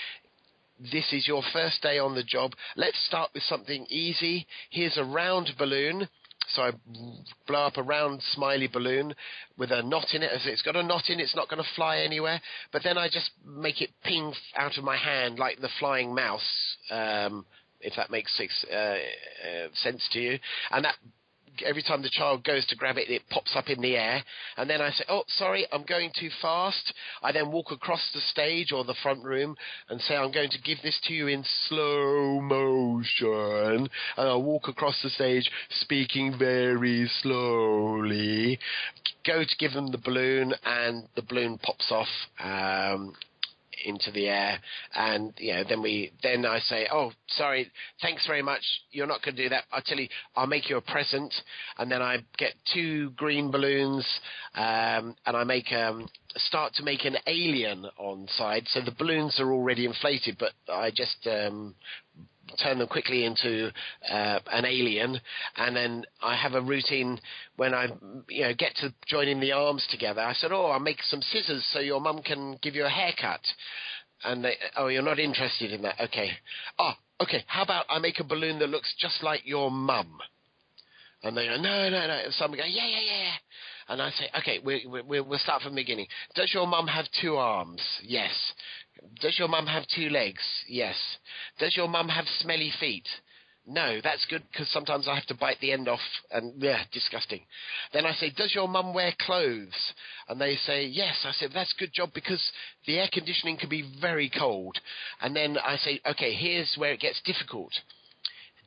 This 0.80 1.14
is 1.14 1.28
your 1.28 1.42
first 1.54 1.82
day 1.82 2.00
on 2.00 2.16
the 2.16 2.24
job. 2.24 2.52
Let's 2.76 3.02
start 3.06 3.32
with 3.34 3.44
something 3.44 3.86
easy. 3.90 4.46
Here's 4.70 4.98
a 4.98 5.06
round 5.06 5.52
balloon. 5.58 6.10
So 6.50 6.64
I 6.64 6.72
blow 7.48 7.66
up 7.66 7.78
a 7.78 7.84
round 7.84 8.22
smiley 8.34 8.68
balloon 8.68 9.16
with 9.58 9.72
a 9.72 9.82
knot 9.82 10.14
in 10.14 10.22
it. 10.22 10.32
As 10.32 10.46
it's 10.46 10.62
got 10.62 10.76
a 10.76 10.84
knot 10.84 11.10
in, 11.10 11.20
it, 11.20 11.24
it's 11.24 11.36
not 11.36 11.50
going 11.50 11.64
to 11.64 11.70
fly 11.76 12.00
anywhere. 12.00 12.42
But 12.72 12.84
then 12.84 12.98
I 12.98 13.08
just 13.08 13.32
make 13.46 13.82
it 13.82 13.92
ping 14.04 14.34
out 14.56 14.78
of 14.78 14.84
my 14.84 14.98
hand 14.98 15.40
like 15.40 15.60
the 15.60 15.70
flying 15.80 16.14
mouse, 16.14 16.76
um, 16.92 17.46
if 17.80 17.96
that 17.96 18.12
makes 18.12 18.38
uh, 18.72 18.76
uh, 18.76 18.98
sense 19.74 20.08
to 20.12 20.20
you. 20.20 20.40
And 20.72 20.86
that 20.86 20.96
every 21.64 21.84
time 21.84 22.02
the 22.02 22.10
child 22.10 22.44
goes 22.44 22.66
to 22.68 22.76
grab 22.76 22.98
it, 22.98 23.10
it 23.10 23.22
pops 23.30 23.56
up 23.56 23.70
in 23.70 23.82
the 23.82 23.96
air. 23.96 24.24
And 24.58 24.70
then 24.70 24.82
I 24.82 24.92
say, 24.92 25.04
Oh, 25.10 25.24
sorry, 25.28 25.68
I'm 25.72 25.84
going 25.84 26.12
too 26.20 26.30
fast. 26.42 26.94
I 27.22 27.32
then 27.32 27.52
walk 27.52 27.72
across 27.72 28.02
the 28.14 28.22
stage 28.22 28.72
or 28.72 28.84
the 28.84 28.96
front 29.04 29.24
room 29.24 29.56
and 29.90 30.02
say, 30.02 30.16
I'm 30.16 30.32
going 30.32 30.50
to 30.50 30.62
give 30.62 30.82
this 30.84 31.00
to 31.06 31.14
you 31.14 31.28
in 31.28 31.44
slow 31.68 32.42
motion. 32.42 33.90
And 34.18 34.30
I 34.30 34.36
walk 34.36 34.68
across 34.68 35.02
the 35.02 35.10
stage 35.10 35.50
speaking 35.82 36.38
very 36.38 37.10
slowly. 37.22 38.60
Go 39.26 39.44
to 39.44 39.56
give 39.58 39.74
them 39.74 39.88
the 39.88 39.98
balloon, 39.98 40.54
and 40.64 41.08
the 41.16 41.24
balloon 41.24 41.58
pops 41.58 41.92
off. 41.92 42.08
Um, 42.40 43.14
into 43.84 44.12
the 44.12 44.28
air, 44.28 44.60
and 44.94 45.34
you 45.38 45.54
know, 45.54 45.64
then 45.68 45.82
we 45.82 46.12
then 46.24 46.46
I 46.46 46.60
say, 46.60 46.88
oh, 46.92 47.12
sorry, 47.30 47.72
thanks 48.02 48.26
very 48.28 48.42
much. 48.42 48.64
You're 48.92 49.08
not 49.08 49.22
going 49.24 49.36
to 49.36 49.44
do 49.44 49.50
that. 49.50 49.66
I'll 49.72 49.82
tell 49.82 50.00
you, 50.00 50.08
I'll 50.36 50.48
make 50.48 50.70
you 50.70 50.78
a 50.78 50.82
present, 50.82 51.34
and 51.78 51.92
then 51.92 52.02
I 52.02 52.18
get 52.38 52.54
two 52.74 53.12
green 53.12 53.52
balloons, 53.52 54.08
um, 54.56 55.16
and 55.26 55.36
I 55.36 55.44
make 55.44 55.72
um, 55.72 56.08
start 56.36 56.74
to 56.76 56.84
make 56.84 57.06
an 57.06 57.18
alien 57.28 57.86
on 57.98 58.28
side. 58.38 58.66
So 58.68 58.82
the 58.82 58.96
balloons 58.98 59.40
are 59.40 59.52
already 59.52 59.86
inflated, 59.86 60.38
but 60.40 60.52
I 60.72 60.92
just 60.92 61.28
um, 61.28 61.76
turn 62.64 62.80
them 62.80 62.88
quickly 62.88 63.26
into 63.26 63.72
uh, 64.10 64.40
an 64.52 64.66
alien, 64.66 65.20
and 65.58 65.76
then 65.76 66.04
I 66.22 66.36
have 66.36 66.54
a 66.54 66.62
routine 66.62 67.20
when 67.56 67.74
I, 67.74 67.88
you 68.30 68.44
know, 68.44 68.54
get 68.58 68.76
to 68.78 68.94
joining 69.08 69.40
the 69.40 69.52
arms 69.52 69.86
together. 69.90 70.22
I 70.22 70.34
said, 70.34 70.52
"Oh, 70.52 70.68
I'll 70.68 70.80
make 70.80 71.02
some 71.04 71.22
scissors 71.22 71.66
so 71.72 71.80
your 71.80 72.02
mum 72.02 72.22
can 72.22 72.58
give 72.62 72.76
you 72.76 72.86
a 72.86 72.90
haircut." 72.90 73.42
And 74.24 74.44
they, 74.44 74.56
"Oh, 74.78 74.88
you're 74.88 75.02
not 75.02 75.20
interested 75.20 75.72
in 75.72 75.82
that? 75.84 76.00
Okay. 76.00 76.32
Oh, 76.80 76.94
okay. 77.22 77.44
How 77.48 77.64
about 77.64 77.86
I 77.90 78.00
make 78.00 78.20
a 78.20 78.24
balloon 78.24 78.60
that 78.60 78.70
looks 78.70 78.94
just 79.00 79.24
like 79.24 79.42
your 79.46 79.72
mum?" 79.72 80.20
And 81.24 81.36
they 81.36 81.48
go, 81.48 81.58
"No, 81.58 81.90
no, 81.90 82.08
no." 82.08 82.14
And 82.14 82.34
some 82.34 82.52
go, 82.52 82.58
"Yeah, 82.58 82.88
yeah, 82.88 83.02
yeah." 83.02 83.32
And 83.88 84.02
I 84.02 84.10
say, 84.12 84.30
"Okay, 84.40 84.60
we, 84.64 84.86
we, 84.88 85.22
we'll 85.22 85.40
start 85.40 85.62
from 85.62 85.74
the 85.74 85.82
beginning. 85.82 86.08
Does 86.36 86.52
your 86.54 86.66
mum 86.68 86.88
have 86.88 87.06
two 87.22 87.36
arms? 87.36 87.82
Yes. 88.04 88.32
Does 89.22 89.38
your 89.38 89.48
mum 89.48 89.68
have 89.68 89.86
two 89.96 90.10
legs? 90.10 90.42
Yes. 90.68 90.96
Does 91.60 91.76
your 91.76 91.88
mum 91.88 92.10
have 92.10 92.26
smelly 92.40 92.72
feet? 92.80 93.08
No, 93.68 94.00
that's 94.04 94.26
good 94.26 94.44
because 94.52 94.70
sometimes 94.70 95.08
I 95.08 95.16
have 95.16 95.26
to 95.26 95.34
bite 95.34 95.60
the 95.60 95.72
end 95.72 95.88
off 95.88 96.00
and 96.32 96.62
yeah, 96.62 96.84
disgusting. 96.92 97.42
Then 97.94 98.06
I 98.06 98.14
say, 98.14 98.30
does 98.30 98.54
your 98.54 98.68
mum 98.68 98.94
wear 98.94 99.12
clothes? 99.20 99.94
And 100.30 100.40
they 100.40 100.56
say, 100.56 100.86
yes. 100.86 101.16
I 101.26 101.32
said, 101.32 101.50
that's 101.52 101.74
a 101.76 101.80
good 101.80 101.92
job 101.92 102.12
because 102.14 102.44
the 102.86 103.00
air 103.00 103.10
conditioning 103.12 103.58
can 103.58 103.70
be 103.70 103.90
very 104.00 104.30
cold. 104.38 104.78
And 105.20 105.36
then 105.36 105.58
I 105.58 105.78
say, 105.78 106.00
okay, 106.06 106.34
here's 106.34 106.76
where 106.78 106.94
it 106.94 107.00
gets 107.00 107.20
difficult. 107.26 107.72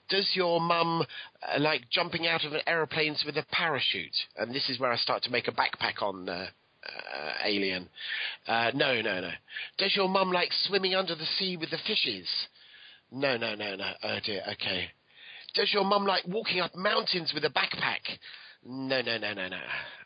Does 0.08 0.30
your 0.34 0.60
mum 0.60 1.02
uh, 1.42 1.60
like 1.60 1.82
jumping 1.90 2.26
out 2.26 2.44
of 2.44 2.52
an 2.52 2.62
aeroplanes 2.66 3.22
with 3.26 3.36
a 3.36 3.44
parachute? 3.52 4.16
And 4.36 4.54
this 4.54 4.68
is 4.70 4.80
where 4.80 4.92
I 4.92 4.96
start 4.96 5.22
to 5.24 5.30
make 5.30 5.48
a 5.48 5.52
backpack 5.52 6.02
on 6.02 6.28
uh, 6.28 6.46
uh, 6.84 7.32
alien. 7.44 7.88
Uh, 8.46 8.70
no, 8.74 9.00
no, 9.00 9.20
no. 9.20 9.30
Does 9.76 9.94
your 9.94 10.08
mum 10.08 10.32
like 10.32 10.50
swimming 10.64 10.94
under 10.94 11.14
the 11.14 11.26
sea 11.38 11.56
with 11.56 11.70
the 11.70 11.78
fishes? 11.86 12.26
No, 13.10 13.36
no, 13.36 13.54
no, 13.54 13.76
no. 13.76 13.92
Oh 14.02 14.18
dear. 14.24 14.42
Okay. 14.52 14.88
Does 15.54 15.72
your 15.72 15.84
mum 15.84 16.06
like 16.06 16.26
walking 16.26 16.60
up 16.60 16.74
mountains 16.74 17.32
with 17.34 17.44
a 17.44 17.50
backpack? 17.50 18.18
No, 18.64 19.00
no, 19.00 19.18
no, 19.18 19.34
no, 19.34 19.48
no. 19.48 19.56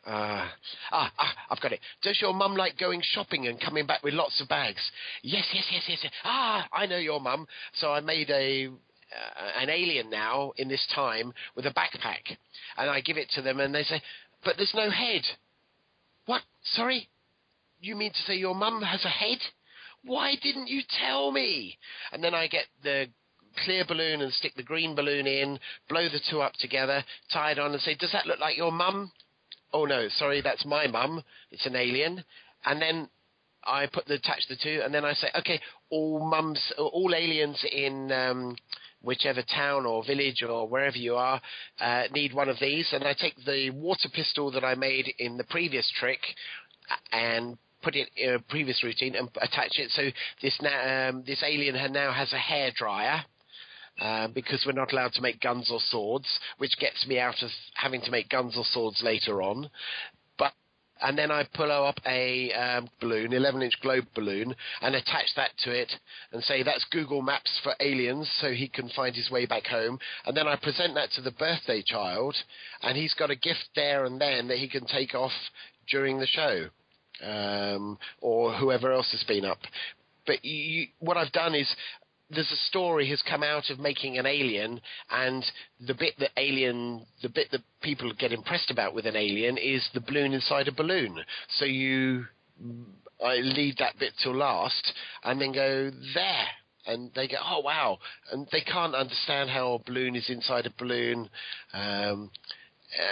Uh, 0.05 0.47
ah, 0.91 1.11
ah, 1.17 1.33
I've 1.49 1.59
got 1.61 1.73
it. 1.73 1.79
Does 2.01 2.19
your 2.21 2.33
mum 2.33 2.55
like 2.55 2.77
going 2.77 3.01
shopping 3.03 3.47
and 3.47 3.59
coming 3.59 3.85
back 3.85 4.03
with 4.03 4.13
lots 4.13 4.39
of 4.41 4.47
bags? 4.47 4.81
Yes, 5.21 5.45
yes, 5.53 5.65
yes, 5.71 5.83
yes. 5.87 5.99
yes. 6.03 6.11
Ah, 6.23 6.67
I 6.71 6.85
know 6.85 6.97
your 6.97 7.19
mum. 7.19 7.47
So 7.73 7.91
I 7.91 7.99
made 7.99 8.29
a 8.29 8.69
uh, 9.13 9.59
an 9.61 9.69
alien 9.69 10.09
now 10.09 10.53
in 10.57 10.67
this 10.67 10.85
time 10.95 11.33
with 11.55 11.65
a 11.65 11.71
backpack, 11.71 12.37
and 12.77 12.89
I 12.89 13.01
give 13.01 13.17
it 13.17 13.29
to 13.35 13.41
them, 13.41 13.59
and 13.59 13.73
they 13.73 13.83
say, 13.83 14.01
"But 14.43 14.57
there's 14.57 14.73
no 14.75 14.89
head." 14.89 15.23
What? 16.25 16.41
Sorry? 16.63 17.09
You 17.81 17.95
mean 17.95 18.11
to 18.11 18.21
say 18.25 18.35
your 18.35 18.55
mum 18.55 18.81
has 18.81 19.03
a 19.03 19.09
head? 19.09 19.39
Why 20.05 20.35
didn't 20.41 20.69
you 20.69 20.81
tell 20.99 21.31
me? 21.31 21.77
And 22.11 22.23
then 22.23 22.33
I 22.33 22.47
get 22.47 22.65
the 22.81 23.07
clear 23.63 23.85
balloon 23.85 24.21
and 24.21 24.33
stick 24.33 24.53
the 24.55 24.63
green 24.63 24.95
balloon 24.95 25.27
in, 25.27 25.59
blow 25.89 26.09
the 26.09 26.21
two 26.29 26.41
up 26.41 26.53
together, 26.53 27.03
tie 27.31 27.51
it 27.51 27.59
on 27.59 27.71
and 27.71 27.81
say, 27.81 27.95
does 27.95 28.11
that 28.11 28.25
look 28.25 28.39
like 28.39 28.57
your 28.57 28.71
mum? 28.71 29.11
Oh 29.71 29.85
no, 29.85 30.07
sorry, 30.09 30.41
that's 30.41 30.65
my 30.65 30.87
mum. 30.87 31.23
It's 31.51 31.65
an 31.65 31.75
alien. 31.75 32.23
And 32.65 32.81
then 32.81 33.09
I 33.65 33.87
put 33.87 34.05
the 34.05 34.15
attach 34.15 34.47
the 34.47 34.57
two, 34.61 34.81
and 34.83 34.93
then 34.93 35.05
I 35.05 35.13
say, 35.13 35.27
okay, 35.39 35.59
all 35.89 36.19
mums, 36.19 36.59
all 36.77 37.13
aliens 37.15 37.63
in 37.71 38.11
um, 38.11 38.55
whichever 39.03 39.41
town 39.41 39.85
or 39.85 40.03
village 40.03 40.41
or 40.47 40.67
wherever 40.67 40.97
you 40.97 41.15
are 41.15 41.41
uh, 41.79 42.03
need 42.11 42.33
one 42.33 42.49
of 42.49 42.57
these. 42.59 42.87
And 42.91 43.03
I 43.03 43.13
take 43.13 43.35
the 43.45 43.69
water 43.71 44.09
pistol 44.13 44.51
that 44.51 44.63
I 44.63 44.75
made 44.75 45.13
in 45.19 45.37
the 45.37 45.43
previous 45.43 45.91
trick 45.99 46.19
and 47.11 47.57
put 47.81 47.95
it 47.95 48.09
in 48.15 48.35
a 48.35 48.39
previous 48.39 48.83
routine 48.83 49.15
and 49.15 49.29
attach 49.41 49.77
it. 49.77 49.91
So 49.91 50.09
this 50.41 50.57
now 50.61 51.09
um, 51.09 51.23
this 51.27 51.43
alien 51.45 51.75
now 51.91 52.11
has 52.11 52.33
a 52.33 52.37
hair 52.37 52.71
dryer. 52.75 53.23
Uh, 54.01 54.27
because 54.27 54.63
we're 54.65 54.71
not 54.71 54.91
allowed 54.91 55.13
to 55.13 55.21
make 55.21 55.39
guns 55.39 55.69
or 55.71 55.77
swords, 55.79 56.25
which 56.57 56.75
gets 56.79 57.05
me 57.05 57.19
out 57.19 57.43
of 57.43 57.51
having 57.75 58.01
to 58.01 58.09
make 58.09 58.27
guns 58.27 58.57
or 58.57 58.63
swords 58.65 59.03
later 59.03 59.43
on 59.43 59.69
and 61.03 61.17
then 61.17 61.29
I 61.29 61.45
pull 61.53 61.71
up 61.71 61.99
a 62.07 62.51
um, 62.53 62.87
balloon, 63.01 63.33
11 63.33 63.61
inch 63.61 63.79
globe 63.81 64.05
balloon, 64.15 64.55
and 64.81 64.95
attach 64.95 65.35
that 65.35 65.51
to 65.65 65.71
it 65.71 65.91
and 66.31 66.41
say 66.43 66.63
that's 66.63 66.85
Google 66.91 67.21
Maps 67.21 67.59
for 67.61 67.75
aliens 67.81 68.31
so 68.39 68.51
he 68.51 68.69
can 68.69 68.89
find 68.89 69.13
his 69.13 69.29
way 69.29 69.45
back 69.45 69.67
home. 69.67 69.99
And 70.25 70.35
then 70.35 70.47
I 70.47 70.55
present 70.55 70.95
that 70.95 71.11
to 71.11 71.21
the 71.21 71.31
birthday 71.31 71.83
child, 71.85 72.35
and 72.81 72.97
he's 72.97 73.13
got 73.13 73.29
a 73.29 73.35
gift 73.35 73.67
there 73.75 74.05
and 74.05 74.19
then 74.19 74.47
that 74.47 74.57
he 74.57 74.69
can 74.69 74.85
take 74.87 75.13
off 75.13 75.33
during 75.89 76.19
the 76.19 76.27
show. 76.27 76.67
Um, 77.23 77.99
or 78.21 78.53
whoever 78.53 78.91
else 78.91 79.11
has 79.11 79.23
been 79.23 79.45
up. 79.45 79.59
But 80.25 80.43
you, 80.43 80.87
what 80.99 81.17
I've 81.17 81.31
done 81.31 81.53
is 81.53 81.73
there's 82.33 82.51
a 82.51 82.67
story 82.67 83.09
has 83.09 83.21
come 83.29 83.43
out 83.43 83.69
of 83.69 83.79
making 83.79 84.17
an 84.17 84.25
alien, 84.25 84.81
and 85.09 85.45
the 85.87 85.93
bit 85.93 86.13
that 86.19 86.31
alien, 86.37 87.05
the 87.21 87.29
bit 87.29 87.51
that 87.51 87.61
people 87.81 88.11
get 88.17 88.31
impressed 88.31 88.71
about 88.71 88.93
with 88.93 89.05
an 89.05 89.15
alien 89.15 89.57
is 89.57 89.87
the 89.93 90.01
balloon 90.01 90.33
inside 90.33 90.67
a 90.67 90.71
balloon. 90.71 91.19
So 91.57 91.65
you, 91.65 92.25
I 93.23 93.35
lead 93.35 93.77
that 93.79 93.99
bit 93.99 94.13
till 94.21 94.35
last, 94.35 94.93
and 95.23 95.39
then 95.39 95.51
go 95.53 95.91
there, 96.13 96.47
and 96.85 97.11
they 97.15 97.27
go, 97.27 97.37
oh 97.43 97.61
wow, 97.61 97.99
and 98.31 98.47
they 98.51 98.61
can't 98.61 98.95
understand 98.95 99.49
how 99.49 99.73
a 99.73 99.79
balloon 99.79 100.15
is 100.15 100.29
inside 100.29 100.65
a 100.65 100.73
balloon. 100.77 101.29
Um, 101.73 102.31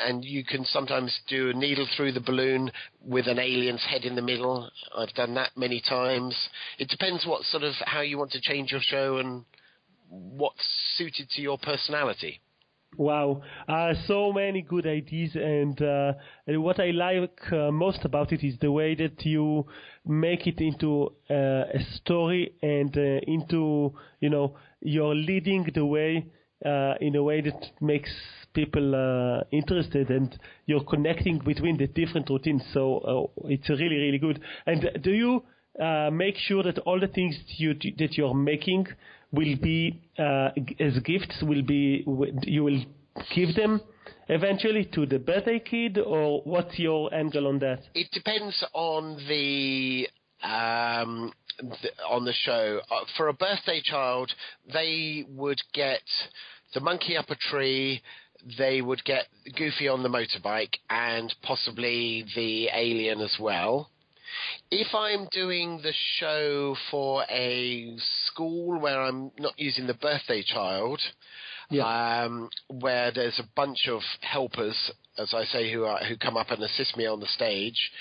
and 0.05 0.23
you 0.23 0.43
can 0.43 0.65
sometimes 0.65 1.17
do 1.27 1.49
a 1.49 1.53
needle 1.53 1.87
through 1.95 2.11
the 2.11 2.19
balloon 2.19 2.71
with 3.03 3.27
an 3.27 3.39
alien's 3.39 3.83
head 3.83 4.03
in 4.03 4.15
the 4.15 4.21
middle. 4.21 4.69
I've 4.95 5.13
done 5.13 5.33
that 5.35 5.51
many 5.55 5.81
times. 5.81 6.35
It 6.77 6.89
depends 6.89 7.25
what 7.25 7.43
sort 7.43 7.63
of 7.63 7.73
how 7.85 8.01
you 8.01 8.17
want 8.17 8.31
to 8.31 8.41
change 8.41 8.71
your 8.71 8.81
show 8.81 9.17
and 9.17 9.45
what's 10.09 10.67
suited 10.97 11.29
to 11.31 11.41
your 11.41 11.57
personality. 11.57 12.41
Wow, 12.97 13.41
uh, 13.69 13.93
so 14.05 14.33
many 14.33 14.61
good 14.63 14.85
ideas, 14.85 15.31
and, 15.35 15.81
uh, 15.81 16.11
and 16.45 16.61
what 16.61 16.77
I 16.81 16.91
like 16.91 17.39
uh, 17.49 17.71
most 17.71 18.03
about 18.03 18.33
it 18.33 18.43
is 18.45 18.59
the 18.59 18.69
way 18.69 18.95
that 18.95 19.25
you 19.25 19.65
make 20.05 20.45
it 20.45 20.59
into 20.59 21.13
uh, 21.29 21.33
a 21.73 21.79
story 21.95 22.53
and 22.61 22.95
uh, 22.97 23.21
into 23.27 23.93
you 24.19 24.29
know 24.29 24.57
you're 24.81 25.15
leading 25.15 25.71
the 25.73 25.85
way 25.85 26.25
uh, 26.65 26.95
in 27.01 27.15
a 27.15 27.23
way 27.23 27.41
that 27.41 27.71
makes 27.81 28.09
people 28.53 28.95
uh, 28.95 29.43
interested 29.51 30.09
and 30.09 30.37
you're 30.65 30.83
connecting 30.83 31.39
between 31.39 31.77
the 31.77 31.87
different 31.87 32.29
routines. 32.29 32.63
So 32.73 33.31
uh, 33.35 33.47
it's 33.47 33.69
really, 33.69 33.95
really 33.97 34.17
good. 34.17 34.41
And 34.65 34.89
do 35.01 35.11
you 35.11 35.43
uh, 35.79 36.09
make 36.11 36.35
sure 36.37 36.63
that 36.63 36.79
all 36.79 36.99
the 36.99 37.07
things 37.07 37.37
you, 37.57 37.73
that 37.73 38.17
you're 38.17 38.33
making 38.33 38.87
will 39.31 39.55
be 39.61 40.01
uh, 40.19 40.49
as 40.79 40.99
gifts, 40.99 41.41
will 41.41 41.61
be, 41.63 42.05
you 42.43 42.63
will 42.63 42.83
give 43.33 43.55
them 43.55 43.81
eventually 44.27 44.85
to 44.93 45.05
the 45.05 45.19
birthday 45.19 45.59
kid 45.59 45.97
or 45.97 46.41
what's 46.43 46.77
your 46.77 47.13
angle 47.13 47.47
on 47.47 47.59
that? 47.59 47.79
It 47.93 48.07
depends 48.11 48.63
on 48.73 49.17
the 49.27 50.07
um, 50.43 51.31
on 52.09 52.25
the 52.25 52.33
show. 52.33 52.81
Uh, 52.89 53.05
for 53.17 53.27
a 53.27 53.33
birthday 53.33 53.81
child, 53.83 54.31
they 54.71 55.25
would 55.29 55.61
get 55.73 56.01
the 56.73 56.79
monkey 56.79 57.17
up 57.17 57.29
a 57.29 57.35
tree, 57.35 58.01
they 58.57 58.81
would 58.81 59.03
get 59.03 59.27
Goofy 59.55 59.87
on 59.87 60.03
the 60.03 60.09
motorbike 60.09 60.75
and 60.89 61.33
possibly 61.43 62.25
the 62.35 62.69
alien 62.73 63.21
as 63.21 63.35
well. 63.39 63.89
If 64.71 64.95
I'm 64.95 65.27
doing 65.31 65.81
the 65.83 65.93
show 66.17 66.75
for 66.89 67.25
a 67.29 67.93
school 68.25 68.79
where 68.79 69.01
I'm 69.01 69.31
not 69.37 69.59
using 69.59 69.87
the 69.87 69.93
birthday 69.93 70.41
child, 70.41 71.01
yeah. 71.69 72.23
um, 72.23 72.49
where 72.69 73.11
there's 73.11 73.39
a 73.39 73.49
bunch 73.55 73.87
of 73.89 74.01
helpers, 74.21 74.91
as 75.17 75.33
I 75.33 75.43
say, 75.45 75.71
who 75.71 75.83
are, 75.83 75.99
who 76.03 76.15
come 76.17 76.37
up 76.37 76.49
and 76.51 76.63
assist 76.63 76.95
me 76.95 77.05
on 77.05 77.19
the 77.19 77.27
stage, 77.27 77.91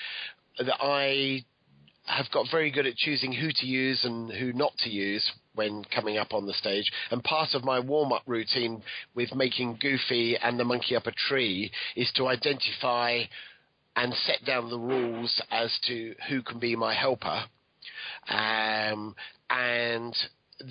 that 0.58 0.76
I 0.80 1.44
have 2.04 2.30
got 2.32 2.46
very 2.50 2.70
good 2.70 2.86
at 2.86 2.96
choosing 2.96 3.32
who 3.32 3.50
to 3.54 3.66
use 3.66 4.04
and 4.04 4.30
who 4.32 4.52
not 4.52 4.76
to 4.78 4.90
use 4.90 5.30
when 5.54 5.84
coming 5.94 6.16
up 6.16 6.32
on 6.32 6.46
the 6.46 6.52
stage. 6.54 6.90
And 7.10 7.22
part 7.22 7.54
of 7.54 7.64
my 7.64 7.80
warm 7.80 8.12
up 8.12 8.22
routine 8.26 8.82
with 9.14 9.34
making 9.34 9.78
Goofy 9.80 10.36
and 10.36 10.58
the 10.58 10.64
monkey 10.64 10.96
up 10.96 11.06
a 11.06 11.12
tree 11.12 11.70
is 11.96 12.10
to 12.16 12.26
identify 12.26 13.22
and 13.96 14.14
set 14.26 14.44
down 14.44 14.70
the 14.70 14.78
rules 14.78 15.40
as 15.50 15.76
to 15.86 16.14
who 16.28 16.42
can 16.42 16.58
be 16.58 16.76
my 16.76 16.94
helper. 16.94 17.44
Um, 18.28 19.14
and 19.50 20.16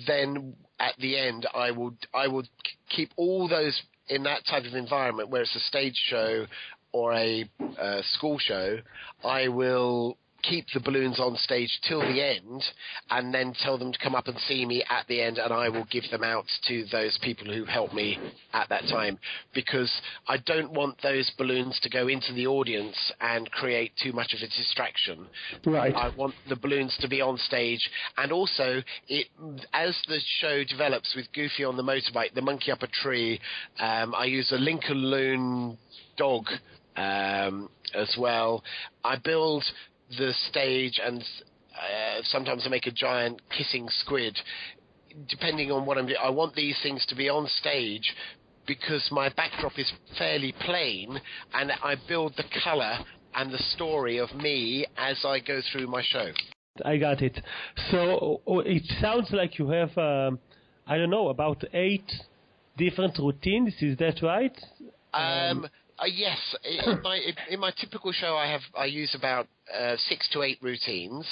then 0.06 0.54
at 0.78 0.94
the 0.98 1.18
end, 1.18 1.46
I 1.54 1.70
would 1.70 1.96
I 2.14 2.26
would 2.26 2.48
keep 2.88 3.10
all 3.16 3.48
those 3.48 3.80
in 4.08 4.22
that 4.24 4.46
type 4.46 4.64
of 4.64 4.74
environment 4.74 5.28
where 5.28 5.42
it's 5.42 5.54
a 5.54 5.60
stage 5.60 6.00
show 6.08 6.46
or 6.92 7.12
a 7.14 7.48
uh, 7.78 8.00
school 8.14 8.38
show. 8.38 8.78
I 9.22 9.48
will 9.48 10.16
keep 10.42 10.66
the 10.72 10.80
balloons 10.80 11.18
on 11.18 11.36
stage 11.36 11.70
till 11.86 12.00
the 12.00 12.22
end 12.22 12.62
and 13.10 13.32
then 13.32 13.54
tell 13.62 13.78
them 13.78 13.92
to 13.92 13.98
come 13.98 14.14
up 14.14 14.28
and 14.28 14.38
see 14.40 14.64
me 14.64 14.82
at 14.90 15.06
the 15.08 15.20
end 15.20 15.38
and 15.38 15.52
I 15.52 15.68
will 15.68 15.86
give 15.90 16.04
them 16.10 16.24
out 16.24 16.46
to 16.68 16.84
those 16.90 17.18
people 17.22 17.52
who 17.52 17.64
helped 17.64 17.94
me 17.94 18.18
at 18.52 18.68
that 18.68 18.82
time 18.90 19.18
because 19.54 19.90
I 20.28 20.38
don't 20.38 20.72
want 20.72 20.96
those 21.02 21.30
balloons 21.38 21.78
to 21.82 21.90
go 21.90 22.08
into 22.08 22.32
the 22.32 22.46
audience 22.46 22.96
and 23.20 23.50
create 23.50 23.92
too 24.02 24.12
much 24.12 24.34
of 24.34 24.40
a 24.40 24.48
distraction. 24.48 25.26
Right. 25.64 25.94
I 25.94 26.14
want 26.16 26.34
the 26.48 26.56
balloons 26.56 26.96
to 27.00 27.08
be 27.08 27.20
on 27.20 27.36
stage 27.38 27.88
and 28.16 28.32
also 28.32 28.82
it 29.08 29.26
as 29.72 29.96
the 30.08 30.20
show 30.40 30.64
develops 30.64 31.14
with 31.14 31.32
Goofy 31.32 31.64
on 31.64 31.76
the 31.76 31.82
motorbike, 31.82 32.34
the 32.34 32.42
monkey 32.42 32.70
up 32.72 32.82
a 32.82 32.86
tree, 32.86 33.40
um, 33.78 34.14
I 34.14 34.24
use 34.24 34.52
a 34.52 34.56
Linkaloon 34.56 35.76
dog 36.16 36.46
um, 36.96 37.68
as 37.94 38.14
well. 38.18 38.62
I 39.04 39.16
build 39.16 39.64
the 40.16 40.32
stage 40.48 41.00
and 41.04 41.22
uh, 41.74 42.20
sometimes 42.24 42.64
I 42.66 42.68
make 42.68 42.86
a 42.86 42.90
giant 42.90 43.40
kissing 43.56 43.88
squid. 44.00 44.38
Depending 45.28 45.70
on 45.70 45.86
what 45.86 45.98
I'm 45.98 46.06
doing, 46.06 46.18
I 46.22 46.30
want 46.30 46.54
these 46.54 46.76
things 46.82 47.04
to 47.06 47.16
be 47.16 47.28
on 47.28 47.48
stage 47.60 48.14
because 48.66 49.08
my 49.10 49.28
backdrop 49.30 49.78
is 49.78 49.90
fairly 50.18 50.54
plain 50.64 51.20
and 51.54 51.72
I 51.82 51.96
build 52.08 52.34
the 52.36 52.44
colour 52.62 52.98
and 53.34 53.52
the 53.52 53.58
story 53.74 54.18
of 54.18 54.32
me 54.34 54.86
as 54.96 55.24
I 55.24 55.40
go 55.40 55.60
through 55.72 55.86
my 55.86 56.02
show. 56.02 56.30
I 56.84 56.96
got 56.96 57.22
it. 57.22 57.40
So 57.90 58.40
oh, 58.46 58.60
it 58.60 58.82
sounds 59.00 59.28
like 59.32 59.58
you 59.58 59.68
have, 59.70 59.96
um, 59.98 60.38
I 60.86 60.96
don't 60.96 61.10
know, 61.10 61.28
about 61.28 61.62
eight 61.72 62.10
different 62.76 63.18
routines. 63.18 63.74
Is 63.80 63.98
that 63.98 64.22
right? 64.22 64.56
Um, 65.12 65.66
uh, 66.00 66.06
yes, 66.06 66.38
in 66.64 67.00
my 67.02 67.20
in 67.50 67.60
my 67.60 67.72
typical 67.78 68.12
show, 68.12 68.36
I 68.36 68.50
have 68.50 68.62
I 68.76 68.86
use 68.86 69.14
about 69.14 69.48
uh, 69.72 69.96
six 70.08 70.28
to 70.32 70.42
eight 70.42 70.58
routines. 70.62 71.26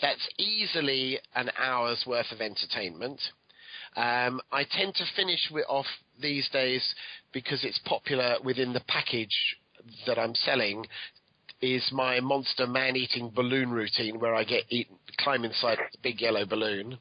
That's 0.00 0.28
easily 0.38 1.18
an 1.34 1.50
hour's 1.58 2.04
worth 2.06 2.32
of 2.32 2.40
entertainment. 2.40 3.20
Um, 3.96 4.40
I 4.50 4.64
tend 4.64 4.94
to 4.96 5.04
finish 5.14 5.48
with, 5.52 5.66
off 5.68 5.86
these 6.20 6.48
days 6.52 6.82
because 7.32 7.64
it's 7.64 7.78
popular 7.84 8.36
within 8.42 8.72
the 8.72 8.82
package 8.88 9.56
that 10.06 10.18
I'm 10.18 10.34
selling. 10.34 10.86
Is 11.60 11.88
my 11.92 12.20
monster 12.20 12.66
man-eating 12.66 13.30
balloon 13.34 13.70
routine 13.70 14.18
where 14.20 14.34
I 14.34 14.44
get 14.44 14.64
eaten, 14.68 14.96
climb 15.18 15.44
inside 15.44 15.78
a 15.78 15.98
big 16.02 16.20
yellow 16.20 16.44
balloon. 16.44 16.98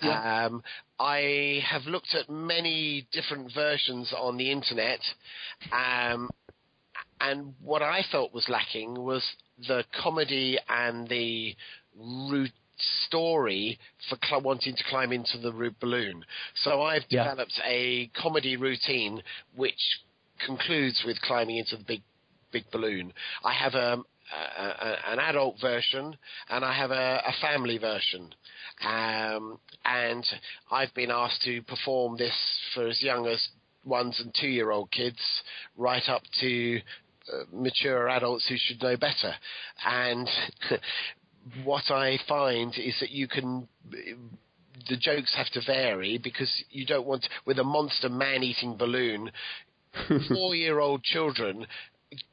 Yeah. 0.00 0.46
Um, 0.46 0.62
I 0.98 1.62
have 1.68 1.82
looked 1.86 2.14
at 2.14 2.28
many 2.30 3.06
different 3.12 3.52
versions 3.54 4.12
on 4.16 4.36
the 4.36 4.50
internet, 4.50 5.00
um, 5.72 6.30
and 7.20 7.54
what 7.62 7.82
I 7.82 8.02
felt 8.10 8.32
was 8.32 8.48
lacking 8.48 8.94
was 8.94 9.22
the 9.66 9.84
comedy 10.02 10.58
and 10.68 11.08
the 11.08 11.54
root 11.98 12.52
story 13.06 13.78
for 14.08 14.18
cl- 14.26 14.42
wanting 14.42 14.76
to 14.76 14.84
climb 14.84 15.12
into 15.12 15.38
the 15.38 15.52
root 15.52 15.78
balloon. 15.80 16.24
So 16.54 16.82
I've 16.82 17.04
Yeah. 17.08 17.24
developed 17.24 17.58
a 17.64 18.08
comedy 18.08 18.56
routine 18.56 19.22
which 19.54 20.00
concludes 20.38 21.02
with 21.04 21.20
climbing 21.22 21.56
into 21.56 21.76
the 21.76 21.84
big 21.84 22.02
big 22.52 22.70
balloon. 22.70 23.12
I 23.44 23.52
have 23.52 23.74
a, 23.74 24.02
an 24.32 25.18
adult 25.18 25.56
version 25.60 26.16
and 26.50 26.64
I 26.64 26.72
have 26.72 26.90
a, 26.90 27.22
a 27.26 27.32
family 27.40 27.78
version. 27.78 28.34
Um, 28.84 29.58
and 29.84 30.26
I've 30.70 30.92
been 30.94 31.10
asked 31.10 31.42
to 31.44 31.62
perform 31.62 32.16
this 32.16 32.34
for 32.74 32.86
as 32.86 33.02
young 33.02 33.26
as 33.26 33.46
ones 33.84 34.20
and 34.22 34.34
two 34.38 34.48
year 34.48 34.70
old 34.70 34.90
kids, 34.90 35.20
right 35.76 36.02
up 36.08 36.22
to 36.40 36.80
uh, 37.32 37.44
mature 37.52 38.08
adults 38.08 38.46
who 38.48 38.56
should 38.58 38.82
know 38.82 38.96
better. 38.96 39.34
And 39.84 40.28
what 41.64 41.90
I 41.90 42.18
find 42.28 42.74
is 42.76 42.96
that 43.00 43.10
you 43.10 43.28
can. 43.28 43.68
The 44.88 44.96
jokes 44.96 45.34
have 45.34 45.48
to 45.50 45.62
vary 45.66 46.18
because 46.18 46.52
you 46.70 46.84
don't 46.84 47.06
want, 47.06 47.26
with 47.46 47.58
a 47.58 47.64
monster 47.64 48.08
man 48.08 48.42
eating 48.42 48.76
balloon, 48.76 49.32
four 50.28 50.54
year 50.54 50.80
old 50.80 51.02
children 51.02 51.66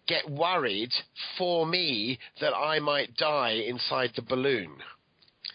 get 0.07 0.30
worried 0.30 0.91
for 1.38 1.65
me 1.65 2.19
that 2.39 2.53
I 2.53 2.80
might 2.80 3.15
die 3.15 3.63
inside 3.67 4.11
the 4.15 4.21
balloon 4.21 4.71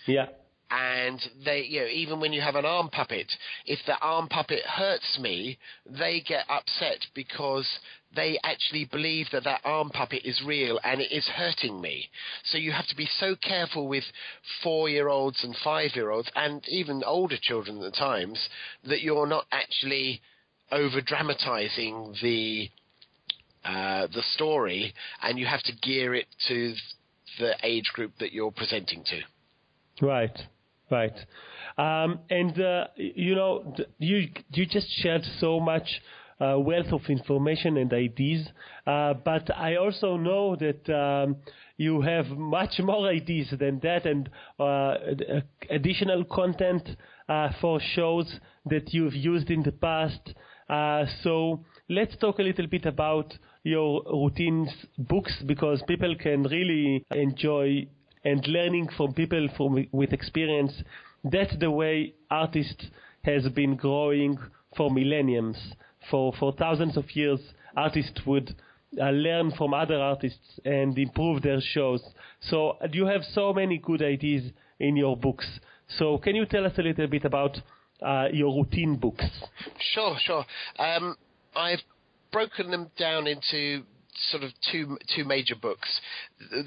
Yeah. 0.06 0.26
and 0.70 1.20
they 1.44 1.62
you 1.62 1.80
know 1.80 1.86
even 1.86 2.20
when 2.20 2.32
you 2.32 2.40
have 2.40 2.56
an 2.56 2.66
arm 2.66 2.88
puppet 2.90 3.30
if 3.64 3.78
the 3.86 3.96
arm 4.00 4.28
puppet 4.28 4.64
hurts 4.66 5.18
me 5.20 5.58
they 5.86 6.20
get 6.20 6.44
upset 6.50 7.06
because 7.14 7.66
they 8.14 8.38
actually 8.42 8.86
believe 8.86 9.26
that 9.32 9.44
that 9.44 9.60
arm 9.64 9.90
puppet 9.90 10.22
is 10.24 10.42
real 10.44 10.80
and 10.82 11.00
it 11.00 11.12
is 11.12 11.26
hurting 11.26 11.80
me 11.80 12.08
so 12.44 12.58
you 12.58 12.72
have 12.72 12.86
to 12.88 12.96
be 12.96 13.08
so 13.20 13.36
careful 13.36 13.86
with 13.86 14.04
4 14.62 14.88
year 14.88 15.08
olds 15.08 15.42
and 15.44 15.54
5 15.62 15.90
year 15.94 16.10
olds 16.10 16.30
and 16.34 16.66
even 16.68 17.04
older 17.04 17.36
children 17.40 17.82
at 17.82 17.94
times 17.94 18.48
that 18.84 19.02
you're 19.02 19.26
not 19.26 19.46
actually 19.52 20.20
over 20.70 21.00
dramatizing 21.00 22.14
the 22.20 22.68
uh, 23.64 24.06
the 24.08 24.22
story 24.34 24.94
and 25.22 25.38
you 25.38 25.46
have 25.46 25.62
to 25.62 25.72
gear 25.82 26.14
it 26.14 26.26
to 26.48 26.74
the 27.38 27.54
age 27.62 27.90
group 27.92 28.12
that 28.18 28.32
you're 28.32 28.52
presenting 28.52 29.04
to 29.04 29.20
Right, 30.00 30.36
right. 30.90 31.14
Um, 31.76 32.20
and 32.30 32.60
uh, 32.60 32.86
you 32.96 33.34
know, 33.34 33.74
you 33.98 34.28
you 34.52 34.66
just 34.66 34.88
shared 35.02 35.22
so 35.40 35.60
much 35.60 35.86
uh, 36.40 36.56
wealth 36.58 36.92
of 36.92 37.00
information 37.08 37.76
and 37.76 37.92
ideas, 37.92 38.46
uh, 38.86 39.14
but 39.14 39.50
I 39.56 39.76
also 39.76 40.16
know 40.16 40.56
that 40.56 40.88
um, 40.92 41.36
you 41.76 42.00
have 42.00 42.26
much 42.26 42.78
more 42.80 43.08
ideas 43.08 43.48
than 43.58 43.80
that, 43.80 44.06
and 44.06 44.28
uh, 44.58 44.94
additional 45.70 46.24
content 46.24 46.88
uh, 47.28 47.50
for 47.60 47.80
shows 47.94 48.32
that 48.66 48.92
you've 48.94 49.14
used 49.14 49.50
in 49.50 49.62
the 49.62 49.72
past. 49.72 50.34
Uh, 50.68 51.06
so 51.22 51.64
let's 51.88 52.16
talk 52.16 52.38
a 52.38 52.42
little 52.42 52.66
bit 52.66 52.86
about 52.86 53.32
your 53.62 54.02
routines 54.06 54.68
books 54.98 55.32
because 55.46 55.82
people 55.88 56.14
can 56.16 56.42
really 56.44 57.04
enjoy 57.10 57.86
and 58.24 58.46
learning 58.46 58.88
from 58.96 59.14
people 59.14 59.48
from, 59.56 59.86
with 59.92 60.12
experience. 60.12 60.72
That's 61.24 61.56
the 61.58 61.70
way 61.70 62.14
artists 62.30 62.86
has 63.22 63.48
been 63.48 63.76
growing 63.76 64.38
for 64.76 64.90
millenniums. 64.90 65.56
For 66.10 66.32
for 66.38 66.52
thousands 66.52 66.96
of 66.96 67.04
years, 67.14 67.40
artists 67.76 68.20
would 68.26 68.54
uh, 69.00 69.10
learn 69.10 69.52
from 69.52 69.74
other 69.74 69.96
artists 69.96 70.60
and 70.64 70.96
improve 70.98 71.42
their 71.42 71.60
shows. 71.60 72.02
So 72.40 72.70
uh, 72.82 72.88
you 72.92 73.06
have 73.06 73.22
so 73.32 73.52
many 73.52 73.78
good 73.78 74.02
ideas 74.02 74.50
in 74.78 74.96
your 74.96 75.16
books. 75.16 75.46
So 75.98 76.18
can 76.18 76.36
you 76.36 76.46
tell 76.46 76.64
us 76.66 76.72
a 76.78 76.82
little 76.82 77.06
bit 77.06 77.24
about 77.24 77.58
uh, 78.00 78.28
your 78.32 78.54
routine 78.54 78.96
books? 78.96 79.24
Sure, 79.92 80.16
sure. 80.18 80.44
Um, 80.78 81.16
I've 81.58 81.82
broken 82.30 82.70
them 82.70 82.90
down 82.96 83.26
into 83.26 83.82
sort 84.30 84.42
of 84.42 84.50
two 84.70 84.98
two 85.14 85.24
major 85.24 85.54
books. 85.54 85.88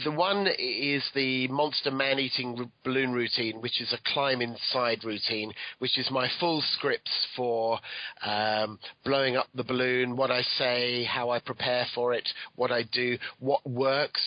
The, 0.03 0.11
one 0.11 0.47
is 0.57 1.03
the 1.15 1.47
Monster 1.47 1.91
Man 1.91 2.19
Eating 2.19 2.71
Balloon 2.83 3.11
Routine, 3.11 3.61
which 3.61 3.81
is 3.81 3.93
a 3.93 4.13
climb 4.13 4.41
inside 4.41 5.03
routine, 5.03 5.53
which 5.79 5.97
is 5.97 6.09
my 6.11 6.29
full 6.39 6.61
scripts 6.73 7.11
for 7.35 7.79
um, 8.25 8.79
blowing 9.03 9.35
up 9.37 9.47
the 9.55 9.63
balloon, 9.63 10.15
what 10.15 10.31
I 10.31 10.41
say, 10.57 11.03
how 11.03 11.29
I 11.29 11.39
prepare 11.39 11.85
for 11.95 12.13
it, 12.13 12.27
what 12.55 12.71
I 12.71 12.83
do, 12.83 13.17
what 13.39 13.65
works, 13.65 14.21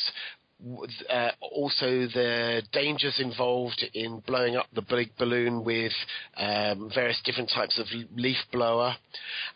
uh, 1.11 1.31
also 1.41 2.07
the 2.07 2.63
dangers 2.73 3.21
involved 3.21 3.85
in 3.95 4.21
blowing 4.27 4.57
up 4.57 4.67
the 4.75 4.83
big 4.83 5.11
balloon 5.19 5.65
with 5.65 5.93
um, 6.37 6.91
various 6.95 7.21
different 7.25 7.51
types 7.55 7.79
of 7.79 7.87
leaf 8.17 8.37
blower, 8.53 8.95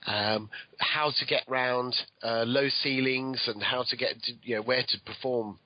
um, 0.06 0.50
how 0.78 1.10
to 1.18 1.26
get 1.26 1.42
round 1.48 1.94
uh, 2.22 2.44
low 2.46 2.68
ceilings 2.82 3.42
and 3.46 3.62
how 3.62 3.84
to 3.88 3.96
get 3.96 4.20
to, 4.22 4.32
you 4.42 4.56
know 4.56 4.62
where 4.62 4.82
to 4.86 4.98
perform 5.06 5.58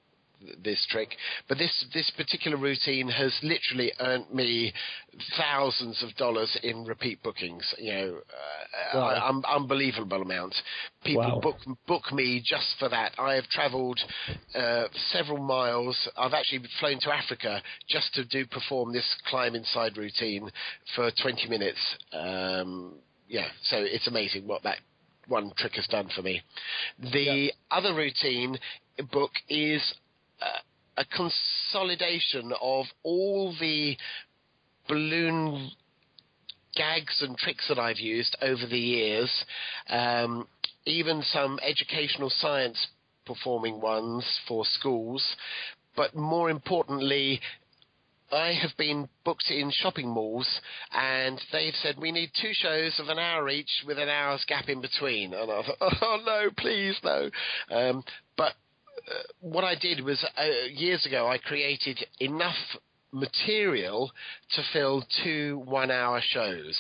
this 0.62 0.84
trick. 0.90 1.16
But 1.49 1.59
this 1.59 1.84
this 1.95 2.11
particular 2.16 2.57
routine 2.57 3.09
has 3.09 3.32
literally 3.43 3.93
earned 4.01 4.32
me 4.32 4.72
thousands 5.36 6.03
of 6.03 6.14
dollars 6.16 6.57
in 6.62 6.84
repeat 6.84 7.22
bookings. 7.22 7.64
You 7.78 7.93
know, 7.93 8.16
uh, 8.18 8.99
Wow. 8.99 9.28
un- 9.28 9.45
unbelievable 9.49 10.22
amounts. 10.22 10.61
People 11.05 11.22
Wow. 11.32 11.40
book 11.40 11.57
book 11.86 12.12
me 12.12 12.40
just 12.45 12.76
for 12.78 12.88
that. 12.88 13.12
I 13.18 13.34
have 13.34 13.49
travelled 13.49 14.01
uh, 14.55 14.88
several 15.12 15.38
miles. 15.38 15.97
I've 16.16 16.34
actually 16.34 16.66
flown 16.80 16.99
to 17.01 17.14
Africa 17.14 17.62
just 17.88 18.12
to 18.14 18.24
do 18.24 18.47
perform 18.47 18.93
this 18.93 19.07
climb 19.26 19.55
inside 19.55 19.97
routine 19.97 20.51
for 20.95 21.11
20 21.22 21.49
minutes. 21.49 21.78
Um, 22.12 22.95
yeah, 23.28 23.49
so 23.62 23.76
it's 23.78 24.07
amazing 24.09 24.47
what 24.47 24.62
that 24.64 24.78
one 25.28 25.53
trick 25.57 25.74
has 25.74 25.86
done 25.86 26.09
for 26.14 26.22
me. 26.22 26.43
The 27.12 27.53
other 27.70 27.95
routine 27.95 28.59
book 29.11 29.30
is 29.49 29.95
a 30.97 31.05
consolidation 31.05 32.53
of 32.61 32.86
all 33.03 33.55
the 33.59 33.97
balloon 34.88 35.70
gags 36.74 37.22
and 37.22 37.36
tricks 37.36 37.66
that 37.68 37.78
I've 37.78 37.99
used 37.99 38.36
over 38.43 38.66
the 38.66 38.78
years, 38.78 39.45
um, 39.88 40.47
even 40.84 41.22
some 41.22 41.59
educational 41.62 42.30
science 42.30 42.86
performing 43.26 43.80
ones 43.80 44.24
for 44.49 44.64
schools, 44.64 45.24
but 45.97 46.14
more 46.14 46.51
importantly, 46.51 47.40
I 48.32 48.55
have 48.55 48.70
been 48.78 49.09
booked 49.24 49.51
in 49.51 49.70
shopping 49.70 50.09
malls, 50.09 50.49
and 50.90 51.38
they've 51.53 51.74
said 51.74 51.97
we 51.99 52.12
need 52.12 52.30
two 52.40 52.53
shows 52.55 52.99
of 52.99 53.09
an 53.09 53.18
hour 53.18 53.51
each 53.51 53.70
with 53.86 53.99
an 53.99 54.09
hour's 54.09 54.43
gap 54.49 54.70
in 54.70 54.80
between. 54.80 55.34
And 55.34 55.51
I 55.51 55.62
thought, 55.62 55.76
oh 56.03 56.18
no, 56.24 56.51
please 56.57 56.99
no. 57.05 57.30
Um, 57.70 57.99
uh, 57.99 58.31
what 59.40 59.64
I 59.64 59.74
did 59.74 60.05
was 60.05 60.24
uh, 60.36 60.44
years 60.72 61.05
ago 61.07 61.26
I 61.26 61.38
created 61.38 62.05
enough 62.20 62.57
material 63.12 64.11
to 64.55 64.62
fill 64.72 65.05
two 65.22 65.62
one-hour 65.64 66.20
shows. 66.30 66.78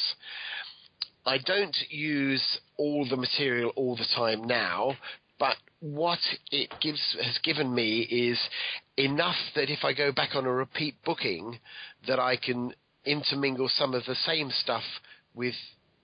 I 1.24 1.38
don't 1.38 1.76
use 1.90 2.42
all 2.76 3.06
the 3.08 3.16
material 3.16 3.72
all 3.76 3.96
the 3.96 4.08
time 4.16 4.44
now, 4.44 4.96
but 5.38 5.56
what 5.80 6.18
it 6.50 6.70
gives 6.80 7.00
has 7.22 7.38
given 7.42 7.74
me 7.74 8.00
is 8.00 8.38
enough 8.96 9.36
that 9.54 9.70
if 9.70 9.84
I 9.84 9.92
go 9.92 10.12
back 10.12 10.34
on 10.34 10.46
a 10.46 10.52
repeat 10.52 10.94
booking, 11.04 11.58
that 12.06 12.18
I 12.18 12.36
can 12.36 12.74
intermingle 13.04 13.68
some 13.68 13.94
of 13.94 14.04
the 14.04 14.14
same 14.14 14.50
stuff 14.50 14.84
with 15.34 15.54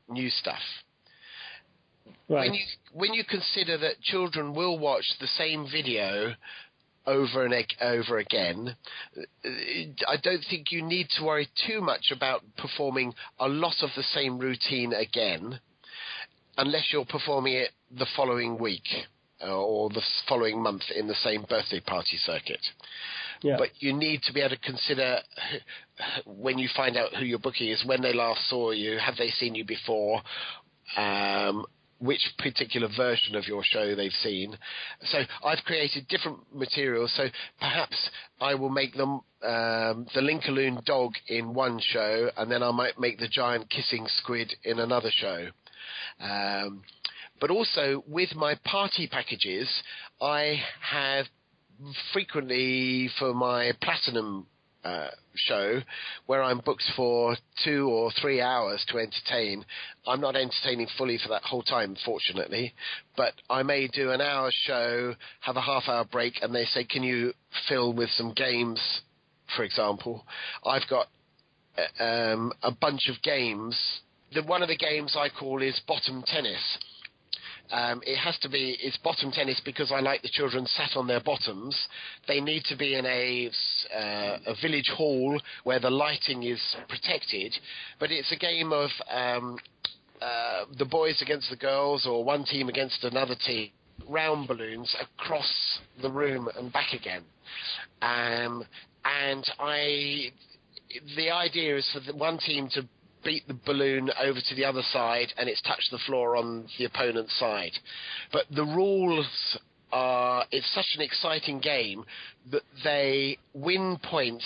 new 0.08 0.30
stuff. 0.30 0.62
Right. 2.28 2.50
When 2.50 2.54
you 2.54 2.64
when 2.92 3.14
you 3.14 3.24
consider 3.24 3.78
that 3.78 4.02
children 4.02 4.54
will 4.54 4.78
watch 4.78 5.04
the 5.18 5.26
same 5.26 5.66
video 5.70 6.34
over 7.06 7.46
and 7.46 7.54
over 7.80 8.18
again, 8.18 8.76
I 10.06 10.16
don't 10.22 10.44
think 10.50 10.70
you 10.70 10.82
need 10.82 11.08
to 11.16 11.24
worry 11.24 11.48
too 11.66 11.80
much 11.80 12.12
about 12.12 12.42
performing 12.58 13.14
a 13.40 13.48
lot 13.48 13.76
of 13.82 13.90
the 13.96 14.02
same 14.02 14.38
routine 14.38 14.92
again, 14.92 15.58
unless 16.58 16.88
you're 16.92 17.06
performing 17.06 17.54
it 17.54 17.70
the 17.90 18.06
following 18.14 18.58
week 18.58 18.86
uh, 19.42 19.56
or 19.56 19.88
the 19.88 20.02
following 20.28 20.62
month 20.62 20.82
in 20.94 21.06
the 21.06 21.14
same 21.14 21.46
birthday 21.48 21.80
party 21.80 22.18
circuit. 22.18 22.60
Yeah. 23.40 23.56
But 23.56 23.70
you 23.78 23.94
need 23.94 24.22
to 24.24 24.34
be 24.34 24.40
able 24.40 24.56
to 24.56 24.60
consider 24.60 25.20
when 26.26 26.58
you 26.58 26.68
find 26.76 26.96
out 26.98 27.14
who 27.14 27.24
your 27.24 27.38
booking 27.38 27.68
is, 27.68 27.84
when 27.86 28.02
they 28.02 28.12
last 28.12 28.50
saw 28.50 28.72
you, 28.72 28.98
have 28.98 29.16
they 29.16 29.30
seen 29.30 29.54
you 29.54 29.64
before, 29.64 30.20
um, 30.96 31.64
which 31.98 32.20
particular 32.38 32.88
version 32.96 33.34
of 33.34 33.46
your 33.46 33.62
show 33.64 33.94
they've 33.94 34.12
seen. 34.12 34.56
So 35.02 35.18
I've 35.44 35.64
created 35.64 36.06
different 36.08 36.38
materials. 36.54 37.12
So 37.16 37.26
perhaps 37.58 38.10
I 38.40 38.54
will 38.54 38.70
make 38.70 38.94
them 38.94 39.20
um, 39.42 40.06
the 40.14 40.20
Linkaloon 40.20 40.84
dog 40.84 41.12
in 41.28 41.54
one 41.54 41.80
show, 41.80 42.30
and 42.36 42.50
then 42.50 42.62
I 42.62 42.70
might 42.70 42.98
make 42.98 43.18
the 43.18 43.28
giant 43.28 43.68
kissing 43.70 44.06
squid 44.18 44.54
in 44.64 44.78
another 44.78 45.10
show. 45.10 45.48
Um, 46.20 46.82
but 47.40 47.50
also 47.50 48.02
with 48.08 48.34
my 48.34 48.56
party 48.64 49.06
packages, 49.06 49.68
I 50.20 50.60
have 50.80 51.26
frequently 52.12 53.08
for 53.18 53.32
my 53.34 53.72
platinum 53.80 54.46
uh, 54.84 55.08
show 55.34 55.80
where 56.26 56.42
I'm 56.42 56.60
booked 56.60 56.84
for 56.96 57.36
two 57.64 57.88
or 57.88 58.10
three 58.20 58.40
hours 58.40 58.84
to 58.88 58.98
entertain. 58.98 59.64
I'm 60.06 60.20
not 60.20 60.36
entertaining 60.36 60.88
fully 60.96 61.18
for 61.18 61.28
that 61.28 61.42
whole 61.42 61.62
time, 61.62 61.96
fortunately, 62.04 62.74
but 63.16 63.34
I 63.50 63.62
may 63.62 63.88
do 63.88 64.10
an 64.10 64.20
hour 64.20 64.50
show, 64.52 65.14
have 65.40 65.56
a 65.56 65.60
half 65.60 65.88
hour 65.88 66.04
break, 66.04 66.42
and 66.42 66.54
they 66.54 66.64
say, 66.64 66.84
"Can 66.84 67.02
you 67.02 67.34
fill 67.68 67.92
with 67.92 68.10
some 68.10 68.32
games?" 68.32 68.80
For 69.56 69.64
example, 69.64 70.26
I've 70.64 70.88
got 70.88 71.08
uh, 71.76 72.02
um, 72.02 72.52
a 72.62 72.70
bunch 72.70 73.08
of 73.08 73.22
games. 73.22 74.00
The 74.32 74.42
one 74.42 74.62
of 74.62 74.68
the 74.68 74.76
games 74.76 75.16
I 75.16 75.28
call 75.30 75.62
is 75.62 75.80
bottom 75.86 76.22
tennis 76.26 76.78
um, 77.70 78.00
it 78.06 78.16
has 78.16 78.38
to 78.38 78.48
be 78.48 78.76
it's 78.80 78.96
bottom 78.98 79.30
tennis 79.30 79.60
because 79.64 79.92
I 79.92 80.00
like 80.00 80.22
the 80.22 80.30
children 80.30 80.66
sat 80.66 80.96
on 80.96 81.06
their 81.06 81.20
bottoms. 81.20 81.76
They 82.26 82.40
need 82.40 82.64
to 82.64 82.76
be 82.76 82.94
in 82.94 83.04
a 83.06 83.50
uh, 83.94 84.38
a 84.46 84.54
village 84.62 84.90
hall 84.96 85.40
where 85.64 85.80
the 85.80 85.90
lighting 85.90 86.44
is 86.44 86.60
protected, 86.88 87.54
but 88.00 88.10
it's 88.10 88.32
a 88.32 88.36
game 88.36 88.72
of 88.72 88.90
um, 89.10 89.58
uh, 90.22 90.64
the 90.78 90.84
boys 90.84 91.20
against 91.22 91.50
the 91.50 91.56
girls 91.56 92.06
or 92.06 92.24
one 92.24 92.44
team 92.44 92.68
against 92.68 93.04
another 93.04 93.34
team. 93.46 93.70
Round 94.08 94.46
balloons 94.46 94.94
across 95.00 95.80
the 96.00 96.10
room 96.10 96.48
and 96.56 96.72
back 96.72 96.92
again, 96.92 97.22
um, 98.00 98.64
and 99.04 99.44
I 99.58 100.30
the 101.16 101.30
idea 101.30 101.76
is 101.76 101.90
for 101.92 102.00
the 102.00 102.16
one 102.16 102.38
team 102.38 102.68
to 102.74 102.88
beat 103.24 103.46
the 103.48 103.58
balloon 103.66 104.10
over 104.20 104.40
to 104.40 104.54
the 104.54 104.64
other 104.64 104.82
side 104.92 105.32
and 105.36 105.48
it's 105.48 105.62
touched 105.62 105.90
the 105.90 105.98
floor 106.06 106.36
on 106.36 106.66
the 106.78 106.84
opponent's 106.84 107.38
side. 107.38 107.72
But 108.32 108.46
the 108.50 108.64
rules 108.64 109.26
are, 109.92 110.44
it's 110.50 110.72
such 110.74 110.94
an 110.96 111.02
exciting 111.02 111.60
game 111.60 112.04
that 112.50 112.62
they 112.84 113.38
win 113.54 113.98
points 114.02 114.44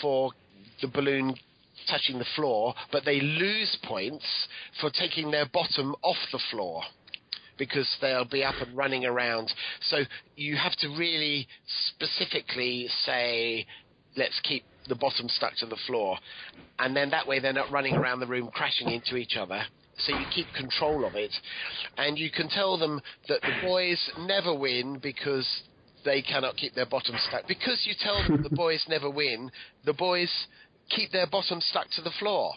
for 0.00 0.32
the 0.80 0.88
balloon 0.88 1.34
touching 1.88 2.18
the 2.18 2.26
floor, 2.34 2.74
but 2.90 3.04
they 3.04 3.20
lose 3.20 3.76
points 3.84 4.24
for 4.80 4.90
taking 4.90 5.30
their 5.30 5.46
bottom 5.52 5.94
off 6.02 6.16
the 6.32 6.40
floor 6.50 6.82
because 7.58 7.88
they'll 8.00 8.24
be 8.24 8.44
up 8.44 8.54
and 8.60 8.76
running 8.76 9.04
around. 9.04 9.52
So 9.88 9.98
you 10.36 10.56
have 10.56 10.74
to 10.76 10.88
really 10.88 11.48
specifically 11.88 12.88
say, 13.04 13.66
let's 14.16 14.38
keep 14.42 14.64
the 14.88 14.94
bottom 14.94 15.28
stuck 15.28 15.54
to 15.56 15.66
the 15.66 15.78
floor, 15.86 16.18
and 16.78 16.96
then 16.96 17.10
that 17.10 17.26
way 17.26 17.40
they're 17.40 17.52
not 17.52 17.70
running 17.70 17.94
around 17.94 18.20
the 18.20 18.26
room 18.26 18.50
crashing 18.52 18.90
into 18.90 19.16
each 19.16 19.36
other. 19.36 19.62
So 19.98 20.12
you 20.12 20.26
keep 20.34 20.46
control 20.54 21.06
of 21.06 21.14
it, 21.14 21.32
and 21.96 22.18
you 22.18 22.30
can 22.30 22.48
tell 22.48 22.76
them 22.76 23.00
that 23.28 23.40
the 23.40 23.66
boys 23.66 24.10
never 24.20 24.54
win 24.54 24.98
because 25.02 25.48
they 26.04 26.22
cannot 26.22 26.56
keep 26.56 26.74
their 26.74 26.86
bottom 26.86 27.16
stuck. 27.28 27.48
Because 27.48 27.82
you 27.84 27.94
tell 27.98 28.22
them 28.22 28.42
the 28.42 28.54
boys 28.54 28.84
never 28.88 29.10
win, 29.10 29.50
the 29.84 29.94
boys 29.94 30.30
keep 30.90 31.12
their 31.12 31.26
bottom 31.26 31.60
stuck 31.60 31.88
to 31.96 32.02
the 32.02 32.12
floor. 32.18 32.52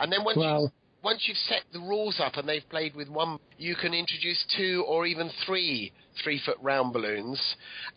And 0.00 0.12
then 0.12 0.24
once 0.24 0.36
you 0.36 0.68
once 1.06 1.22
you've 1.28 1.36
set 1.36 1.62
the 1.72 1.78
rules 1.78 2.18
up 2.18 2.36
and 2.36 2.48
they've 2.48 2.68
played 2.68 2.96
with 2.96 3.08
one, 3.08 3.38
you 3.58 3.76
can 3.76 3.94
introduce 3.94 4.44
two 4.56 4.84
or 4.88 5.06
even 5.06 5.30
three 5.46 5.92
three 6.24 6.40
foot 6.44 6.56
round 6.60 6.92
balloons, 6.92 7.40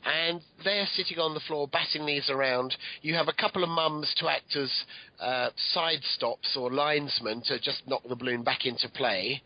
and 0.05 0.41
they're 0.64 0.86
sitting 0.93 1.18
on 1.18 1.34
the 1.34 1.39
floor 1.47 1.68
batting 1.68 2.05
these 2.05 2.30
around. 2.30 2.76
You 3.01 3.16
have 3.16 3.28
a 3.28 3.34
couple 3.34 3.64
of 3.64 3.70
mums 3.70 4.14
to 4.18 4.30
act 4.30 4.55
as 4.55 4.72
uh, 5.20 5.49
side 5.74 6.03
stops 6.14 6.55
or 6.55 6.72
linesmen 6.72 7.41
to 7.47 7.60
just 7.60 7.82
knock 7.88 8.03
the 8.07 8.16
balloon 8.16 8.43
back 8.43 8.68
into 8.68 8.88
play, 8.89 9.41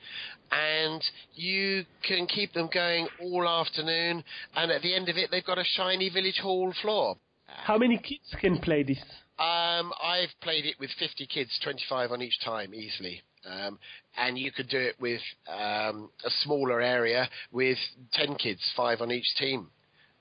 and 0.52 1.02
you 1.34 1.86
can 2.06 2.28
keep 2.28 2.52
them 2.52 2.68
going 2.74 3.08
all 3.22 3.48
afternoon. 3.48 4.26
And 4.58 4.72
at 4.74 4.82
the 4.82 4.94
end 4.94 5.08
of 5.08 5.16
it, 5.16 5.32
they've 5.32 5.46
got 5.46 5.58
a 5.58 5.64
shiny 5.64 6.10
village 6.10 6.40
hall 6.44 6.74
floor. 6.82 7.16
How 7.46 7.78
many 7.78 7.98
kids 7.98 8.36
can 8.42 8.58
play 8.58 8.84
this? 8.84 9.00
Um, 9.40 9.94
I've 10.04 10.34
played 10.42 10.66
it 10.66 10.76
with 10.82 10.90
50 11.00 11.26
kids, 11.28 11.58
25 11.64 12.12
on 12.12 12.22
each 12.22 12.40
time, 12.44 12.74
easily. 12.74 13.22
Um, 13.46 13.80
and 14.18 14.38
you 14.38 14.52
could 14.52 14.70
do 14.70 14.80
it 14.80 14.96
with 15.00 15.22
um, 15.48 16.10
a 16.26 16.30
smaller 16.44 16.82
area 16.82 17.30
with 17.52 17.78
10 18.14 18.36
kids, 18.36 18.62
five 18.76 19.02
on 19.02 19.12
each 19.12 19.28
team. 19.38 19.68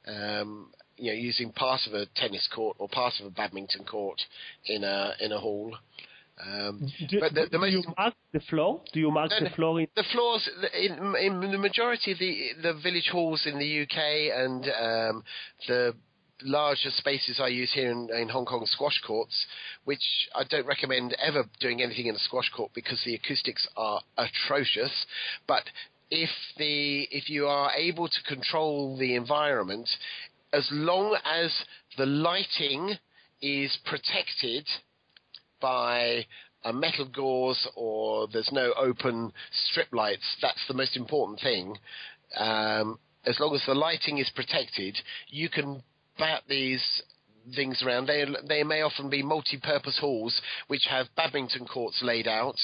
Um, 0.07 0.70
you 0.97 1.11
know, 1.11 1.18
using 1.18 1.53
part 1.53 1.81
of 1.87 1.95
a 1.95 2.07
tennis 2.16 2.49
court 2.55 2.77
or 2.79 2.89
part 2.89 3.14
of 3.20 3.27
a 3.27 3.31
badminton 3.31 3.85
court 3.85 4.20
in 4.66 4.85
a 4.85 5.12
in 5.20 5.33
a 5.33 5.39
hall. 5.39 5.77
Um, 6.45 6.91
do, 7.09 7.20
but 7.20 7.35
the, 7.35 7.47
the 7.51 7.59
do 7.59 7.66
you 7.66 7.83
mark 7.97 8.14
the 8.33 8.41
floor? 8.41 8.81
Do 8.93 9.01
you 9.01 9.11
mark 9.11 9.31
no, 9.31 9.49
the 9.49 9.55
floor? 9.55 9.81
In- 9.81 9.89
the 9.95 10.05
floors 10.12 10.49
in, 10.75 11.14
in, 11.16 11.51
the 11.53 11.59
majority 11.59 12.12
of 12.12 12.18
the 12.18 12.51
the 12.62 12.75
village 12.83 13.09
halls 13.12 13.47
in 13.47 13.59
the 13.59 13.83
UK 13.83 13.99
and 14.35 14.64
um, 14.64 15.25
the 15.68 15.95
larger 16.43 16.91
spaces 16.91 17.41
I 17.41 17.49
use 17.49 17.72
here 17.72 17.91
in, 17.91 18.09
in, 18.11 18.28
Hong 18.28 18.45
Kong 18.45 18.66
squash 18.66 19.01
courts, 19.07 19.47
which 19.85 20.03
I 20.35 20.45
don't 20.45 20.66
recommend 20.66 21.14
ever 21.14 21.45
doing 21.61 21.83
anything 21.83 22.07
in 22.07 22.14
a 22.14 22.20
squash 22.20 22.51
court 22.51 22.72
because 22.74 23.01
the 23.05 23.14
acoustics 23.14 23.66
are 23.76 24.01
atrocious. 24.18 25.07
But 25.47 25.64
if 26.11 26.30
the 26.59 27.09
if 27.11 27.30
you 27.30 27.47
are 27.47 27.72
able 27.74 28.09
to 28.09 28.22
control 28.26 28.97
the 28.97 29.14
environment, 29.14 29.89
as 30.53 30.68
long 30.70 31.16
as 31.24 31.53
the 31.97 32.07
lighting 32.07 32.95
is 33.41 33.76
protected 33.85 34.66
by 35.61 36.26
a 36.64 36.72
metal 36.72 37.07
gauze 37.07 37.66
or 37.74 38.28
there's 38.28 38.51
no 38.53 38.72
open 38.74 39.33
strip 39.51 39.89
lights, 39.93 40.37
that's 40.41 40.64
the 40.68 40.74
most 40.74 40.97
important 40.97 41.41
thing. 41.41 41.76
Um, 42.37 42.99
as 43.24 43.39
long 43.41 43.55
as 43.55 43.62
the 43.66 43.74
lighting 43.74 44.18
is 44.18 44.30
protected, 44.35 44.97
you 45.28 45.49
can 45.49 45.83
bat 46.18 46.42
these 46.48 46.82
things 47.54 47.82
around. 47.82 48.06
They 48.06 48.24
they 48.48 48.62
may 48.62 48.82
often 48.82 49.10
be 49.10 49.22
multi-purpose 49.22 49.98
halls 50.00 50.40
which 50.68 50.86
have 50.88 51.06
badminton 51.16 51.66
courts 51.66 52.00
laid 52.02 52.28
out 52.28 52.56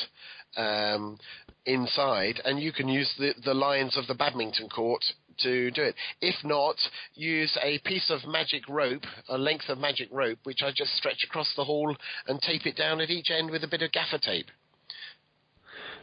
um, 0.57 1.19
inside, 1.67 2.41
and 2.45 2.61
you 2.61 2.73
can 2.73 2.89
use 2.89 3.13
the 3.19 3.35
the 3.45 3.55
lines 3.55 3.97
of 3.97 4.07
the 4.07 4.15
badminton 4.15 4.69
court 4.69 5.03
to 5.41 5.71
do 5.71 5.83
it. 5.83 5.95
If 6.21 6.35
not, 6.45 6.77
use 7.15 7.57
a 7.63 7.79
piece 7.85 8.11
of 8.11 8.29
magic 8.29 8.69
rope, 8.69 9.05
a 9.29 9.39
length 9.39 9.69
of 9.69 9.79
magic 9.79 10.09
rope, 10.11 10.39
which 10.45 10.63
I 10.63 10.71
just 10.75 10.97
stretch 10.97 11.25
across 11.25 11.53
the 11.57 11.65
hall 11.65 11.95
and 12.27 12.41
tape 12.43 12.67
it 12.67 12.77
down 12.77 13.01
at 13.01 13.11
each 13.11 13.31
end 13.31 13.51
with 13.51 13.63
a 13.63 13.69
bit 13.69 13.83
of 13.83 13.93
gaffer 13.93 14.19
tape. 14.19 14.47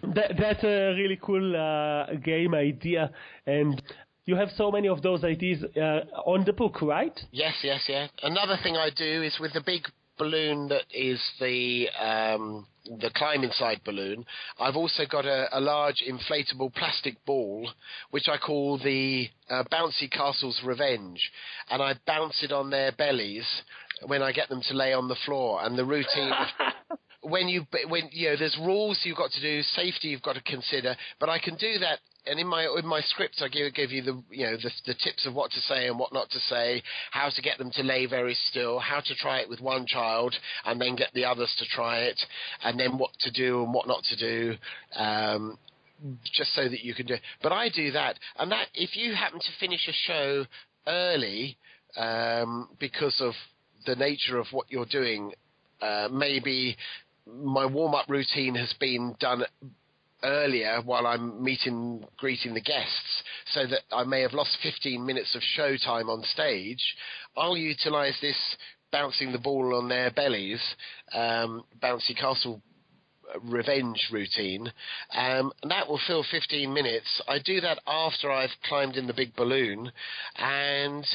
That, 0.03 0.33
that's 0.37 0.63
a 0.63 0.93
really 0.93 1.19
cool 1.21 1.55
uh, 1.55 2.15
game 2.15 2.53
idea, 2.53 3.11
and 3.45 3.81
you 4.26 4.36
have 4.36 4.49
so 4.55 4.71
many 4.71 4.88
of 4.88 5.01
those 5.01 5.23
ideas 5.23 5.63
uh, 5.76 5.80
on 6.26 6.43
the 6.45 6.53
book, 6.53 6.82
right? 6.82 7.17
Yes, 7.32 7.53
yes, 7.63 7.82
yeah. 7.88 8.07
Another 8.23 8.57
thing 8.61 8.76
I 8.76 8.89
do 8.95 9.23
is 9.23 9.38
with 9.39 9.53
the 9.53 9.61
big 9.61 9.84
balloon 10.17 10.69
that 10.69 10.84
is 10.93 11.21
the 11.39 11.88
um, 11.99 12.65
the 12.99 13.11
climb 13.15 13.43
inside 13.43 13.82
balloon. 13.84 14.26
I've 14.59 14.76
also 14.76 15.03
got 15.09 15.26
a, 15.26 15.47
a, 15.57 15.59
large 15.59 16.03
inflatable 16.07 16.73
plastic 16.73 17.23
ball, 17.26 17.69
which 18.11 18.28
I 18.28 18.38
call 18.38 18.78
the 18.78 19.28
uh, 19.49 19.63
Bouncy 19.71 20.09
Castle's 20.09 20.61
Revenge, 20.63 21.19
and 21.69 21.82
I 21.82 21.95
bounce 22.07 22.43
it 22.43 22.51
on 22.51 22.69
their 22.69 22.91
bellies 22.91 23.45
when 24.05 24.21
I 24.21 24.32
get 24.32 24.49
them 24.49 24.61
to 24.67 24.73
lay 24.73 24.93
on 24.93 25.07
the 25.07 25.17
floor. 25.26 25.63
And 25.63 25.78
the 25.78 25.86
routine. 25.86 26.32
when 27.21 27.47
you 27.47 27.65
when 27.88 28.07
you 28.11 28.30
know 28.30 28.36
there's 28.38 28.57
rules 28.61 28.99
you've 29.03 29.17
got 29.17 29.32
to 29.32 29.41
do, 29.41 29.61
safety 29.63 30.09
you've 30.09 30.21
got 30.21 30.34
to 30.34 30.41
consider, 30.43 30.95
but 31.19 31.28
I 31.28 31.39
can 31.39 31.55
do 31.55 31.80
that 31.80 31.99
and 32.28 32.39
in 32.39 32.47
my 32.47 32.67
in 32.78 32.86
my 32.86 33.01
script, 33.01 33.41
I 33.41 33.47
give, 33.47 33.73
give 33.73 33.91
you 33.91 34.01
the 34.01 34.23
you 34.30 34.45
know 34.45 34.57
the, 34.57 34.71
the 34.86 34.93
tips 34.93 35.26
of 35.26 35.34
what 35.34 35.51
to 35.51 35.59
say 35.61 35.88
and 35.88 35.99
what 35.99 36.13
not 36.13 36.30
to 36.32 36.39
say, 36.39 36.82
how 37.11 37.30
to 37.30 37.41
get 37.41 37.57
them 37.57 37.71
to 37.71 37.84
lay 37.84 38.05
very 38.05 38.36
still, 38.49 38.80
how 38.80 38.99
to 38.99 39.15
try 39.15 39.39
it 39.39 39.49
with 39.49 39.61
one 39.61 39.86
child 39.86 40.36
and 40.65 40.80
then 40.80 40.95
get 40.95 41.13
the 41.13 41.26
others 41.26 41.53
to 41.59 41.65
try 41.65 41.99
it, 41.99 42.19
and 42.63 42.80
then 42.80 42.97
what 42.97 43.11
to 43.19 43.32
do 43.32 43.63
and 43.63 43.73
what 43.73 43.88
not 43.88 44.03
to 44.03 44.15
do. 44.15 44.55
Um, 44.95 45.57
just 46.34 46.53
so 46.53 46.67
that 46.67 46.84
you 46.84 46.93
can 46.93 47.05
do 47.05 47.13
it. 47.13 47.21
But 47.41 47.53
I 47.53 47.69
do 47.69 47.91
that, 47.91 48.19
and 48.38 48.51
that 48.51 48.67
if 48.73 48.97
you 48.97 49.15
happen 49.15 49.39
to 49.39 49.59
finish 49.59 49.88
a 49.88 49.93
show 49.93 50.45
early 50.88 51.57
um, 51.95 52.67
because 52.80 53.21
of 53.21 53.34
the 53.86 53.95
nature 53.95 54.38
of 54.38 54.47
what 54.51 54.65
you're 54.69 54.86
doing, 54.86 55.32
uh, 55.82 56.09
maybe 56.11 56.76
my 57.28 57.65
warm 57.65 57.95
up 57.95 58.09
routine 58.09 58.55
has 58.55 58.73
been 58.80 59.15
done 59.19 59.43
earlier 60.26 60.82
while 60.84 61.07
I'm 61.07 61.43
meeting, 61.43 62.03
greeting 62.17 62.53
the 62.53 62.61
guests, 62.61 63.23
so 63.51 63.65
that 63.67 63.82
I 63.91 64.03
may 64.03 64.21
have 64.21 64.34
lost 64.34 64.57
15 64.61 65.05
minutes 65.05 65.36
of 65.36 65.41
show 65.41 65.78
time 65.78 66.09
on 66.09 66.23
stage, 66.23 66.84
I'll 67.38 67.57
utilise 67.57 68.15
this 68.21 68.38
bouncing 68.91 69.32
the 69.32 69.39
ball 69.39 69.76
on 69.76 69.89
their 69.89 70.11
bellies, 70.11 70.61
um, 71.13 71.63
bouncy 71.82 72.17
castle 72.17 72.61
revenge 73.43 74.07
routine, 74.11 74.71
um, 75.13 75.51
and 75.61 75.71
that 75.71 75.88
will 75.88 75.99
fill 76.07 76.23
15 76.30 76.73
minutes. 76.73 77.21
I 77.28 77.39
do 77.39 77.61
that 77.61 77.80
after 77.88 78.32
I've 78.32 78.55
climbed 78.63 78.95
in 78.95 79.07
the 79.07 79.13
big 79.13 79.36
balloon, 79.36 79.91
and 80.38 81.05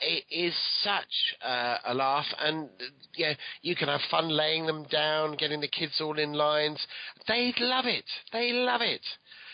it 0.00 0.24
is 0.30 0.54
such 0.82 1.36
uh, 1.44 1.78
a 1.86 1.94
laugh, 1.94 2.26
and 2.38 2.68
yeah, 3.16 3.34
you 3.62 3.76
can 3.76 3.88
have 3.88 4.00
fun 4.10 4.28
laying 4.28 4.66
them 4.66 4.84
down, 4.90 5.36
getting 5.36 5.60
the 5.60 5.68
kids 5.68 6.00
all 6.00 6.18
in 6.18 6.32
lines. 6.32 6.84
They 7.28 7.54
love 7.58 7.86
it. 7.86 8.04
They 8.32 8.52
love 8.52 8.80
it, 8.82 9.02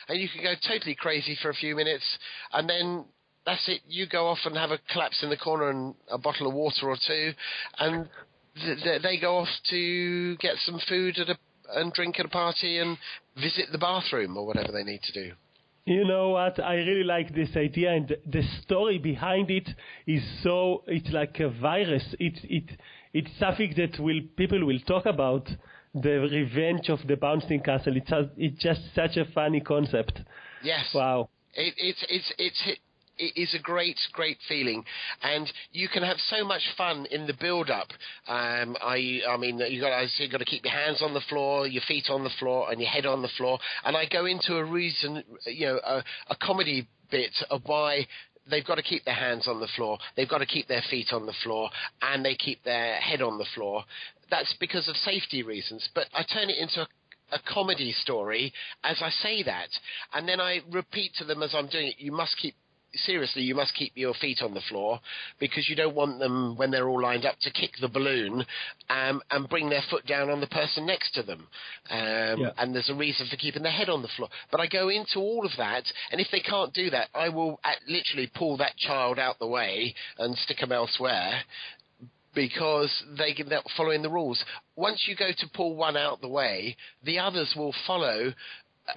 and 0.08 0.20
you 0.20 0.28
can 0.28 0.42
go 0.42 0.54
totally 0.66 0.94
crazy 0.94 1.36
for 1.40 1.50
a 1.50 1.54
few 1.54 1.74
minutes, 1.76 2.04
and 2.52 2.68
then 2.68 3.04
that's 3.44 3.68
it. 3.68 3.80
You 3.88 4.06
go 4.06 4.26
off 4.26 4.38
and 4.44 4.56
have 4.56 4.70
a 4.70 4.78
collapse 4.92 5.22
in 5.22 5.30
the 5.30 5.36
corner 5.36 5.70
and 5.70 5.94
a 6.10 6.18
bottle 6.18 6.48
of 6.48 6.54
water 6.54 6.88
or 6.88 6.96
two, 7.06 7.32
and 7.78 8.08
th- 8.56 8.82
th- 8.82 9.02
they 9.02 9.18
go 9.18 9.38
off 9.38 9.48
to 9.70 10.36
get 10.36 10.56
some 10.64 10.80
food 10.88 11.18
at 11.18 11.28
a 11.28 11.38
and 11.74 11.92
drink 11.92 12.18
at 12.20 12.26
a 12.26 12.28
party 12.28 12.78
and 12.78 12.96
visit 13.36 13.66
the 13.72 13.78
bathroom 13.78 14.36
or 14.36 14.46
whatever 14.46 14.72
they 14.72 14.84
need 14.84 15.02
to 15.02 15.12
do. 15.12 15.32
You 15.86 16.04
know 16.04 16.30
what? 16.30 16.58
I 16.58 16.74
really 16.74 17.04
like 17.04 17.32
this 17.32 17.50
idea, 17.56 17.92
and 17.92 18.16
the 18.26 18.42
story 18.62 18.98
behind 18.98 19.52
it 19.52 19.68
is 20.04 20.22
so. 20.42 20.82
It's 20.88 21.10
like 21.10 21.38
a 21.38 21.48
virus. 21.48 22.02
It 22.18 22.40
it 22.42 22.64
it's 23.14 23.30
something 23.38 23.72
that 23.76 24.00
will 24.00 24.20
people 24.36 24.66
will 24.66 24.80
talk 24.80 25.06
about. 25.06 25.48
The 25.94 26.28
revenge 26.30 26.90
of 26.90 26.98
the 27.06 27.16
bouncing 27.16 27.60
castle. 27.60 27.96
It's 27.96 28.10
a, 28.10 28.28
it's 28.36 28.60
just 28.62 28.82
such 28.94 29.16
a 29.16 29.24
funny 29.32 29.60
concept. 29.60 30.20
Yes. 30.62 30.92
Wow. 30.92 31.30
It, 31.54 31.72
it's 31.78 32.04
it's 32.10 32.32
it's 32.36 32.80
it 33.18 33.32
is 33.36 33.54
a 33.54 33.58
great, 33.58 33.98
great 34.12 34.38
feeling, 34.48 34.84
and 35.22 35.50
you 35.72 35.88
can 35.88 36.02
have 36.02 36.18
so 36.28 36.44
much 36.44 36.62
fun 36.76 37.06
in 37.10 37.26
the 37.26 37.34
build-up. 37.34 37.88
Um, 38.28 38.76
I, 38.82 39.20
I 39.28 39.36
mean, 39.36 39.58
you 39.58 39.80
got, 39.80 40.06
you 40.18 40.30
got 40.30 40.38
to 40.38 40.44
keep 40.44 40.64
your 40.64 40.72
hands 40.72 41.02
on 41.02 41.14
the 41.14 41.22
floor, 41.28 41.66
your 41.66 41.82
feet 41.86 42.06
on 42.10 42.24
the 42.24 42.30
floor, 42.38 42.70
and 42.70 42.80
your 42.80 42.90
head 42.90 43.06
on 43.06 43.22
the 43.22 43.30
floor. 43.36 43.58
And 43.84 43.96
I 43.96 44.06
go 44.06 44.26
into 44.26 44.56
a 44.56 44.64
reason, 44.64 45.22
you 45.46 45.66
know, 45.66 45.80
a, 45.84 46.04
a 46.28 46.36
comedy 46.36 46.86
bit 47.10 47.34
of 47.50 47.62
why 47.66 48.06
they've 48.50 48.66
got 48.66 48.76
to 48.76 48.82
keep 48.82 49.04
their 49.04 49.14
hands 49.14 49.48
on 49.48 49.60
the 49.60 49.68
floor, 49.76 49.98
they've 50.16 50.28
got 50.28 50.38
to 50.38 50.46
keep 50.46 50.68
their 50.68 50.84
feet 50.88 51.08
on 51.12 51.26
the 51.26 51.34
floor, 51.42 51.70
and 52.02 52.24
they 52.24 52.34
keep 52.34 52.62
their 52.64 52.96
head 52.96 53.22
on 53.22 53.38
the 53.38 53.46
floor. 53.54 53.84
That's 54.30 54.54
because 54.60 54.88
of 54.88 54.96
safety 54.96 55.42
reasons. 55.42 55.88
But 55.94 56.06
I 56.14 56.22
turn 56.22 56.50
it 56.50 56.58
into 56.58 56.82
a 56.82 56.86
a 57.32 57.38
comedy 57.52 57.92
story 58.02 58.52
as 58.84 58.98
I 59.02 59.10
say 59.10 59.42
that, 59.42 59.68
and 60.14 60.28
then 60.28 60.40
I 60.40 60.60
repeat 60.70 61.12
to 61.18 61.24
them 61.24 61.42
as 61.42 61.54
I'm 61.54 61.66
doing 61.66 61.88
it. 61.88 61.96
You 61.98 62.12
must 62.12 62.36
keep 62.36 62.54
seriously, 62.94 63.42
you 63.42 63.54
must 63.54 63.74
keep 63.74 63.92
your 63.94 64.14
feet 64.14 64.40
on 64.42 64.54
the 64.54 64.60
floor 64.68 65.00
because 65.38 65.68
you 65.68 65.76
don't 65.76 65.94
want 65.94 66.18
them 66.18 66.56
when 66.56 66.70
they're 66.70 66.88
all 66.88 67.00
lined 67.00 67.24
up 67.24 67.36
to 67.40 67.50
kick 67.50 67.72
the 67.80 67.88
balloon 67.88 68.44
um, 68.88 69.20
and 69.30 69.48
bring 69.48 69.68
their 69.68 69.82
foot 69.90 70.06
down 70.06 70.30
on 70.30 70.40
the 70.40 70.46
person 70.46 70.86
next 70.86 71.12
to 71.12 71.22
them. 71.22 71.46
Um, 71.90 72.40
yeah. 72.40 72.50
And 72.58 72.74
there's 72.74 72.90
a 72.90 72.94
reason 72.94 73.26
for 73.28 73.36
keeping 73.36 73.62
their 73.62 73.72
head 73.72 73.88
on 73.88 74.02
the 74.02 74.08
floor. 74.16 74.28
But 74.50 74.60
I 74.60 74.66
go 74.66 74.88
into 74.88 75.18
all 75.18 75.44
of 75.44 75.52
that, 75.58 75.84
and 76.10 76.20
if 76.20 76.28
they 76.30 76.40
can't 76.40 76.72
do 76.72 76.90
that, 76.90 77.08
I 77.14 77.28
will 77.28 77.60
literally 77.86 78.30
pull 78.34 78.56
that 78.58 78.76
child 78.76 79.18
out 79.18 79.38
the 79.38 79.46
way 79.46 79.94
and 80.18 80.36
stick 80.38 80.58
them 80.60 80.72
elsewhere 80.72 81.42
because 82.34 82.92
they, 83.18 83.34
they're 83.48 83.62
following 83.76 84.02
the 84.02 84.10
rules. 84.10 84.44
Once 84.76 85.06
you 85.08 85.16
go 85.16 85.30
to 85.36 85.46
pull 85.54 85.74
one 85.74 85.96
out 85.96 86.20
the 86.20 86.28
way, 86.28 86.76
the 87.02 87.18
others 87.18 87.54
will 87.56 87.74
follow 87.86 88.32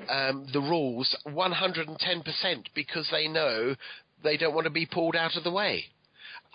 um, 0.10 0.48
the 0.54 0.60
rules 0.60 1.16
110% 1.28 2.66
because 2.76 3.08
they 3.12 3.28
know 3.28 3.76
they 4.24 4.38
don't 4.38 4.54
want 4.54 4.66
to 4.66 4.72
be 4.72 4.86
pulled 4.86 5.16
out 5.16 5.36
of 5.36 5.44
the 5.44 5.52
way. 5.52 5.86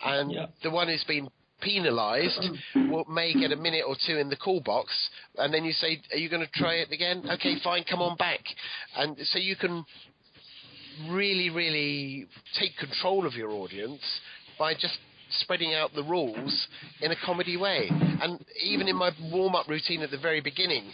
And 0.03 0.31
yeah. 0.31 0.47
the 0.63 0.71
one 0.71 0.87
who's 0.87 1.03
been 1.05 1.29
penalised 1.61 2.49
will, 2.75 3.05
may 3.05 3.33
get 3.33 3.51
a 3.51 3.55
minute 3.55 3.83
or 3.87 3.95
two 4.05 4.17
in 4.17 4.29
the 4.29 4.35
call 4.35 4.59
box, 4.59 4.93
and 5.37 5.53
then 5.53 5.63
you 5.63 5.71
say, 5.71 6.01
"Are 6.11 6.17
you 6.17 6.29
going 6.29 6.45
to 6.45 6.51
try 6.59 6.75
it 6.75 6.91
again? 6.91 7.23
Okay, 7.29 7.55
fine, 7.63 7.85
come 7.89 8.01
on 8.01 8.17
back." 8.17 8.41
And 8.97 9.17
so 9.23 9.39
you 9.39 9.55
can 9.55 9.85
really, 11.09 11.49
really 11.49 12.27
take 12.59 12.77
control 12.77 13.25
of 13.25 13.33
your 13.33 13.51
audience 13.51 14.01
by 14.59 14.73
just 14.73 14.97
spreading 15.39 15.73
out 15.73 15.93
the 15.93 16.03
rules 16.03 16.67
in 17.01 17.11
a 17.11 17.15
comedy 17.25 17.57
way. 17.57 17.89
And 17.89 18.43
even 18.63 18.87
in 18.87 18.95
my 18.95 19.11
warm 19.31 19.55
up 19.55 19.67
routine 19.67 20.01
at 20.01 20.11
the 20.11 20.17
very 20.17 20.41
beginning, 20.41 20.91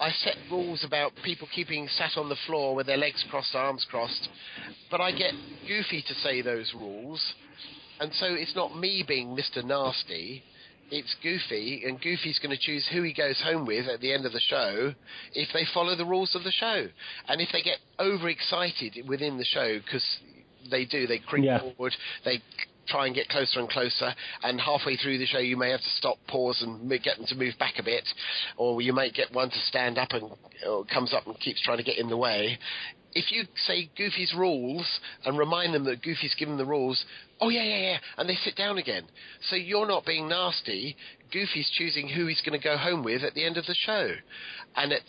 I 0.00 0.10
set 0.10 0.36
rules 0.50 0.84
about 0.84 1.12
people 1.24 1.48
keeping 1.54 1.88
sat 1.88 2.16
on 2.16 2.28
the 2.28 2.36
floor 2.46 2.74
with 2.74 2.86
their 2.86 2.96
legs 2.96 3.24
crossed, 3.30 3.54
arms 3.54 3.86
crossed. 3.90 4.28
But 4.90 5.00
I 5.00 5.12
get 5.12 5.34
Goofy 5.66 6.02
to 6.06 6.14
say 6.14 6.42
those 6.42 6.72
rules. 6.74 7.34
And 8.00 8.12
so 8.14 8.26
it's 8.28 8.56
not 8.56 8.76
me 8.76 9.04
being 9.06 9.36
Mr. 9.36 9.64
Nasty. 9.64 10.42
It's 10.90 11.14
Goofy, 11.22 11.82
and 11.86 12.00
Goofy's 12.00 12.38
going 12.38 12.54
to 12.54 12.60
choose 12.62 12.86
who 12.92 13.02
he 13.02 13.14
goes 13.14 13.40
home 13.42 13.64
with 13.66 13.88
at 13.88 14.00
the 14.00 14.12
end 14.12 14.26
of 14.26 14.32
the 14.32 14.40
show 14.40 14.92
if 15.32 15.48
they 15.54 15.64
follow 15.72 15.96
the 15.96 16.04
rules 16.04 16.34
of 16.34 16.44
the 16.44 16.52
show. 16.52 16.86
And 17.26 17.40
if 17.40 17.48
they 17.52 17.62
get 17.62 17.78
overexcited 17.98 19.08
within 19.08 19.38
the 19.38 19.46
show, 19.46 19.78
because 19.78 20.04
they 20.70 20.84
do, 20.84 21.06
they 21.06 21.18
creep 21.18 21.44
yeah. 21.46 21.60
forward, 21.60 21.94
they 22.24 22.42
try 22.86 23.06
and 23.06 23.14
get 23.14 23.28
closer 23.28 23.60
and 23.60 23.68
closer. 23.68 24.14
And 24.42 24.60
halfway 24.60 24.96
through 24.96 25.18
the 25.18 25.26
show, 25.26 25.38
you 25.38 25.56
may 25.56 25.70
have 25.70 25.80
to 25.80 25.90
stop, 25.96 26.18
pause, 26.28 26.62
and 26.62 26.88
get 27.02 27.16
them 27.16 27.26
to 27.28 27.34
move 27.34 27.54
back 27.58 27.74
a 27.78 27.82
bit, 27.82 28.04
or 28.56 28.80
you 28.82 28.92
might 28.92 29.14
get 29.14 29.32
one 29.32 29.50
to 29.50 29.58
stand 29.66 29.98
up 29.98 30.10
and 30.12 30.30
comes 30.88 31.12
up 31.12 31.26
and 31.26 31.38
keeps 31.40 31.62
trying 31.62 31.78
to 31.78 31.84
get 31.84 31.98
in 31.98 32.08
the 32.08 32.16
way. 32.16 32.58
If 33.16 33.30
you 33.30 33.44
say 33.66 33.88
Goofy's 33.96 34.34
rules 34.36 34.86
and 35.24 35.38
remind 35.38 35.72
them 35.72 35.84
that 35.84 36.02
Goofy's 36.02 36.34
given 36.34 36.56
the 36.56 36.66
rules, 36.66 37.04
oh 37.40 37.48
yeah, 37.48 37.62
yeah, 37.62 37.78
yeah, 37.78 37.98
and 38.18 38.28
they 38.28 38.34
sit 38.34 38.56
down 38.56 38.78
again. 38.78 39.04
So 39.48 39.54
you're 39.54 39.86
not 39.86 40.04
being 40.04 40.28
nasty. 40.28 40.96
Goofy's 41.32 41.70
choosing 41.72 42.08
who 42.08 42.26
he's 42.26 42.42
going 42.44 42.58
to 42.58 42.64
go 42.64 42.76
home 42.76 43.04
with 43.04 43.22
at 43.22 43.34
the 43.34 43.44
end 43.44 43.56
of 43.56 43.66
the 43.66 43.74
show, 43.74 44.10
and 44.76 44.92
at 44.92 45.02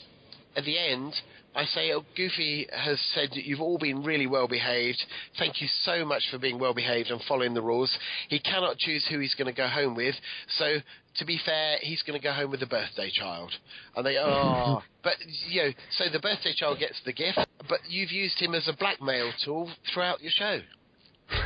at 0.56 0.64
the 0.64 0.78
end, 0.78 1.14
I 1.56 1.66
say, 1.66 1.94
oh, 1.94 2.04
Goofy 2.18 2.68
has 2.72 3.00
said 3.14 3.30
that 3.32 3.46
you've 3.46 3.62
all 3.62 3.78
been 3.78 4.04
really 4.04 4.28
well 4.28 4.48
behaved. 4.48 5.02
Thank 5.40 5.62
you 5.62 5.68
so 5.84 6.04
much 6.04 6.24
for 6.30 6.38
being 6.38 6.60
well 6.60 6.74
behaved 6.74 7.10
and 7.10 7.22
following 7.22 7.54
the 7.54 7.62
rules. 7.62 7.98
He 8.28 8.40
cannot 8.40 8.78
choose 8.78 9.08
who 9.10 9.20
he's 9.20 9.36
going 9.36 9.48
to 9.48 9.54
go 9.54 9.68
home 9.68 9.96
with. 9.96 10.16
So, 10.58 10.78
to 11.18 11.26
be 11.26 11.40
fair, 11.46 11.78
he's 11.82 12.02
going 12.04 12.20
to 12.20 12.24
go 12.24 12.34
home 12.34 12.52
with 12.52 12.60
the 12.60 12.66
birthday 12.66 13.10
child. 13.10 13.54
And 13.96 14.06
they, 14.06 14.18
oh, 14.18 14.82
but, 15.04 15.14
you 15.48 15.64
know, 15.64 15.70
so 15.98 16.06
the 16.12 16.20
birthday 16.20 16.54
child 16.54 16.80
gets 16.80 17.00
the 17.06 17.14
gift, 17.14 17.40
but 17.70 17.80
you've 17.88 18.12
used 18.12 18.38
him 18.38 18.54
as 18.54 18.68
a 18.68 18.74
blackmail 18.74 19.32
tool 19.44 19.72
throughout 19.94 20.22
your 20.22 20.32
show. 20.36 20.60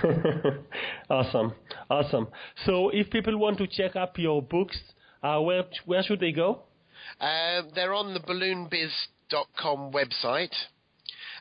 awesome, 1.09 1.53
awesome. 1.89 2.27
So, 2.65 2.89
if 2.89 3.11
people 3.11 3.37
want 3.37 3.59
to 3.59 3.67
check 3.67 3.95
up 3.95 4.17
your 4.17 4.41
books, 4.41 4.77
uh, 5.21 5.39
where 5.39 5.63
where 5.85 6.03
should 6.03 6.19
they 6.19 6.31
go? 6.31 6.63
Uh, 7.21 7.61
they're 7.75 7.93
on 7.93 8.13
the 8.13 8.19
Balloon 8.19 8.67
Biz 8.69 8.91
com 9.57 9.91
website. 9.91 10.53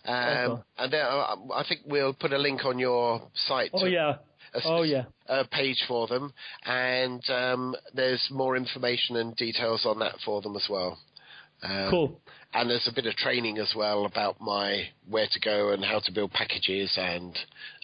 Um, 0.05 0.63
and 0.79 0.93
there, 0.93 1.09
uh, 1.09 1.37
I 1.55 1.65
think 1.69 1.83
we'll 1.87 2.15
put 2.15 2.33
a 2.33 2.39
link 2.39 2.65
on 2.65 2.79
your 2.79 3.23
site. 3.35 3.71
Oh 3.75 3.85
yeah. 3.87 4.17
A, 4.55 4.61
oh 4.65 4.83
yeah. 4.83 5.05
A 5.29 5.45
page 5.45 5.85
for 5.87 6.07
them, 6.07 6.33
and 6.65 7.23
um, 7.29 7.75
there's 7.95 8.27
more 8.31 8.57
information 8.57 9.17
and 9.17 9.37
details 9.37 9.85
on 9.85 9.99
that 9.99 10.15
for 10.25 10.41
them 10.41 10.57
as 10.57 10.67
well. 10.71 10.99
Um, 11.63 11.91
cool. 11.91 12.21
and 12.55 12.71
there's 12.71 12.89
a 12.89 12.95
bit 12.95 13.07
of 13.07 13.17
training 13.17 13.59
as 13.59 13.73
well 13.77 14.07
about 14.07 14.41
my 14.41 14.85
where 15.09 15.27
to 15.31 15.41
go 15.41 15.71
and 15.71 15.85
how 15.85 15.99
to 15.99 16.13
build 16.13 16.31
packages 16.33 16.97
and 16.97 17.37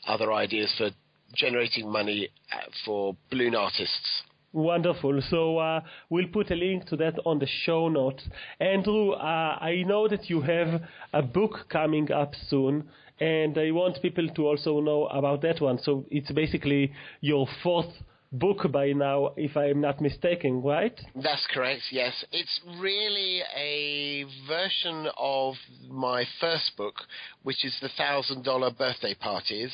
other 0.07 0.33
ideas 0.33 0.73
for 0.79 0.91
generating 1.35 1.91
money 1.91 2.29
uh, 2.53 2.71
for 2.85 3.17
balloon 3.31 3.55
artists. 3.55 4.23
Wonderful. 4.55 5.21
So 5.31 5.59
uh, 5.59 5.81
we'll 6.11 6.29
put 6.29 6.53
a 6.53 6.55
link 6.55 6.87
to 6.87 6.97
that 6.99 7.19
on 7.27 7.41
the 7.41 7.49
show 7.65 7.89
notes. 7.89 8.23
Andrew, 8.61 9.11
uh, 9.11 9.59
I 9.61 9.83
know 9.85 10.07
that 10.07 10.31
you 10.31 10.41
have 10.43 10.81
a 11.13 11.23
book 11.23 11.67
coming 11.69 12.13
up 12.13 12.35
soon, 12.49 12.89
and 13.19 13.59
I 13.59 13.73
want 13.73 14.01
people 14.01 14.29
to 14.29 14.47
also 14.47 14.79
know 14.79 15.07
about 15.07 15.43
that 15.43 15.61
one. 15.61 15.81
So 15.83 16.07
it's 16.09 16.31
basically 16.31 16.93
your 17.21 17.49
fourth 17.65 17.93
book 18.31 18.71
by 18.71 18.93
now, 18.93 19.33
if 19.37 19.57
I'm 19.57 19.81
not 19.81 20.01
mistaken, 20.01 20.63
right? 20.63 21.01
That's 21.17 21.47
correct, 21.53 21.83
yes. 21.91 22.25
It's 22.31 22.61
really 22.79 23.43
a 23.57 24.25
version 24.47 25.09
of 25.17 25.55
my 25.91 26.25
first 26.41 26.77
book, 26.77 26.95
which 27.43 27.65
is 27.65 27.77
The 27.83 27.91
Thousand 27.97 28.45
Dollar 28.45 28.71
Birthday 28.71 29.15
Parties. 29.15 29.73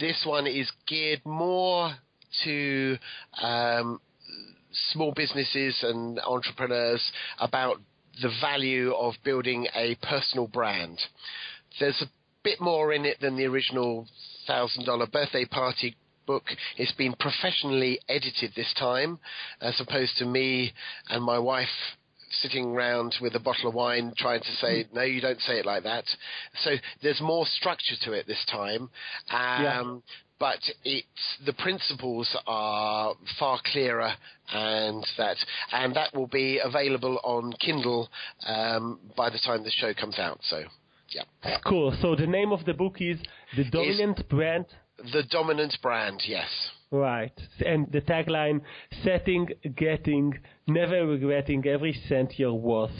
This 0.00 0.24
one 0.24 0.46
is 0.46 0.70
geared 0.86 1.20
more 1.26 1.94
to 2.44 2.96
um, 3.42 4.00
small 4.92 5.12
businesses 5.12 5.76
and 5.82 6.20
entrepreneurs 6.20 7.02
about 7.38 7.80
the 8.22 8.30
value 8.40 8.92
of 8.94 9.14
building 9.24 9.66
a 9.74 9.96
personal 10.02 10.46
brand. 10.46 10.98
There's 11.78 12.00
a 12.02 12.10
bit 12.42 12.60
more 12.60 12.92
in 12.92 13.04
it 13.04 13.20
than 13.20 13.36
the 13.36 13.44
original 13.44 14.06
thousand 14.46 14.84
dollar 14.86 15.06
birthday 15.06 15.44
party 15.44 15.96
book. 16.26 16.44
It's 16.76 16.92
been 16.92 17.14
professionally 17.18 18.00
edited 18.08 18.52
this 18.54 18.72
time, 18.78 19.18
as 19.60 19.80
opposed 19.80 20.16
to 20.18 20.24
me 20.24 20.72
and 21.08 21.22
my 21.22 21.38
wife 21.38 21.68
sitting 22.30 22.66
around 22.66 23.14
with 23.20 23.34
a 23.34 23.40
bottle 23.40 23.68
of 23.68 23.74
wine 23.74 24.12
trying 24.16 24.40
to 24.40 24.52
say, 24.60 24.86
no, 24.92 25.02
you 25.02 25.20
don't 25.20 25.40
say 25.42 25.58
it 25.58 25.66
like 25.66 25.84
that. 25.84 26.04
So 26.64 26.74
there's 27.02 27.20
more 27.20 27.46
structure 27.46 27.94
to 28.02 28.12
it 28.12 28.26
this 28.26 28.44
time. 28.50 28.90
Um, 29.30 29.62
yeah. 29.62 29.92
But 30.38 30.58
it's 30.84 31.38
the 31.46 31.54
principles 31.54 32.28
are 32.46 33.14
far 33.38 33.58
clearer, 33.72 34.12
and 34.52 35.06
that 35.16 35.36
and 35.72 35.96
that 35.96 36.14
will 36.14 36.26
be 36.26 36.60
available 36.62 37.18
on 37.24 37.54
Kindle 37.54 38.08
um, 38.46 38.98
by 39.16 39.30
the 39.30 39.38
time 39.38 39.64
the 39.64 39.70
show 39.70 39.94
comes 39.94 40.18
out. 40.18 40.40
So, 40.42 40.64
yeah. 41.08 41.58
Cool. 41.66 41.96
So 42.02 42.14
the 42.14 42.26
name 42.26 42.52
of 42.52 42.64
the 42.66 42.74
book 42.74 42.96
is 43.00 43.18
The 43.56 43.64
Dominant 43.64 44.18
is 44.18 44.24
Brand. 44.24 44.66
The 44.98 45.22
Dominant 45.30 45.76
Brand. 45.80 46.22
Yes. 46.26 46.48
Right. 46.90 47.32
And 47.64 47.90
the 47.90 48.00
tagline, 48.00 48.60
setting, 49.02 49.48
getting, 49.76 50.38
never 50.66 51.06
regretting 51.06 51.66
every 51.66 52.00
cent 52.08 52.34
you're 52.38 52.54
worth. 52.54 52.90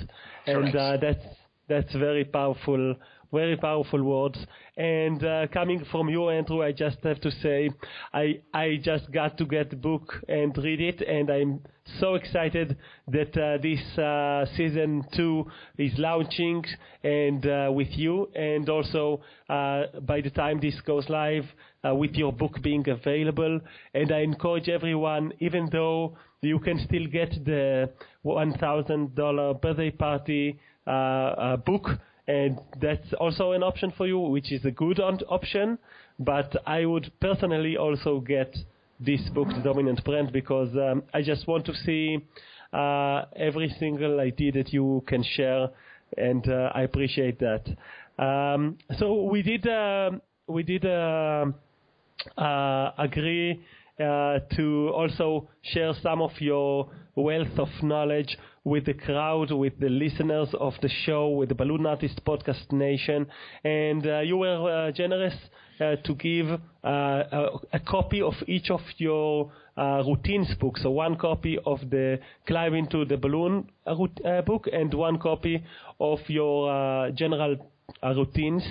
Correct. 0.44 0.74
And 0.74 0.76
uh, 0.76 0.96
that's, 1.00 1.24
that's 1.68 1.94
very 1.94 2.24
powerful, 2.24 2.96
very 3.32 3.56
powerful 3.56 4.02
words. 4.02 4.38
And 4.76 5.24
uh, 5.24 5.46
coming 5.52 5.84
from 5.90 6.08
you, 6.08 6.28
Andrew, 6.28 6.62
I 6.62 6.72
just 6.72 6.98
have 7.02 7.20
to 7.20 7.30
say, 7.30 7.70
I, 8.12 8.40
I 8.52 8.78
just 8.82 9.10
got 9.10 9.38
to 9.38 9.46
get 9.46 9.70
the 9.70 9.76
book 9.76 10.12
and 10.28 10.56
read 10.58 10.80
it, 10.80 11.00
and 11.02 11.30
I'm 11.30 11.60
so 12.00 12.14
excited 12.14 12.76
that 13.08 13.36
uh, 13.36 13.58
this 13.62 13.80
uh, 13.98 14.44
season 14.56 15.04
two 15.16 15.46
is 15.78 15.92
launching 15.98 16.64
and 17.04 17.46
uh, 17.46 17.70
with 17.72 17.88
you, 17.90 18.28
and 18.34 18.68
also 18.68 19.22
uh, 19.48 19.84
by 20.02 20.20
the 20.20 20.30
time 20.30 20.60
this 20.60 20.78
goes 20.82 21.08
live, 21.08 21.44
uh, 21.86 21.94
with 21.94 22.14
your 22.14 22.32
book 22.32 22.60
being 22.62 22.86
available. 22.88 23.60
And 23.94 24.12
I 24.12 24.20
encourage 24.20 24.68
everyone, 24.68 25.32
even 25.40 25.68
though 25.70 26.16
you 26.42 26.58
can 26.58 26.78
still 26.86 27.06
get 27.06 27.30
the 27.44 27.90
$1,000 28.24 29.60
birthday 29.62 29.90
party 29.90 30.58
book, 30.84 31.88
and 32.28 32.58
that's 32.80 33.12
also 33.20 33.52
an 33.52 33.62
option 33.62 33.92
for 33.96 34.06
you, 34.06 34.18
which 34.18 34.52
is 34.52 34.64
a 34.64 34.70
good 34.70 35.00
option. 35.00 35.78
But 36.18 36.56
I 36.66 36.84
would 36.84 37.12
personally 37.20 37.76
also 37.76 38.20
get 38.20 38.56
this 38.98 39.20
book, 39.34 39.48
The 39.48 39.60
Dominant 39.62 40.04
Brand, 40.04 40.32
because 40.32 40.74
um, 40.74 41.02
I 41.12 41.22
just 41.22 41.46
want 41.46 41.66
to 41.66 41.74
see 41.74 42.18
uh, 42.72 43.26
every 43.36 43.74
single 43.78 44.20
idea 44.20 44.52
that 44.52 44.72
you 44.72 45.04
can 45.06 45.22
share, 45.22 45.68
and 46.16 46.48
uh, 46.48 46.70
I 46.74 46.82
appreciate 46.82 47.38
that. 47.40 47.66
Um, 48.18 48.78
so 48.98 49.24
we 49.24 49.42
did 49.42 49.66
uh, 49.66 50.12
we 50.46 50.62
did 50.62 50.86
uh, 50.86 51.46
uh, 52.38 52.90
agree 52.98 53.62
uh, 54.00 54.38
to 54.56 54.90
also 54.94 55.48
share 55.62 55.92
some 56.02 56.22
of 56.22 56.32
your 56.40 56.90
wealth 57.14 57.58
of 57.58 57.68
knowledge 57.82 58.36
with 58.66 58.84
the 58.84 58.94
crowd, 58.94 59.52
with 59.52 59.78
the 59.78 59.88
listeners 59.88 60.48
of 60.58 60.74
the 60.82 60.88
show, 60.88 61.28
with 61.28 61.48
the 61.48 61.54
Balloon 61.54 61.86
Artist 61.86 62.20
Podcast 62.24 62.72
Nation. 62.72 63.24
And 63.62 64.04
uh, 64.04 64.20
you 64.20 64.38
were 64.38 64.88
uh, 64.88 64.90
generous 64.90 65.34
uh, 65.80 65.94
to 66.04 66.14
give 66.16 66.50
uh, 66.50 66.58
a, 66.84 67.48
a, 67.74 67.78
copy 67.78 68.20
of 68.20 68.34
each 68.48 68.68
of 68.70 68.80
your 68.96 69.52
routines 69.76 70.52
books. 70.58 70.82
So 70.82 70.90
one 70.90 71.14
copy 71.16 71.58
of 71.64 71.78
the 71.90 72.18
Climb 72.48 72.74
into 72.74 73.04
the 73.04 73.16
Balloon 73.16 73.70
book 74.44 74.66
and 74.72 74.92
one 74.92 75.20
copy 75.20 75.62
of 76.00 76.18
your 76.26 77.12
general 77.12 77.70
routines 78.02 78.64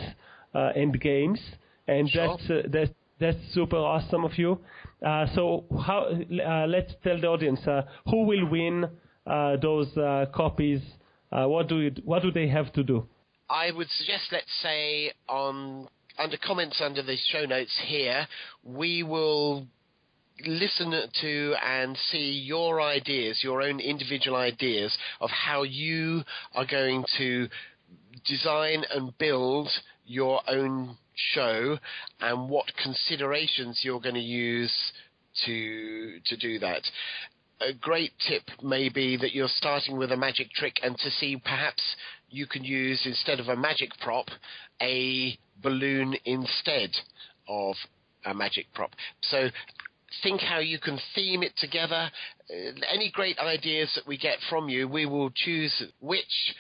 and 0.54 1.00
games. 1.00 1.40
And 1.88 2.10
sure. 2.10 2.38
that's, 2.50 2.68
that's 2.70 2.92
that's 3.20 3.38
super 3.54 3.78
awesome 3.78 4.26
of 4.26 4.38
you. 4.38 4.60
Uh, 5.06 5.26
so 5.36 5.64
how, 5.86 6.08
uh, 6.10 6.66
let's 6.68 6.94
tell 7.04 7.20
the 7.20 7.28
audience 7.28 7.66
uh, 7.68 7.84
who 8.10 8.26
will 8.26 8.46
win 8.50 8.84
uh, 8.84 8.88
those 9.26 9.96
uh, 9.98 10.26
copies. 10.34 10.82
Uh, 11.32 11.46
what 11.48 11.68
do 11.68 11.82
you, 11.82 11.92
what 12.04 12.22
do 12.22 12.32
they 12.32 12.48
have 12.48 12.72
to 12.74 12.84
do? 12.84 13.08
I 13.50 13.72
would 13.72 13.90
suggest, 13.90 14.26
let's 14.32 14.46
say, 14.62 15.12
on 15.28 15.88
under 16.18 16.38
comments 16.38 16.82
under 16.82 17.02
the 17.02 17.18
show 17.28 17.46
notes 17.46 17.78
here, 17.86 18.28
we 18.64 19.04
will 19.04 19.68
listen 20.46 20.94
to 21.22 21.56
and 21.64 21.98
see 22.12 22.44
your 22.46 22.82
ideas, 22.82 23.42
your 23.44 23.62
own 23.62 23.80
individual 23.80 24.38
ideas 24.38 24.98
of 25.22 25.30
how 25.30 25.64
you 25.64 26.24
are 26.54 26.66
going 26.66 27.04
to 27.18 27.48
design 28.26 28.84
and 28.94 29.18
build 29.18 29.70
your 30.06 30.42
own 30.48 30.98
show 31.34 31.78
and 32.20 32.50
what 32.50 32.66
considerations 32.82 33.82
you're 33.84 34.02
going 34.02 34.16
to 34.16 34.22
use 34.22 34.74
to 35.46 36.20
to 36.26 36.38
do 36.38 36.60
that. 36.60 36.82
A 37.62 37.74
great 37.74 38.12
tip 38.28 38.44
may 38.62 38.90
be 38.90 39.18
that 39.18 39.34
you're 39.34 39.48
starting 39.48 39.98
with 39.98 40.12
a 40.12 40.18
magic 40.18 40.52
trick 40.52 40.80
and 40.84 40.98
to 40.98 41.10
see 41.10 41.38
perhaps 41.38 41.82
you 42.30 42.46
can 42.46 42.64
use 42.64 43.02
instead 43.06 43.40
of 43.40 43.48
a 43.48 43.56
magic 43.56 43.92
prop 44.00 44.28
a 44.82 45.38
balloon 45.62 46.16
instead 46.26 46.92
of 47.48 47.76
a 48.26 48.34
magic 48.34 48.66
prop. 48.74 48.92
So 49.22 49.50
think 50.24 50.42
how 50.42 50.60
you 50.60 50.80
can 50.80 51.00
theme 51.14 51.44
it 51.44 51.54
together. 51.58 52.10
Uh, 52.50 52.72
any 52.94 53.12
great 53.12 53.38
ideas 53.40 53.92
that 53.96 54.08
we 54.08 54.18
get 54.18 54.38
from 54.50 54.70
you, 54.70 54.88
we 54.88 55.06
will 55.06 55.30
choose 55.32 55.84
which 56.00 56.54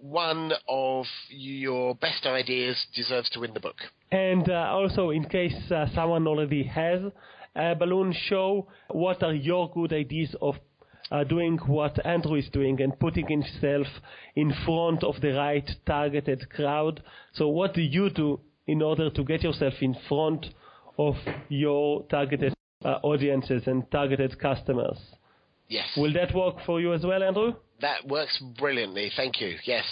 one 0.00 0.52
of 0.68 1.06
your 1.28 1.94
best 1.96 2.24
ideas 2.26 2.76
deserves 2.94 3.28
to 3.30 3.40
win 3.40 3.52
the 3.52 3.60
book. 3.60 3.76
And 4.12 4.48
uh, 4.48 4.70
also, 4.70 5.10
in 5.10 5.24
case 5.24 5.70
uh, 5.70 5.86
someone 5.94 6.26
already 6.26 6.62
has 6.62 7.00
a 7.54 7.74
balloon 7.74 8.12
show, 8.12 8.68
what 8.88 9.22
are 9.22 9.34
your 9.34 9.70
good 9.70 9.92
ideas 9.92 10.34
of 10.40 10.56
uh, 11.10 11.24
doing 11.24 11.58
what 11.66 12.04
Andrew 12.04 12.36
is 12.36 12.48
doing 12.50 12.80
and 12.82 12.98
putting 12.98 13.26
himself 13.26 13.86
in 14.36 14.52
front 14.64 15.02
of 15.02 15.20
the 15.20 15.32
right 15.32 15.68
targeted 15.86 16.50
crowd? 16.50 17.02
So, 17.32 17.48
what 17.48 17.74
do 17.74 17.80
you 17.80 18.10
do 18.10 18.40
in 18.66 18.82
order 18.82 19.10
to 19.10 19.24
get 19.24 19.42
yourself 19.42 19.74
in 19.80 19.96
front 20.08 20.46
of 20.98 21.14
your 21.48 22.02
targeted 22.04 22.54
uh, 22.84 22.98
audiences 23.02 23.62
and 23.66 23.90
targeted 23.90 24.38
customers? 24.38 24.98
Yes. 25.68 25.86
Will 25.96 26.12
that 26.14 26.34
work 26.34 26.56
for 26.64 26.80
you 26.80 26.92
as 26.94 27.04
well, 27.04 27.22
Andrew? 27.22 27.54
That 27.80 28.06
works 28.06 28.42
brilliantly. 28.58 29.10
Thank 29.16 29.40
you. 29.40 29.56
Yes. 29.64 29.84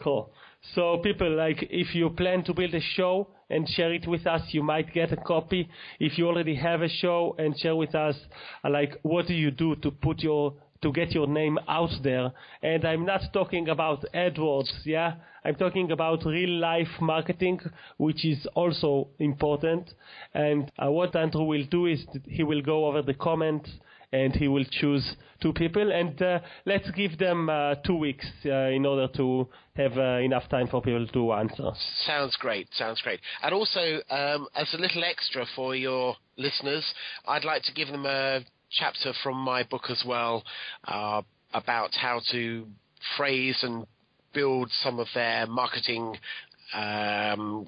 Cool. 0.00 0.30
So 0.74 0.98
people 0.98 1.34
like 1.36 1.66
if 1.70 1.94
you 1.94 2.10
plan 2.10 2.42
to 2.44 2.54
build 2.54 2.74
a 2.74 2.80
show 2.80 3.28
and 3.50 3.68
share 3.68 3.92
it 3.92 4.06
with 4.06 4.26
us, 4.26 4.42
you 4.48 4.62
might 4.62 4.92
get 4.92 5.12
a 5.12 5.16
copy. 5.16 5.68
If 6.00 6.18
you 6.18 6.26
already 6.26 6.54
have 6.56 6.82
a 6.82 6.88
show 6.88 7.36
and 7.38 7.58
share 7.58 7.76
with 7.76 7.94
us, 7.94 8.16
uh, 8.64 8.70
like 8.70 8.98
what 9.02 9.26
do 9.26 9.34
you 9.34 9.50
do 9.50 9.76
to 9.76 9.90
put 9.90 10.20
your 10.20 10.54
to 10.82 10.92
get 10.92 11.12
your 11.12 11.26
name 11.26 11.58
out 11.66 11.90
there? 12.02 12.30
And 12.62 12.84
I'm 12.84 13.06
not 13.06 13.22
talking 13.32 13.68
about 13.68 14.04
AdWords, 14.14 14.84
yeah. 14.84 15.14
I'm 15.44 15.54
talking 15.56 15.90
about 15.92 16.24
real 16.24 16.58
life 16.58 16.88
marketing, 17.00 17.60
which 17.98 18.24
is 18.24 18.46
also 18.54 19.08
important. 19.18 19.92
And 20.32 20.70
uh, 20.82 20.90
what 20.90 21.14
Andrew 21.16 21.44
will 21.44 21.64
do 21.64 21.86
is 21.86 22.04
he 22.26 22.42
will 22.42 22.62
go 22.62 22.86
over 22.86 23.02
the 23.02 23.14
comments 23.14 23.70
and 24.14 24.34
he 24.36 24.46
will 24.46 24.64
choose 24.70 25.16
two 25.42 25.52
people. 25.52 25.90
And 25.92 26.20
uh, 26.22 26.38
let's 26.64 26.88
give 26.92 27.18
them 27.18 27.50
uh, 27.50 27.74
two 27.86 27.96
weeks 27.96 28.26
uh, 28.46 28.68
in 28.68 28.86
order 28.86 29.08
to 29.16 29.48
have 29.74 29.98
uh, 29.98 30.18
enough 30.22 30.48
time 30.48 30.68
for 30.68 30.80
people 30.80 31.06
to 31.08 31.32
answer. 31.32 31.70
Sounds 32.06 32.36
great. 32.36 32.68
Sounds 32.72 33.00
great. 33.02 33.20
And 33.42 33.52
also, 33.52 34.00
um, 34.10 34.46
as 34.54 34.72
a 34.72 34.78
little 34.78 35.02
extra 35.04 35.44
for 35.56 35.74
your 35.74 36.14
listeners, 36.36 36.84
I'd 37.26 37.44
like 37.44 37.62
to 37.64 37.72
give 37.74 37.88
them 37.88 38.06
a 38.06 38.40
chapter 38.70 39.12
from 39.22 39.36
my 39.36 39.64
book 39.64 39.90
as 39.90 40.04
well 40.06 40.44
uh, 40.86 41.22
about 41.52 41.90
how 41.94 42.20
to 42.30 42.66
phrase 43.16 43.58
and 43.62 43.86
build 44.32 44.70
some 44.82 44.98
of 45.00 45.08
their 45.14 45.46
marketing 45.46 46.16
um, 46.72 47.66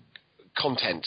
content. 0.57 1.07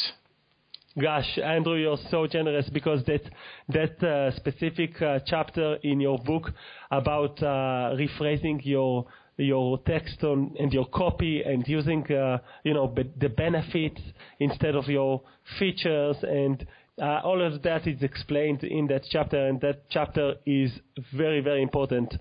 Gosh, 0.97 1.37
Andrew, 1.37 1.75
you're 1.75 1.99
so 2.09 2.25
generous 2.25 2.67
because 2.69 3.03
that 3.05 3.21
that 3.69 4.03
uh, 4.03 4.35
specific 4.35 4.99
uh, 5.01 5.19
chapter 5.25 5.75
in 5.83 5.99
your 5.99 6.17
book 6.17 6.51
about 6.89 7.41
uh, 7.43 7.93
rephrasing 7.95 8.59
your 8.63 9.05
your 9.37 9.77
text 9.85 10.23
on, 10.23 10.55
and 10.59 10.73
your 10.73 10.85
copy 10.87 11.43
and 11.43 11.65
using 11.67 12.11
uh, 12.11 12.39
you 12.63 12.73
know 12.73 12.87
be- 12.87 13.11
the 13.19 13.29
benefits 13.29 14.01
instead 14.39 14.75
of 14.75 14.87
your 14.87 15.21
features 15.59 16.17
and 16.23 16.65
uh, 17.01 17.21
all 17.23 17.41
of 17.41 17.61
that 17.61 17.87
is 17.87 18.01
explained 18.01 18.63
in 18.63 18.87
that 18.87 19.03
chapter, 19.09 19.47
and 19.47 19.61
that 19.61 19.89
chapter 19.89 20.35
is 20.45 20.71
very, 21.13 21.39
very 21.39 21.61
important. 21.61 22.13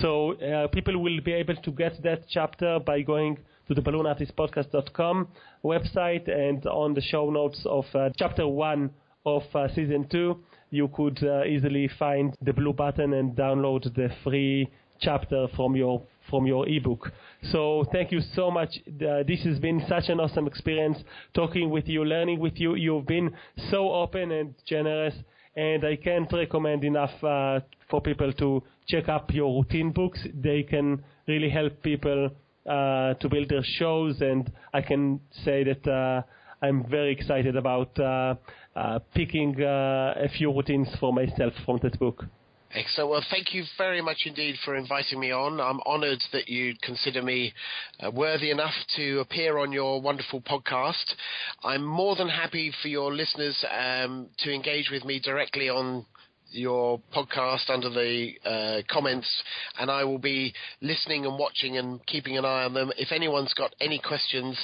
So 0.00 0.32
uh, 0.34 0.66
people 0.68 1.00
will 1.00 1.20
be 1.20 1.32
able 1.32 1.56
to 1.56 1.70
get 1.70 2.02
that 2.02 2.24
chapter 2.28 2.80
by 2.80 3.02
going 3.02 3.38
to 3.68 3.74
the 3.74 3.80
balloonartistpodcast.com 3.80 5.28
website 5.64 6.28
and 6.28 6.66
on 6.66 6.94
the 6.94 7.00
show 7.00 7.30
notes 7.30 7.60
of 7.66 7.84
uh, 7.94 8.10
chapter 8.16 8.46
one 8.46 8.90
of 9.26 9.42
uh, 9.54 9.68
season 9.74 10.06
two, 10.10 10.38
you 10.70 10.88
could 10.88 11.22
uh, 11.22 11.44
easily 11.44 11.88
find 11.98 12.36
the 12.42 12.52
blue 12.52 12.72
button 12.72 13.14
and 13.14 13.34
download 13.34 13.82
the 13.94 14.08
free 14.22 14.68
chapter 15.00 15.46
from 15.56 15.76
your 15.76 16.02
from 16.30 16.46
your 16.46 16.66
ebook. 16.68 17.12
So 17.52 17.84
thank 17.92 18.10
you 18.10 18.20
so 18.34 18.50
much. 18.50 18.70
Uh, 18.88 19.22
this 19.26 19.44
has 19.44 19.58
been 19.58 19.84
such 19.88 20.08
an 20.08 20.20
awesome 20.20 20.46
experience 20.46 20.98
talking 21.34 21.70
with 21.70 21.86
you, 21.86 22.04
learning 22.04 22.40
with 22.40 22.54
you. 22.56 22.74
You've 22.74 23.06
been 23.06 23.34
so 23.70 23.92
open 23.92 24.32
and 24.32 24.54
generous, 24.66 25.14
and 25.54 25.84
I 25.84 25.96
can't 25.96 26.32
recommend 26.32 26.82
enough 26.84 27.22
uh, 27.22 27.60
for 27.90 28.00
people 28.00 28.32
to 28.32 28.62
check 28.88 29.08
up 29.08 29.32
your 29.34 29.54
routine 29.54 29.92
books. 29.92 30.20
They 30.34 30.62
can 30.62 31.04
really 31.28 31.50
help 31.50 31.82
people 31.82 32.30
uh, 32.68 33.14
to 33.14 33.28
build 33.28 33.48
their 33.48 33.64
shows, 33.64 34.20
and 34.20 34.50
I 34.72 34.80
can 34.82 35.20
say 35.44 35.64
that. 35.64 35.86
Uh, 35.86 36.22
I'm 36.62 36.88
very 36.88 37.12
excited 37.12 37.56
about 37.56 37.98
uh, 38.00 38.36
uh, 38.74 38.98
picking 39.14 39.54
a 39.60 40.28
few 40.38 40.50
routines 40.50 40.88
for 40.98 41.12
myself 41.12 41.52
from 41.66 41.78
that 41.82 41.98
book. 41.98 42.24
Excellent. 42.74 43.10
Well, 43.10 43.24
thank 43.30 43.54
you 43.54 43.62
very 43.78 44.00
much 44.00 44.22
indeed 44.26 44.56
for 44.64 44.74
inviting 44.74 45.20
me 45.20 45.30
on. 45.30 45.60
I'm 45.60 45.80
honoured 45.82 46.20
that 46.32 46.48
you 46.48 46.74
consider 46.82 47.22
me 47.22 47.52
uh, 48.00 48.10
worthy 48.10 48.50
enough 48.50 48.74
to 48.96 49.20
appear 49.20 49.58
on 49.58 49.70
your 49.70 50.00
wonderful 50.00 50.40
podcast. 50.40 51.04
I'm 51.62 51.84
more 51.84 52.16
than 52.16 52.28
happy 52.28 52.72
for 52.82 52.88
your 52.88 53.14
listeners 53.14 53.64
um, 53.70 54.26
to 54.38 54.52
engage 54.52 54.90
with 54.90 55.04
me 55.04 55.20
directly 55.20 55.68
on 55.68 56.04
your 56.54 57.00
podcast 57.14 57.68
under 57.68 57.90
the 57.90 58.32
uh, 58.44 58.82
comments, 58.90 59.28
and 59.78 59.90
I 59.90 60.04
will 60.04 60.18
be 60.18 60.54
listening 60.80 61.26
and 61.26 61.38
watching 61.38 61.76
and 61.76 62.04
keeping 62.06 62.38
an 62.38 62.44
eye 62.44 62.64
on 62.64 62.74
them. 62.74 62.92
If 62.96 63.12
anyone's 63.12 63.54
got 63.54 63.74
any 63.80 63.98
questions, 63.98 64.58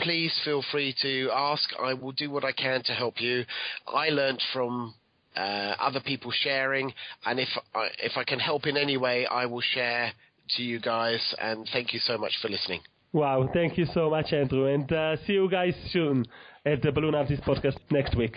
please 0.00 0.32
feel 0.44 0.62
free 0.70 0.94
to 1.02 1.30
ask. 1.32 1.68
I 1.80 1.94
will 1.94 2.12
do 2.12 2.30
what 2.30 2.44
I 2.44 2.52
can 2.52 2.82
to 2.84 2.92
help 2.92 3.20
you. 3.20 3.44
I 3.86 4.08
learnt 4.08 4.42
from 4.52 4.94
uh, 5.36 5.74
other 5.80 6.00
people 6.00 6.30
sharing, 6.30 6.92
and 7.26 7.40
if 7.40 7.48
I, 7.74 7.88
if 7.98 8.12
I 8.16 8.24
can 8.24 8.38
help 8.38 8.66
in 8.66 8.76
any 8.76 8.96
way, 8.96 9.26
I 9.26 9.46
will 9.46 9.60
share 9.60 10.12
to 10.56 10.62
you 10.62 10.80
guys. 10.80 11.34
And 11.40 11.68
thank 11.72 11.92
you 11.92 12.00
so 12.00 12.18
much 12.18 12.38
for 12.40 12.48
listening. 12.48 12.80
Wow, 13.12 13.50
thank 13.52 13.76
you 13.76 13.84
so 13.92 14.08
much, 14.08 14.32
Andrew, 14.32 14.66
and 14.66 14.90
uh, 14.90 15.16
see 15.26 15.34
you 15.34 15.50
guys 15.50 15.74
soon 15.90 16.24
at 16.64 16.80
the 16.80 16.90
Balloon 16.90 17.14
Artist 17.14 17.42
Podcast 17.42 17.76
next 17.90 18.16
week. 18.16 18.36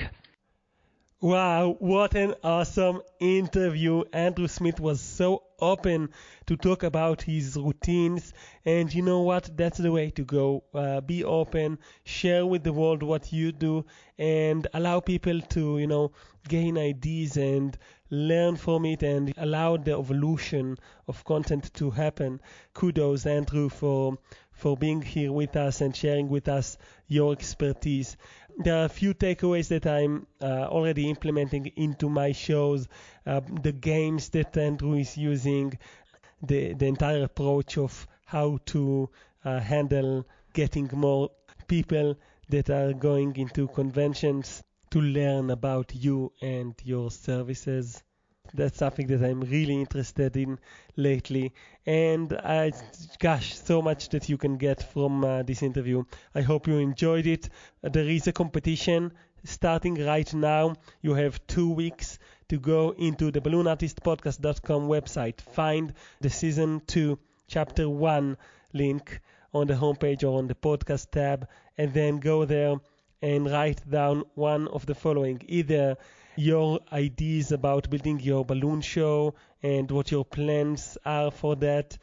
Wow, 1.22 1.76
what 1.80 2.16
an 2.16 2.36
awesome 2.43 3.01
interview. 3.20 4.03
Andrew 4.13 4.47
Smith 4.47 4.80
was 4.80 5.01
so 5.01 5.43
open 5.59 6.09
to 6.45 6.55
talk 6.55 6.84
about 6.84 7.22
his 7.22 7.57
routines. 7.57 8.32
And 8.63 8.93
you 8.93 9.01
know 9.01 9.22
what? 9.22 9.49
That's 9.57 9.78
the 9.78 9.91
way 9.91 10.11
to 10.11 10.24
go. 10.24 10.63
Uh, 10.74 11.01
be 11.01 11.24
open, 11.24 11.80
share 12.03 12.45
with 12.45 12.63
the 12.63 12.72
world 12.74 13.01
what 13.03 13.34
you 13.34 13.51
do, 13.51 13.86
and 14.18 14.68
allow 14.74 14.99
people 14.99 15.41
to, 15.41 15.80
you 15.80 15.88
know, 15.88 16.11
gain 16.47 16.78
ideas 16.78 17.38
and 17.38 17.78
learn 18.09 18.55
from 18.55 18.86
it 18.86 19.01
and 19.01 19.34
allow 19.38 19.78
the 19.78 19.97
evolution 19.97 20.78
of 21.07 21.24
content 21.26 21.74
to 21.74 21.89
happen. 21.89 22.39
Kudos, 22.74 23.26
Andrew, 23.26 23.68
for 23.70 24.18
for 24.51 24.78
being 24.78 25.01
here 25.01 25.32
with 25.34 25.55
us 25.57 25.82
and 25.82 25.95
sharing 25.95 26.30
with 26.30 26.47
us 26.47 26.78
your 27.07 27.34
expertise 27.34 28.16
there 28.58 28.78
are 28.82 28.86
a 28.86 28.89
few 28.89 29.14
takeaways 29.14 29.68
that 29.70 29.86
I'm 29.86 30.28
uh, 30.41 30.68
already 30.68 31.10
implementing 31.10 31.68
into 31.76 32.10
my 32.10 32.32
shows. 32.32 32.88
Uh, 33.26 33.41
the 33.62 33.72
games 33.72 34.30
that 34.30 34.56
Andrew 34.58 34.93
is 34.93 35.18
using, 35.18 35.78
the 36.41 36.74
the 36.74 36.86
entire 36.86 37.24
approach 37.24 37.78
of 37.78 38.08
how 38.26 38.60
to 38.68 39.10
uh, 39.43 39.60
handle 39.60 40.26
getting 40.53 40.89
more 40.93 41.32
people 41.68 42.16
that 42.49 42.70
are 42.70 42.93
going 42.93 43.36
into 43.36 43.68
conventions 43.68 44.64
to 44.91 45.01
learn 45.01 45.49
about 45.49 45.93
you 45.93 46.32
and 46.41 46.74
your 46.84 47.12
services 47.12 48.03
that's 48.53 48.77
something 48.77 49.07
that 49.07 49.23
I'm 49.23 49.41
really 49.41 49.79
interested 49.79 50.35
in 50.37 50.59
lately. 50.95 51.53
And 51.85 52.31
uh, 52.33 52.71
gosh, 53.19 53.55
so 53.55 53.81
much 53.81 54.09
that 54.09 54.29
you 54.29 54.37
can 54.37 54.57
get 54.57 54.83
from 54.83 55.23
uh, 55.23 55.43
this 55.43 55.63
interview. 55.63 56.03
I 56.33 56.41
hope 56.41 56.67
you 56.67 56.77
enjoyed 56.77 57.27
it. 57.27 57.49
There 57.81 58.07
is 58.07 58.27
a 58.27 58.33
competition 58.33 59.11
starting 59.43 59.95
right 60.05 60.33
now. 60.33 60.75
You 61.01 61.13
have 61.13 61.45
two 61.47 61.71
weeks 61.71 62.19
to 62.49 62.59
go 62.59 62.93
into 62.97 63.31
the 63.31 63.41
balloonartistpodcast.com 63.41 64.87
website, 64.87 65.41
find 65.41 65.93
the 66.21 66.29
season 66.29 66.81
two, 66.87 67.17
chapter 67.47 67.89
one 67.89 68.37
link 68.73 69.19
on 69.53 69.67
the 69.67 69.73
homepage 69.73 70.23
or 70.23 70.37
on 70.37 70.47
the 70.47 70.55
podcast 70.55 71.11
tab, 71.11 71.47
and 71.77 71.93
then 71.93 72.17
go 72.17 72.45
there 72.45 72.75
and 73.21 73.49
write 73.49 73.89
down 73.89 74.23
one 74.35 74.67
of 74.67 74.85
the 74.85 74.93
following 74.93 75.41
either 75.47 75.97
your 76.36 76.79
ideas 76.91 77.51
about 77.51 77.89
building 77.89 78.19
your 78.19 78.45
balloon 78.45 78.81
show 78.81 79.36
and 79.63 79.89
what 79.89 80.11
your 80.11 80.25
plans 80.25 80.97
are 81.05 81.31
for 81.31 81.55
that. 81.57 81.97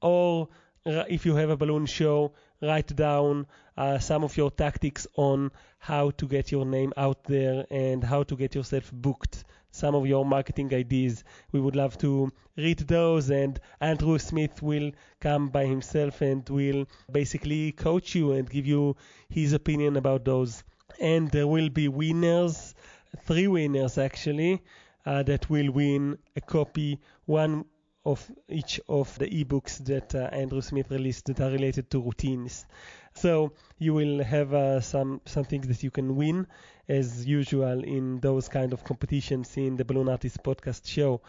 Or 0.00 0.48
if 0.86 1.24
you 1.24 1.34
have 1.36 1.50
a 1.50 1.56
balloon 1.56 1.86
show, 1.86 2.32
write 2.60 2.94
down 2.94 3.46
uh, 3.76 3.98
some 3.98 4.24
of 4.24 4.36
your 4.36 4.50
tactics 4.50 5.06
on 5.16 5.50
how 5.78 6.10
to 6.10 6.26
get 6.26 6.52
your 6.52 6.64
name 6.64 6.92
out 6.96 7.24
there 7.24 7.66
and 7.70 8.02
how 8.04 8.22
to 8.24 8.36
get 8.36 8.54
yourself 8.54 8.90
booked. 8.92 9.44
Some 9.70 9.94
of 9.96 10.06
your 10.06 10.24
marketing 10.24 10.72
ideas. 10.72 11.24
We 11.50 11.60
would 11.60 11.74
love 11.74 11.98
to 11.98 12.30
read 12.56 12.78
those, 12.78 13.30
and 13.30 13.58
Andrew 13.80 14.18
Smith 14.18 14.62
will 14.62 14.92
come 15.20 15.48
by 15.48 15.66
himself 15.66 16.20
and 16.20 16.48
will 16.48 16.86
basically 17.10 17.72
coach 17.72 18.14
you 18.14 18.32
and 18.32 18.48
give 18.48 18.66
you 18.66 18.96
his 19.28 19.52
opinion 19.52 19.96
about 19.96 20.24
those. 20.24 20.62
And 21.00 21.28
there 21.30 21.48
will 21.48 21.70
be 21.70 21.88
winners 21.88 22.73
three 23.22 23.48
winners 23.48 23.98
actually 23.98 24.62
uh, 25.06 25.22
that 25.22 25.48
will 25.50 25.70
win 25.70 26.18
a 26.36 26.40
copy, 26.40 27.00
one 27.26 27.64
of 28.06 28.30
each 28.48 28.80
of 28.88 29.18
the 29.18 29.26
ebooks 29.26 29.78
that 29.84 30.14
uh, 30.14 30.28
Andrew 30.32 30.60
Smith 30.60 30.90
released 30.90 31.26
that 31.26 31.40
are 31.40 31.50
related 31.50 31.90
to 31.90 32.02
routines. 32.02 32.66
So 33.14 33.52
you 33.78 33.94
will 33.94 34.22
have 34.22 34.52
uh, 34.52 34.80
some 34.80 35.20
some 35.24 35.44
things 35.44 35.68
that 35.68 35.82
you 35.82 35.90
can 35.90 36.16
win 36.16 36.46
as 36.88 37.24
usual 37.24 37.82
in 37.82 38.20
those 38.20 38.48
kind 38.48 38.72
of 38.72 38.84
competitions 38.84 39.56
in 39.56 39.76
the 39.76 39.84
Balloon 39.84 40.08
Artist 40.08 40.42
podcast 40.42 40.86
show. 40.86 41.22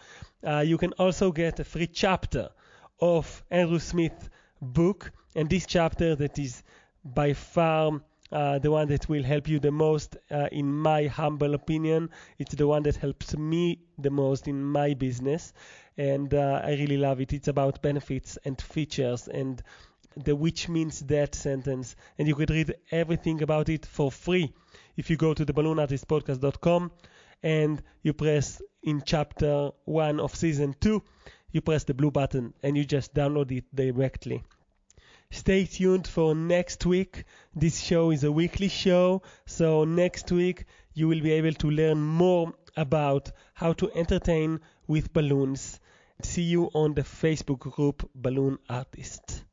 Uh, 0.46 0.60
you 0.60 0.76
can 0.76 0.92
also 0.94 1.32
get 1.32 1.60
a 1.60 1.64
free 1.64 1.86
chapter 1.86 2.50
of 3.00 3.44
Andrew 3.50 3.78
Smith 3.78 4.28
book, 4.60 5.12
and 5.34 5.48
this 5.48 5.66
chapter 5.66 6.16
that 6.16 6.38
is 6.38 6.62
by 7.04 7.32
far 7.32 8.00
uh, 8.32 8.58
the 8.58 8.70
one 8.70 8.88
that 8.88 9.08
will 9.08 9.22
help 9.22 9.48
you 9.48 9.58
the 9.58 9.70
most, 9.70 10.16
uh, 10.30 10.48
in 10.52 10.72
my 10.72 11.06
humble 11.06 11.54
opinion. 11.54 12.10
It's 12.38 12.54
the 12.54 12.66
one 12.66 12.82
that 12.84 12.96
helps 12.96 13.36
me 13.36 13.80
the 13.98 14.10
most 14.10 14.48
in 14.48 14.62
my 14.62 14.94
business, 14.94 15.52
and 15.96 16.32
uh, 16.32 16.60
I 16.64 16.70
really 16.70 16.96
love 16.96 17.20
it. 17.20 17.32
It's 17.32 17.48
about 17.48 17.82
benefits 17.82 18.38
and 18.44 18.60
features 18.60 19.28
and 19.28 19.62
the 20.16 20.34
which 20.34 20.68
means 20.68 21.00
that 21.00 21.34
sentence, 21.34 21.94
and 22.18 22.26
you 22.26 22.34
could 22.34 22.50
read 22.50 22.74
everything 22.90 23.42
about 23.42 23.68
it 23.68 23.84
for 23.84 24.10
free 24.10 24.52
if 24.96 25.10
you 25.10 25.16
go 25.16 25.34
to 25.34 25.44
the 25.44 25.52
balloonartistpodcast.com 25.52 26.90
and 27.42 27.82
you 28.02 28.12
press 28.14 28.62
in 28.82 29.02
chapter 29.04 29.70
one 29.84 30.20
of 30.20 30.34
season 30.34 30.74
two, 30.80 31.02
you 31.52 31.60
press 31.60 31.84
the 31.84 31.94
blue 31.94 32.10
button 32.10 32.54
and 32.62 32.76
you 32.76 32.84
just 32.84 33.14
download 33.14 33.52
it 33.52 33.64
directly. 33.74 34.42
Stay 35.30 35.64
tuned 35.66 36.06
for 36.06 36.34
next 36.34 36.86
week. 36.86 37.24
This 37.54 37.80
show 37.80 38.10
is 38.10 38.24
a 38.24 38.32
weekly 38.32 38.68
show, 38.68 39.22
so 39.44 39.84
next 39.84 40.30
week 40.32 40.64
you 40.94 41.08
will 41.08 41.20
be 41.20 41.32
able 41.32 41.52
to 41.54 41.70
learn 41.70 41.98
more 41.98 42.52
about 42.76 43.32
how 43.54 43.72
to 43.74 43.90
entertain 43.94 44.60
with 44.86 45.12
balloons. 45.12 45.80
See 46.22 46.42
you 46.42 46.70
on 46.74 46.94
the 46.94 47.02
Facebook 47.02 47.58
group 47.58 48.08
Balloon 48.14 48.58
Artist. 48.68 49.44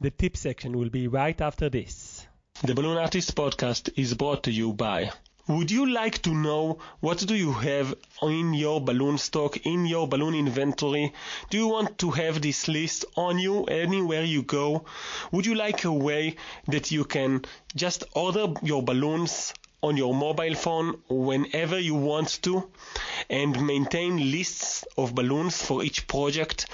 The 0.00 0.10
tip 0.10 0.36
section 0.36 0.76
will 0.76 0.90
be 0.90 1.06
right 1.06 1.40
after 1.40 1.70
this. 1.70 2.21
The 2.64 2.76
Balloon 2.76 2.96
Artist 2.96 3.34
podcast 3.34 3.90
is 3.96 4.14
brought 4.14 4.44
to 4.44 4.52
you 4.52 4.72
by. 4.72 5.10
Would 5.48 5.72
you 5.72 5.84
like 5.90 6.22
to 6.22 6.30
know 6.32 6.78
what 7.00 7.18
do 7.18 7.34
you 7.34 7.52
have 7.54 7.92
in 8.22 8.54
your 8.54 8.80
balloon 8.80 9.18
stock, 9.18 9.56
in 9.66 9.84
your 9.84 10.06
balloon 10.06 10.36
inventory? 10.36 11.12
Do 11.50 11.58
you 11.58 11.66
want 11.66 11.98
to 11.98 12.12
have 12.12 12.40
this 12.40 12.68
list 12.68 13.04
on 13.16 13.40
you 13.40 13.64
anywhere 13.64 14.22
you 14.22 14.44
go? 14.44 14.84
Would 15.32 15.44
you 15.44 15.56
like 15.56 15.82
a 15.82 15.92
way 15.92 16.36
that 16.68 16.92
you 16.92 17.04
can 17.04 17.44
just 17.74 18.04
order 18.14 18.54
your 18.62 18.84
balloons 18.84 19.52
on 19.82 19.96
your 19.96 20.14
mobile 20.14 20.54
phone 20.54 20.96
whenever 21.08 21.78
you 21.78 21.94
want 21.94 22.40
to 22.42 22.70
and 23.28 23.66
maintain 23.66 24.30
lists 24.30 24.84
of 24.96 25.14
balloons 25.14 25.60
for 25.60 25.82
each 25.82 26.06
project. 26.06 26.66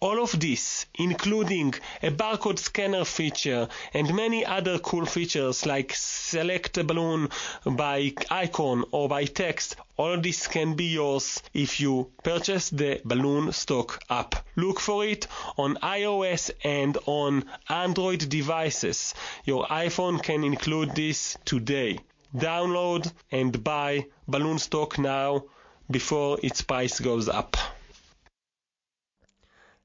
All 0.00 0.22
of 0.22 0.38
this, 0.38 0.86
including 0.94 1.74
a 2.02 2.10
barcode 2.10 2.58
scanner 2.58 3.04
feature 3.04 3.68
and 3.94 4.14
many 4.14 4.44
other 4.44 4.78
cool 4.78 5.06
features 5.06 5.64
like 5.64 5.92
select 5.94 6.76
a 6.76 6.84
balloon 6.84 7.30
by 7.64 8.12
icon 8.30 8.84
or 8.90 9.08
by 9.08 9.24
text, 9.24 9.76
all 9.96 10.12
of 10.14 10.22
this 10.22 10.46
can 10.46 10.74
be 10.74 10.86
yours 10.86 11.42
if 11.52 11.80
you 11.80 12.10
purchase 12.22 12.70
the 12.70 13.00
Balloon 13.04 13.52
Stock 13.52 14.02
app. 14.08 14.34
Look 14.56 14.80
for 14.80 15.04
it 15.04 15.26
on 15.58 15.76
iOS 15.76 16.50
and 16.64 16.96
on 17.06 17.44
Android 17.68 18.28
devices. 18.28 19.14
Your 19.44 19.66
iPhone 19.66 20.22
can 20.22 20.42
include 20.42 20.94
this 20.94 21.36
today. 21.44 22.00
Download 22.36 23.12
and 23.32 23.64
buy 23.64 24.06
balloon 24.28 24.58
stock 24.58 24.98
now 24.98 25.44
before 25.90 26.38
its 26.42 26.62
price 26.62 27.00
goes 27.00 27.28
up. 27.28 27.56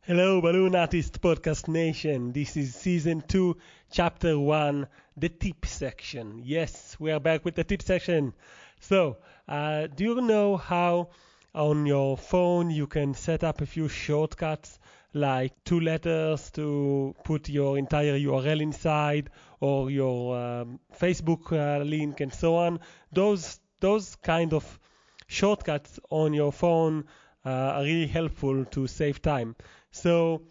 Hello, 0.02 0.40
Balloon 0.40 0.76
Artist 0.76 1.20
Podcast 1.20 1.68
Nation. 1.68 2.32
This 2.32 2.56
is 2.56 2.76
Season 2.76 3.24
2, 3.28 3.58
Chapter 3.92 4.38
1, 4.38 4.86
the 5.18 5.30
tip 5.30 5.66
section. 5.66 6.44
Yes, 6.46 6.96
we 7.00 7.12
are 7.12 7.20
back 7.20 7.44
with 7.44 7.56
the 7.56 7.64
tip 7.64 7.82
section. 7.82 8.32
So, 8.80 9.18
uh, 9.48 9.88
do 9.88 10.04
you 10.04 10.22
know 10.22 10.58
how 10.58 11.10
on 11.56 11.88
your 11.88 12.16
phone 12.16 12.70
you 12.70 12.86
can 12.86 13.16
set 13.16 13.44
up 13.44 13.62
a 13.62 13.66
few 13.66 13.88
shortcuts 13.88 14.78
like 15.16 15.54
two 15.64 15.80
letters 15.80 16.52
to 16.52 17.16
put 17.24 17.50
your 17.50 17.78
entire 17.80 18.20
URL 18.20 18.62
inside 18.62 19.32
or 19.66 19.90
your 19.90 20.38
um, 20.38 20.80
Facebook 21.00 21.52
uh, 21.52 21.84
link 21.84 22.22
and 22.22 22.32
so 22.32 22.56
on. 22.56 22.80
Those 23.12 23.60
those 23.80 24.16
kind 24.18 24.54
of 24.54 24.80
shortcuts 25.28 26.00
on 26.10 26.34
your 26.34 26.52
phone 26.52 27.06
uh, 27.46 27.50
are 27.50 27.84
really 27.84 28.08
helpful 28.08 28.66
to 28.66 28.88
save 28.88 29.22
time. 29.22 29.56
So 29.92 30.44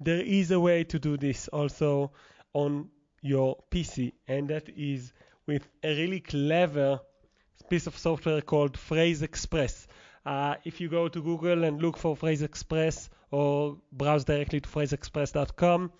there 0.00 0.20
is 0.20 0.50
a 0.50 0.60
way 0.60 0.84
to 0.84 0.98
do 0.98 1.16
this 1.16 1.48
also 1.48 2.12
on 2.54 2.88
your 3.20 3.58
PC, 3.70 4.12
and 4.26 4.48
that 4.48 4.68
is 4.70 5.12
with 5.46 5.68
a 5.82 5.94
really 5.94 6.20
clever 6.20 7.00
piece 7.68 7.86
of 7.86 7.96
software 7.96 8.40
called 8.40 8.78
Phrase 8.78 9.22
Express. 9.22 9.86
Uh, 10.24 10.54
if 10.64 10.80
you 10.80 10.88
go 10.88 11.08
to 11.08 11.22
Google 11.22 11.64
and 11.64 11.82
look 11.82 11.96
for 11.98 12.16
Phrase 12.16 12.42
Express 12.42 13.10
or 13.30 13.76
browse 13.92 14.24
directly 14.24 14.60
to 14.60 14.68
phraseexpress.com, 14.68 15.90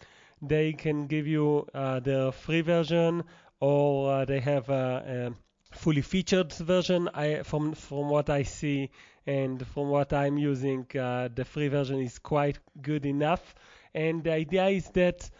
they 0.42 0.72
can 0.72 1.06
give 1.06 1.26
you 1.26 1.66
uh, 1.72 2.00
the 2.00 2.32
free 2.32 2.60
version 2.60 3.22
or 3.60 4.12
uh, 4.12 4.24
they 4.24 4.40
have 4.40 4.68
a, 4.68 5.32
a, 5.32 5.76
fully 5.76 6.02
featured 6.02 6.52
version. 6.52 7.08
I, 7.14 7.44
from 7.44 7.72
from 7.72 8.10
what 8.10 8.28
I 8.28 8.42
see 8.42 8.90
and 9.26 9.64
from 9.68 9.88
what 9.88 10.12
I'm 10.12 10.36
using, 10.36 10.84
uh, 10.98 11.28
the 11.34 11.44
free 11.44 11.68
version 11.68 12.00
is 12.00 12.18
quite 12.18 12.58
good 12.82 13.06
enough. 13.06 13.54
And 13.94 14.24
the 14.24 14.32
idea 14.32 14.66
is 14.66 14.88
that 14.90 15.30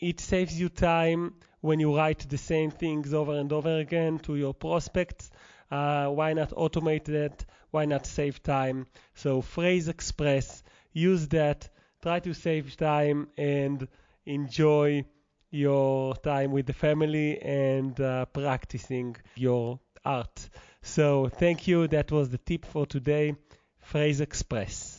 it 0.00 0.20
saves 0.20 0.58
you 0.58 0.68
time 0.68 1.34
when 1.60 1.78
you 1.80 1.96
write 1.96 2.28
the 2.28 2.38
same 2.38 2.70
things 2.70 3.14
over 3.14 3.34
and 3.34 3.52
over 3.52 3.78
again 3.78 4.18
to 4.20 4.36
your 4.36 4.54
prospects. 4.54 5.30
Uh, 5.70 6.08
why 6.08 6.32
not 6.32 6.50
automate 6.50 7.04
that? 7.04 7.44
Why 7.70 7.84
not 7.84 8.06
save 8.06 8.42
time? 8.42 8.86
So 9.14 9.40
Phrase 9.40 9.88
Express, 9.88 10.62
use 10.92 11.28
that. 11.28 11.68
Try 12.02 12.20
to 12.20 12.32
save 12.32 12.76
time 12.76 13.28
and 13.36 13.86
enjoy 14.28 15.04
your 15.50 16.14
time 16.16 16.52
with 16.52 16.66
the 16.66 16.72
family 16.72 17.40
and 17.40 17.98
uh, 18.00 18.26
practicing 18.26 19.16
your 19.34 19.80
art. 20.04 20.48
So 20.82 21.28
thank 21.28 21.66
you. 21.66 21.88
That 21.88 22.12
was 22.12 22.28
the 22.30 22.38
tip 22.38 22.64
for 22.64 22.86
today. 22.86 23.34
Phrase 23.80 24.20
Express. 24.20 24.97